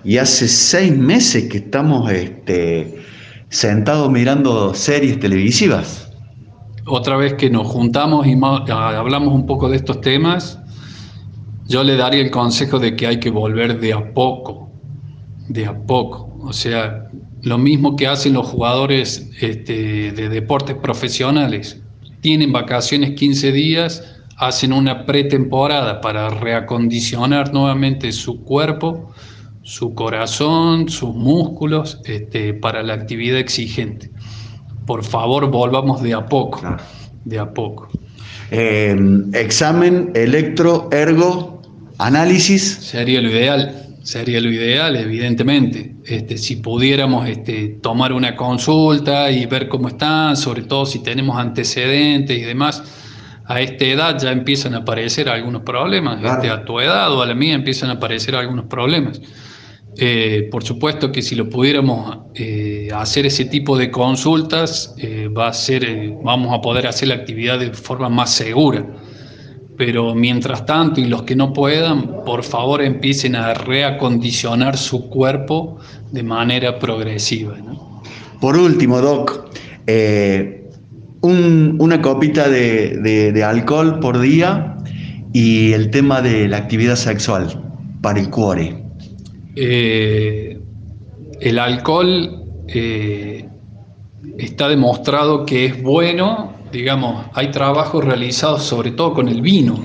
Y 0.05 0.19
hace 0.19 0.47
seis 0.47 0.97
meses 0.97 1.49
que 1.51 1.57
estamos 1.59 2.09
este, 2.13 3.03
sentados 3.49 4.13
mirando 4.13 4.75
series 4.75 5.19
televisivas. 5.19 6.04
Otra 6.87 7.17
vez 7.17 7.35
que 7.35 7.49
nos 7.49 7.67
juntamos 7.67 8.27
y 8.27 8.37
hablamos 8.71 9.33
un 9.33 9.47
poco 9.47 9.69
de 9.71 9.77
estos 9.77 10.01
temas, 10.03 10.59
yo 11.67 11.83
le 11.83 11.97
daría 11.97 12.21
el 12.21 12.31
consejo 12.31 12.79
de 12.79 12.95
que 12.95 13.07
hay 13.07 13.21
que 13.21 13.31
volver 13.31 13.81
de 13.81 13.95
a 13.95 14.13
poco, 14.13 14.71
de 15.49 15.65
a 15.65 15.75
poco. 15.75 16.31
O 16.43 16.53
sea, 16.53 17.09
lo 17.43 17.57
mismo 17.57 17.97
que 17.97 18.07
hacen 18.07 18.35
los 18.35 18.47
jugadores 18.47 19.31
este, 19.41 20.13
de 20.13 20.29
deportes 20.29 20.77
profesionales. 20.77 21.81
Tienen 22.21 22.53
vacaciones 22.53 23.13
15 23.13 23.53
días, 23.53 24.03
hacen 24.37 24.73
una 24.73 25.07
pretemporada 25.07 26.03
para 26.03 26.29
reacondicionar 26.29 27.53
nuevamente 27.55 28.13
su 28.13 28.43
cuerpo, 28.43 29.11
su 29.63 29.95
corazón, 29.95 30.91
sus 30.91 31.15
músculos 31.15 32.01
este, 32.05 32.53
para 32.53 32.83
la 32.83 32.93
actividad 32.93 33.39
exigente. 33.39 34.11
Por 34.87 35.05
favor, 35.05 35.51
volvamos 35.51 36.03
de 36.03 36.15
a 36.15 36.27
poco, 36.27 36.61
de 37.25 37.39
a 37.39 37.53
poco. 37.53 37.89
Eh, 38.51 38.97
examen, 39.33 40.11
electro, 40.15 40.89
ergo, 40.93 41.63
análisis. 41.99 42.63
Sería 42.63 43.21
lo 43.21 43.31
ideal, 43.31 43.97
sería 44.03 44.41
lo 44.41 44.51
ideal, 44.51 44.97
evidentemente. 44.97 45.97
Este, 46.05 46.37
si 46.37 46.57
pudiéramos 46.57 47.29
este, 47.29 47.79
tomar 47.81 48.13
una 48.13 48.37
consulta 48.37 49.31
y 49.31 49.47
ver 49.47 49.69
cómo 49.69 49.89
están, 49.89 50.37
sobre 50.37 50.63
todo 50.63 50.85
si 50.85 51.03
tenemos 51.03 51.39
antecedentes 51.39 52.37
y 52.37 52.43
demás, 52.43 52.83
a 53.47 53.61
esta 53.61 53.85
edad 53.85 54.19
ya 54.19 54.33
empiezan 54.33 54.75
a 54.75 54.79
aparecer 54.79 55.29
algunos 55.29 55.63
problemas, 55.63 56.23
este, 56.23 56.51
a 56.51 56.65
tu 56.65 56.81
edad 56.81 57.13
o 57.13 57.23
a 57.23 57.27
la 57.27 57.35
mía 57.35 57.55
empiezan 57.55 57.91
a 57.91 57.95
aparecer 57.95 58.35
algunos 58.35 58.67
problemas. 58.67 59.21
Eh, 59.97 60.49
por 60.51 60.65
supuesto 60.65 61.13
que 61.13 61.23
si 61.23 61.37
lo 61.37 61.49
pudiéramos 61.49 62.19
eh, 62.35 62.89
hacer 62.93 63.27
ese 63.27 63.45
tipo 63.45 63.79
de 63.79 63.91
consultas, 63.91 64.95
eh, 64.99 65.29
va 65.29 65.49
a 65.49 65.53
ser, 65.53 66.13
vamos 66.23 66.53
a 66.53 66.61
poder 66.61 66.87
hacer 66.87 67.09
la 67.09 67.15
actividad 67.15 67.59
de 67.59 67.73
forma 67.73 68.09
más 68.09 68.31
segura. 68.31 68.85
Pero 69.77 70.15
mientras 70.15 70.67
tanto, 70.67 71.01
y 71.01 71.07
los 71.07 71.23
que 71.23 71.37
no 71.37 71.53
puedan, 71.53 72.25
por 72.25 72.43
favor 72.45 72.83
empiecen 72.83 73.37
a 73.37 73.55
reacondicionar 73.55 74.77
su 74.77 75.09
cuerpo 75.09 75.79
de 76.13 76.23
manera 76.23 76.79
progresiva. 76.79 77.57
Por 78.41 78.57
último, 78.57 79.01
Doc, 79.01 79.51
una 81.23 82.03
copita 82.03 82.49
de, 82.49 83.45
alcohol 83.45 83.99
por 83.99 84.21
día 84.21 84.77
y 85.33 85.73
el 85.73 85.91
tema 85.91 86.21
de 86.23 86.47
la 86.47 86.59
actividad 86.59 86.95
sexual 86.95 87.61
para 88.01 88.21
el 88.21 88.31
cuore. 88.31 88.84
Eh, 89.57 90.59
el 91.41 91.59
alcohol 91.59 92.45
eh, 92.69 93.49
está 94.39 94.69
demostrado 94.69 95.45
que 95.45 95.67
es 95.67 95.83
bueno, 95.83 96.53
digamos, 96.73 97.27
hay 97.35 97.51
trabajos 97.51 98.05
realizados 98.05 98.63
sobre 98.63 98.93
todo 98.93 99.15
con 99.15 99.29
el 99.29 99.41
vino, 99.41 99.79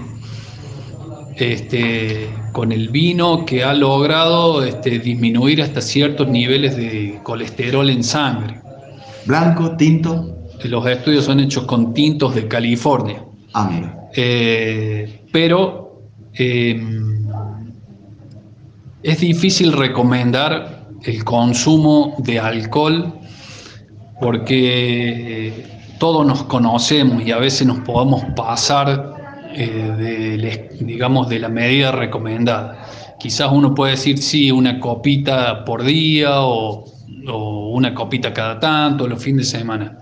este, 1.36 2.30
con 2.52 2.72
el 2.72 2.90
vino 2.90 3.46
que 3.46 3.64
ha 3.64 3.74
logrado 3.74 4.64
este, 4.64 5.00
disminuir 5.00 5.62
hasta 5.62 5.82
ciertos 5.82 6.28
niveles 6.28 6.76
de 6.76 7.20
colesterol 7.24 7.90
en 7.90 8.04
sangre. 8.04 8.60
¿Blanco, 9.26 9.76
tinto? 9.76 10.36
Los 10.64 10.86
estudios 10.88 11.26
son 11.26 11.40
hechos 11.40 11.66
con 11.66 11.94
tintos 11.94 12.36
de 12.36 12.48
California. 12.48 13.24
Ah, 13.54 13.70
mira. 13.72 14.10
Eh, 14.16 15.22
pero 15.32 16.02
es 19.04 19.20
difícil 19.20 19.74
recomendar 19.74 20.88
el 21.04 21.24
consumo 21.24 22.16
de 22.20 22.40
alcohol 22.40 23.14
porque 24.20 25.54
todos 25.98 26.26
nos 26.26 26.44
conocemos 26.44 27.24
y 27.26 27.32
a 27.32 27.38
veces 27.38 27.66
nos 27.66 27.80
podemos 27.80 28.24
pasar 28.36 29.14
eh, 29.54 29.68
de, 29.98 30.86
digamos, 30.86 31.30
de 31.30 31.40
la 31.40 31.50
medida 31.50 31.92
recomendada. 31.92 32.86
Quizás 33.20 33.50
uno 33.52 33.74
puede 33.74 33.92
decir, 33.92 34.18
sí, 34.18 34.52
una 34.52 34.80
copita 34.80 35.64
por 35.66 35.84
día 35.84 36.42
o, 36.42 36.86
o 37.28 37.70
una 37.70 37.94
copita 37.94 38.34
cada 38.34 38.60
tanto, 38.60 39.08
los 39.08 39.22
fines 39.24 39.52
de 39.52 39.60
semana 39.60 39.98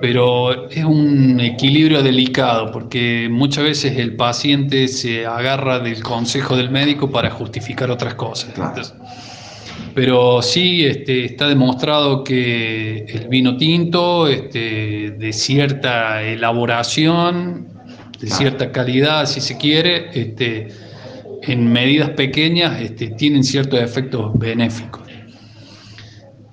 pero 0.00 0.68
es 0.70 0.84
un 0.84 1.40
equilibrio 1.40 2.02
delicado 2.02 2.72
porque 2.72 3.28
muchas 3.30 3.64
veces 3.64 3.98
el 3.98 4.16
paciente 4.16 4.88
se 4.88 5.24
agarra 5.24 5.78
del 5.78 6.02
consejo 6.02 6.56
del 6.56 6.70
médico 6.70 7.10
para 7.10 7.30
justificar 7.30 7.90
otras 7.90 8.14
cosas. 8.14 8.52
pero 9.94 10.42
sí 10.42 10.84
este, 10.84 11.24
está 11.24 11.48
demostrado 11.48 12.24
que 12.24 13.04
el 13.08 13.28
vino 13.28 13.56
tinto 13.56 14.26
este, 14.26 15.12
de 15.12 15.32
cierta 15.32 16.22
elaboración, 16.22 17.68
de 18.20 18.26
cierta 18.26 18.72
calidad, 18.72 19.26
si 19.26 19.40
se 19.40 19.56
quiere, 19.56 20.10
este, 20.12 20.68
en 21.42 21.72
medidas 21.72 22.10
pequeñas 22.10 22.80
tienen 23.16 23.44
ciertos 23.44 23.80
efectos 23.80 24.36
benéficos. 24.38 25.02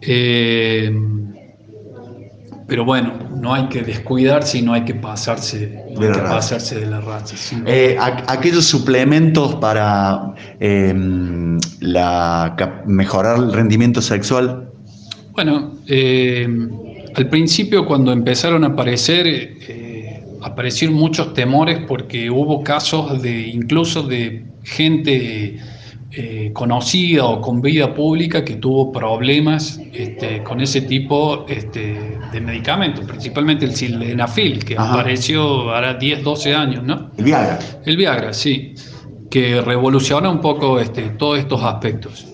Eh, 0.01 0.91
pero 2.71 2.85
bueno, 2.85 3.11
no 3.35 3.53
hay 3.53 3.67
que 3.67 3.81
descuidarse 3.81 4.59
y 4.59 4.61
no 4.61 4.71
hay 4.71 4.85
que 4.85 4.95
pasarse, 4.95 5.59
de, 5.59 6.09
la 6.09 6.23
pasarse 6.23 6.79
de 6.79 6.85
la 6.85 7.01
racha. 7.01 7.35
Eh, 7.65 7.97
aquellos 7.99 8.63
suplementos 8.63 9.55
para 9.55 10.33
em, 10.61 11.59
la, 11.81 12.55
mejorar 12.85 13.39
el 13.39 13.51
rendimiento 13.51 14.01
sexual. 14.01 14.71
Bueno, 15.33 15.73
em, 15.87 16.69
al 17.13 17.27
principio 17.27 17.85
cuando 17.85 18.13
empezaron 18.13 18.63
a 18.63 18.67
aparecer, 18.67 19.27
eh, 19.27 20.23
aparecieron 20.41 20.95
muchos 20.95 21.33
temores 21.33 21.77
porque 21.85 22.29
hubo 22.29 22.63
casos 22.63 23.21
de 23.21 23.49
incluso 23.49 24.01
de 24.03 24.45
gente 24.63 25.59
eh, 26.13 26.51
conocida 26.53 27.23
o 27.23 27.39
con 27.39 27.61
vida 27.61 27.93
pública 27.93 28.43
que 28.43 28.55
tuvo 28.55 28.91
problemas 28.91 29.79
este, 29.93 30.43
con 30.43 30.59
ese 30.59 30.81
tipo 30.81 31.45
este, 31.47 32.19
de 32.33 32.41
medicamentos, 32.41 33.05
principalmente 33.05 33.63
el 33.63 33.73
sildenafil, 33.73 34.65
que 34.65 34.77
apareció 34.77 35.73
ahora 35.73 35.93
10, 35.93 36.21
12 36.21 36.53
años, 36.53 36.83
¿no? 36.83 37.11
El 37.17 37.23
Viagra. 37.23 37.59
El 37.85 37.95
Viagra, 37.95 38.33
sí, 38.33 38.75
que 39.29 39.61
revoluciona 39.61 40.29
un 40.29 40.41
poco 40.41 40.81
este, 40.81 41.11
todos 41.11 41.39
estos 41.39 41.63
aspectos. 41.63 42.27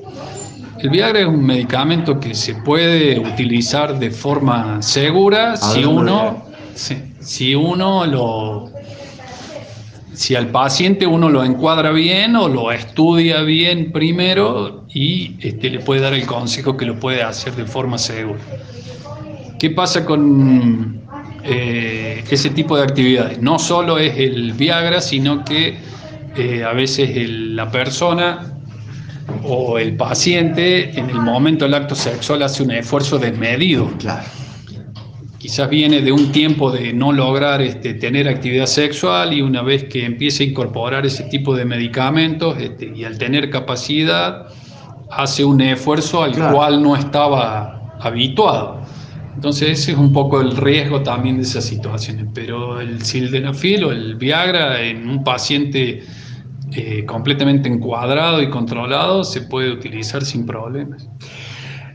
El 0.80 0.90
Viagra 0.90 1.20
es 1.20 1.28
un 1.28 1.46
medicamento 1.46 2.20
que 2.20 2.34
se 2.34 2.56
puede 2.56 3.20
utilizar 3.20 4.00
de 4.00 4.10
forma 4.10 4.82
segura 4.82 5.56
si 5.56 5.86
uno, 5.86 6.46
si 7.20 7.54
uno 7.54 8.08
lo 8.08 8.72
si 10.18 10.34
al 10.34 10.48
paciente 10.48 11.06
uno 11.06 11.30
lo 11.30 11.44
encuadra 11.44 11.92
bien 11.92 12.36
o 12.36 12.50
lo 12.50 12.72
estudia 12.72 13.44
bien 13.44 13.92
primero 13.92 14.84
y 14.92 15.36
este, 15.40 15.70
le 15.70 15.80
puede 15.80 16.02
dar 16.02 16.16
el 16.16 16.26
consejo 16.26 16.76
que 16.76 16.88
lo 16.88 17.00
puede 17.00 17.22
hacer 17.22 17.54
de 17.54 17.66
forma 17.66 18.00
segura. 18.00 18.40
¿Qué 19.60 19.70
pasa 19.70 20.04
con 20.06 21.00
eh, 21.44 22.24
ese 22.32 22.50
tipo 22.50 22.76
de 22.76 22.84
actividades? 22.84 23.40
No 23.44 23.60
solo 23.60 24.00
es 24.00 24.18
el 24.18 24.54
Viagra, 24.54 25.02
sino 25.02 25.46
que 25.46 25.78
eh, 26.36 26.64
a 26.64 26.74
veces 26.74 27.30
la 27.30 27.70
persona 27.70 28.58
o 29.44 29.78
el 29.78 29.96
paciente 29.98 31.00
en 31.00 31.12
el 31.12 31.22
momento 31.22 31.66
del 31.66 31.76
acto 31.76 31.94
sexual 31.94 32.42
hace 32.42 32.64
un 32.64 32.72
esfuerzo 32.72 33.20
desmedido. 33.20 33.88
Claro 34.00 34.47
quizás 35.38 35.70
viene 35.70 36.02
de 36.02 36.12
un 36.12 36.32
tiempo 36.32 36.72
de 36.72 36.94
no 36.94 37.12
lograr 37.12 37.62
este, 37.62 37.94
tener 37.94 38.28
actividad 38.28 38.66
sexual 38.66 39.34
y 39.34 39.42
una 39.42 39.62
vez 39.62 39.86
que 39.86 40.06
empieza 40.06 40.44
a 40.44 40.48
incorporar 40.48 41.06
ese 41.06 41.24
tipo 41.26 41.56
de 41.56 41.66
medicamentos 41.66 42.58
este, 42.60 42.92
y 42.96 43.04
al 43.04 43.18
tener 43.18 43.50
capacidad 43.50 44.48
hace 45.12 45.46
un 45.46 45.62
esfuerzo 45.62 46.24
al 46.24 46.34
cual 46.52 46.82
no 46.82 46.96
estaba 46.96 47.96
habituado. 48.00 48.82
Entonces 49.36 49.80
ese 49.80 49.92
es 49.92 49.98
un 49.98 50.12
poco 50.12 50.42
el 50.42 50.58
riesgo 50.58 51.02
también 51.04 51.38
de 51.38 51.44
esas 51.44 51.64
situaciones. 51.64 52.26
Pero 52.34 52.82
el 52.82 53.04
sildenafil 53.04 53.84
o 53.84 53.92
el 53.92 54.16
Viagra 54.16 54.82
en 54.82 55.08
un 55.08 55.24
paciente 55.24 56.04
eh, 56.74 57.06
completamente 57.06 57.70
encuadrado 57.70 58.42
y 58.42 58.50
controlado 58.50 59.24
se 59.24 59.42
puede 59.42 59.72
utilizar 59.72 60.26
sin 60.26 60.46
problemas. 60.46 61.08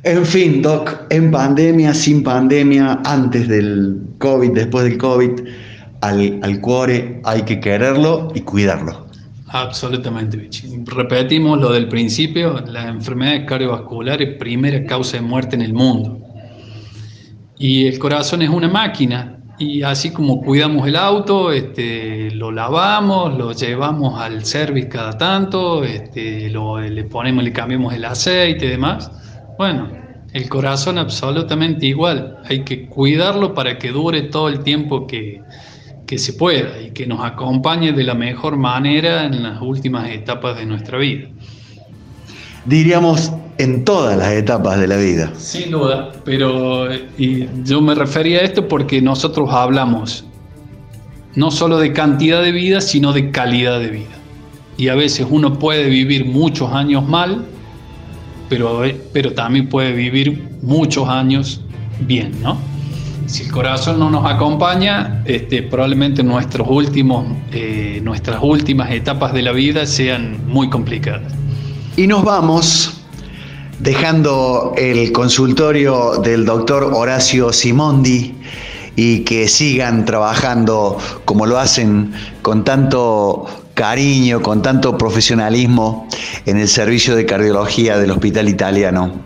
En 0.04 0.26
fin, 0.26 0.62
Doc, 0.62 1.06
en 1.10 1.30
pandemia, 1.30 1.94
sin 1.94 2.24
pandemia, 2.24 3.00
antes 3.04 3.46
del 3.46 4.00
COVID, 4.18 4.50
después 4.50 4.84
del 4.84 4.98
COVID, 4.98 5.30
al, 6.00 6.40
al 6.42 6.60
cuore 6.60 7.20
hay 7.24 7.42
que 7.42 7.60
quererlo 7.60 8.32
y 8.34 8.40
cuidarlo. 8.40 9.06
Absolutamente, 9.46 10.36
Vichy. 10.36 10.82
Repetimos 10.86 11.60
lo 11.60 11.70
del 11.72 11.86
principio, 11.86 12.58
la 12.66 12.88
enfermedad 12.88 13.46
cardiovascular 13.46 14.20
es 14.22 14.38
primera 14.38 14.84
causa 14.86 15.18
de 15.18 15.22
muerte 15.22 15.54
en 15.54 15.62
el 15.62 15.74
mundo. 15.74 16.18
Y 17.58 17.86
el 17.86 17.98
corazón 18.00 18.42
es 18.42 18.48
una 18.48 18.68
máquina, 18.68 19.38
y 19.58 19.82
así 19.82 20.10
como 20.10 20.40
cuidamos 20.40 20.88
el 20.88 20.96
auto, 20.96 21.52
este, 21.52 22.30
lo 22.32 22.50
lavamos, 22.50 23.38
lo 23.38 23.52
llevamos 23.52 24.20
al 24.20 24.44
service 24.44 24.88
cada 24.88 25.16
tanto, 25.16 25.84
este, 25.84 26.50
le 26.50 27.04
ponemos, 27.04 27.44
le 27.44 27.52
cambiamos 27.52 27.94
el 27.94 28.04
aceite 28.04 28.66
y 28.66 28.70
demás, 28.70 29.12
bueno, 29.62 29.90
el 30.32 30.48
corazón 30.48 30.98
absolutamente 30.98 31.86
igual. 31.86 32.36
Hay 32.46 32.64
que 32.64 32.86
cuidarlo 32.88 33.54
para 33.54 33.78
que 33.78 33.92
dure 33.92 34.22
todo 34.22 34.48
el 34.48 34.64
tiempo 34.64 35.06
que, 35.06 35.40
se 36.16 36.32
pueda 36.32 36.82
y 36.82 36.90
que 36.90 37.06
nos 37.06 37.24
acompañe 37.24 37.92
de 37.92 38.02
la 38.02 38.14
mejor 38.14 38.56
manera 38.56 39.24
en 39.24 39.44
las 39.44 39.62
últimas 39.62 40.10
etapas 40.10 40.58
de 40.58 40.66
nuestra 40.66 40.98
vida. 40.98 41.28
Diríamos 42.66 43.32
en 43.58 43.84
todas 43.84 44.18
las 44.18 44.32
etapas 44.32 44.80
de 44.80 44.88
la 44.88 44.96
vida. 44.96 45.32
Sin 45.36 45.70
duda, 45.70 46.10
pero 46.24 46.92
y 47.16 47.46
yo 47.62 47.80
me 47.80 47.94
refería 47.94 48.40
a 48.40 48.42
esto 48.42 48.66
porque 48.66 49.00
nosotros 49.00 49.48
hablamos 49.52 50.24
no 51.36 51.52
solo 51.52 51.78
de 51.78 51.92
cantidad 51.92 52.42
de 52.42 52.50
vida, 52.50 52.80
sino 52.80 53.12
de 53.12 53.30
calidad 53.30 53.78
de 53.78 53.88
vida. 53.88 54.16
Y 54.76 54.88
a 54.88 54.96
veces 54.96 55.28
uno 55.30 55.56
puede 55.60 55.88
vivir 55.88 56.26
muchos 56.26 56.72
años 56.72 57.08
mal 57.08 57.46
pero, 58.52 58.82
pero 59.14 59.32
también 59.32 59.66
puede 59.66 59.92
vivir 59.92 60.46
muchos 60.60 61.08
años 61.08 61.62
bien, 62.00 62.32
¿no? 62.42 62.58
Si 63.24 63.44
el 63.44 63.50
corazón 63.50 63.98
no 63.98 64.10
nos 64.10 64.30
acompaña, 64.30 65.22
este, 65.24 65.62
probablemente 65.62 66.22
nuestros 66.22 66.68
últimos, 66.68 67.24
eh, 67.50 68.02
nuestras 68.04 68.40
últimas 68.42 68.90
etapas 68.90 69.32
de 69.32 69.40
la 69.40 69.52
vida 69.52 69.86
sean 69.86 70.46
muy 70.46 70.68
complicadas. 70.68 71.32
Y 71.96 72.06
nos 72.06 72.24
vamos 72.24 73.00
dejando 73.78 74.74
el 74.76 75.12
consultorio 75.12 76.18
del 76.18 76.44
doctor 76.44 76.90
Horacio 76.92 77.54
Simondi 77.54 78.34
y 78.96 79.20
que 79.20 79.48
sigan 79.48 80.04
trabajando 80.04 80.98
como 81.24 81.46
lo 81.46 81.58
hacen 81.58 82.12
con 82.42 82.64
tanto 82.64 83.46
cariño, 83.74 84.42
con 84.42 84.62
tanto 84.62 84.96
profesionalismo 84.98 86.08
en 86.46 86.58
el 86.58 86.68
servicio 86.68 87.16
de 87.16 87.26
cardiología 87.26 87.98
del 87.98 88.10
Hospital 88.10 88.48
Italiano. 88.48 89.24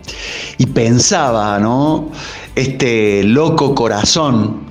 Y 0.59 0.66
pensaba, 0.66 1.59
¿no? 1.59 2.11
Este 2.55 3.22
loco 3.24 3.74
corazón 3.74 4.66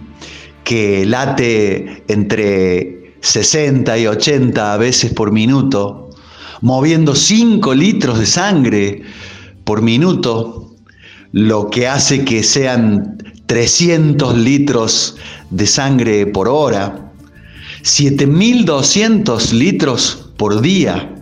que 0.64 1.06
late 1.06 2.04
entre 2.08 3.16
60 3.22 3.98
y 3.98 4.08
80 4.08 4.78
veces 4.78 5.14
por 5.14 5.32
minuto, 5.32 6.10
moviendo 6.62 7.16
5 7.16 7.74
litros 7.74 8.20
de 8.20 8.26
sangre 8.26 9.02
por 9.64 9.82
minuto, 9.82 10.72
lo 11.32 11.70
que 11.70 11.88
hace 11.88 12.24
que 12.24 12.44
sean 12.44 13.18
300 13.46 14.38
litros 14.38 15.18
de 15.50 15.68
sangre 15.68 16.26
por 16.26 16.48
hora 16.48 17.05
7.200 17.86 19.52
litros 19.52 20.32
por 20.38 20.62
día, 20.62 21.14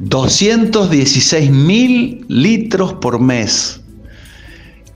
216.000 0.00 2.24
litros 2.26 2.94
por 2.94 3.20
mes. 3.20 3.80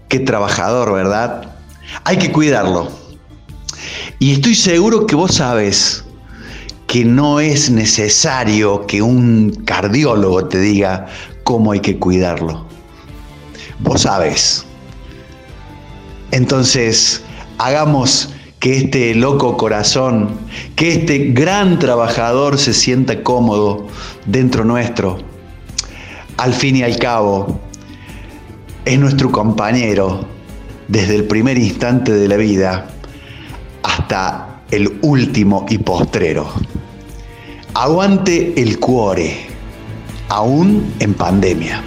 Qué 0.09 0.19
trabajador, 0.19 0.93
¿verdad? 0.93 1.55
Hay 2.03 2.19
que 2.19 2.33
cuidarlo. 2.33 2.91
Y 4.19 4.33
estoy 4.33 4.57
seguro 4.57 5.07
que 5.07 5.15
vos 5.15 5.37
sabes 5.37 6.03
que 6.89 7.05
no 7.05 7.39
es 7.39 7.71
necesario 7.71 8.85
que 8.89 9.01
un 9.01 9.63
cardiólogo 9.65 10.49
te 10.49 10.59
diga 10.59 11.07
cómo 11.45 11.71
hay 11.71 11.79
que 11.79 12.01
cuidarlo. 12.01 12.67
Vos 13.79 14.03
sabes. 14.03 14.65
Entonces, 16.33 17.23
hagamos 17.59 18.31
que 18.59 18.77
este 18.77 19.15
loco 19.15 19.57
corazón, 19.57 20.31
que 20.75 20.93
este 20.93 21.19
gran 21.31 21.79
trabajador 21.79 22.59
se 22.59 22.75
sienta 22.75 23.23
cómodo 23.23 23.87
dentro 24.27 24.65
nuestro. 24.65 25.19
Al 26.37 26.55
fin 26.55 26.77
y 26.77 26.83
al 26.83 26.99
cabo, 26.99 27.61
es 28.85 28.99
nuestro 28.99 29.31
compañero 29.31 30.27
desde 30.89 31.15
el 31.17 31.25
primer 31.25 31.59
instante 31.59 32.13
de 32.13 32.29
la 32.29 32.37
vida 32.37 32.89
hasta 33.83 34.63
el 34.71 34.99
último 35.03 35.67
y 35.69 35.79
postrero. 35.79 36.49
Aguante 37.75 38.61
el 38.61 38.81
cuore, 38.81 39.47
aún 40.29 40.93
en 40.99 41.15
pandemia. 41.15 41.83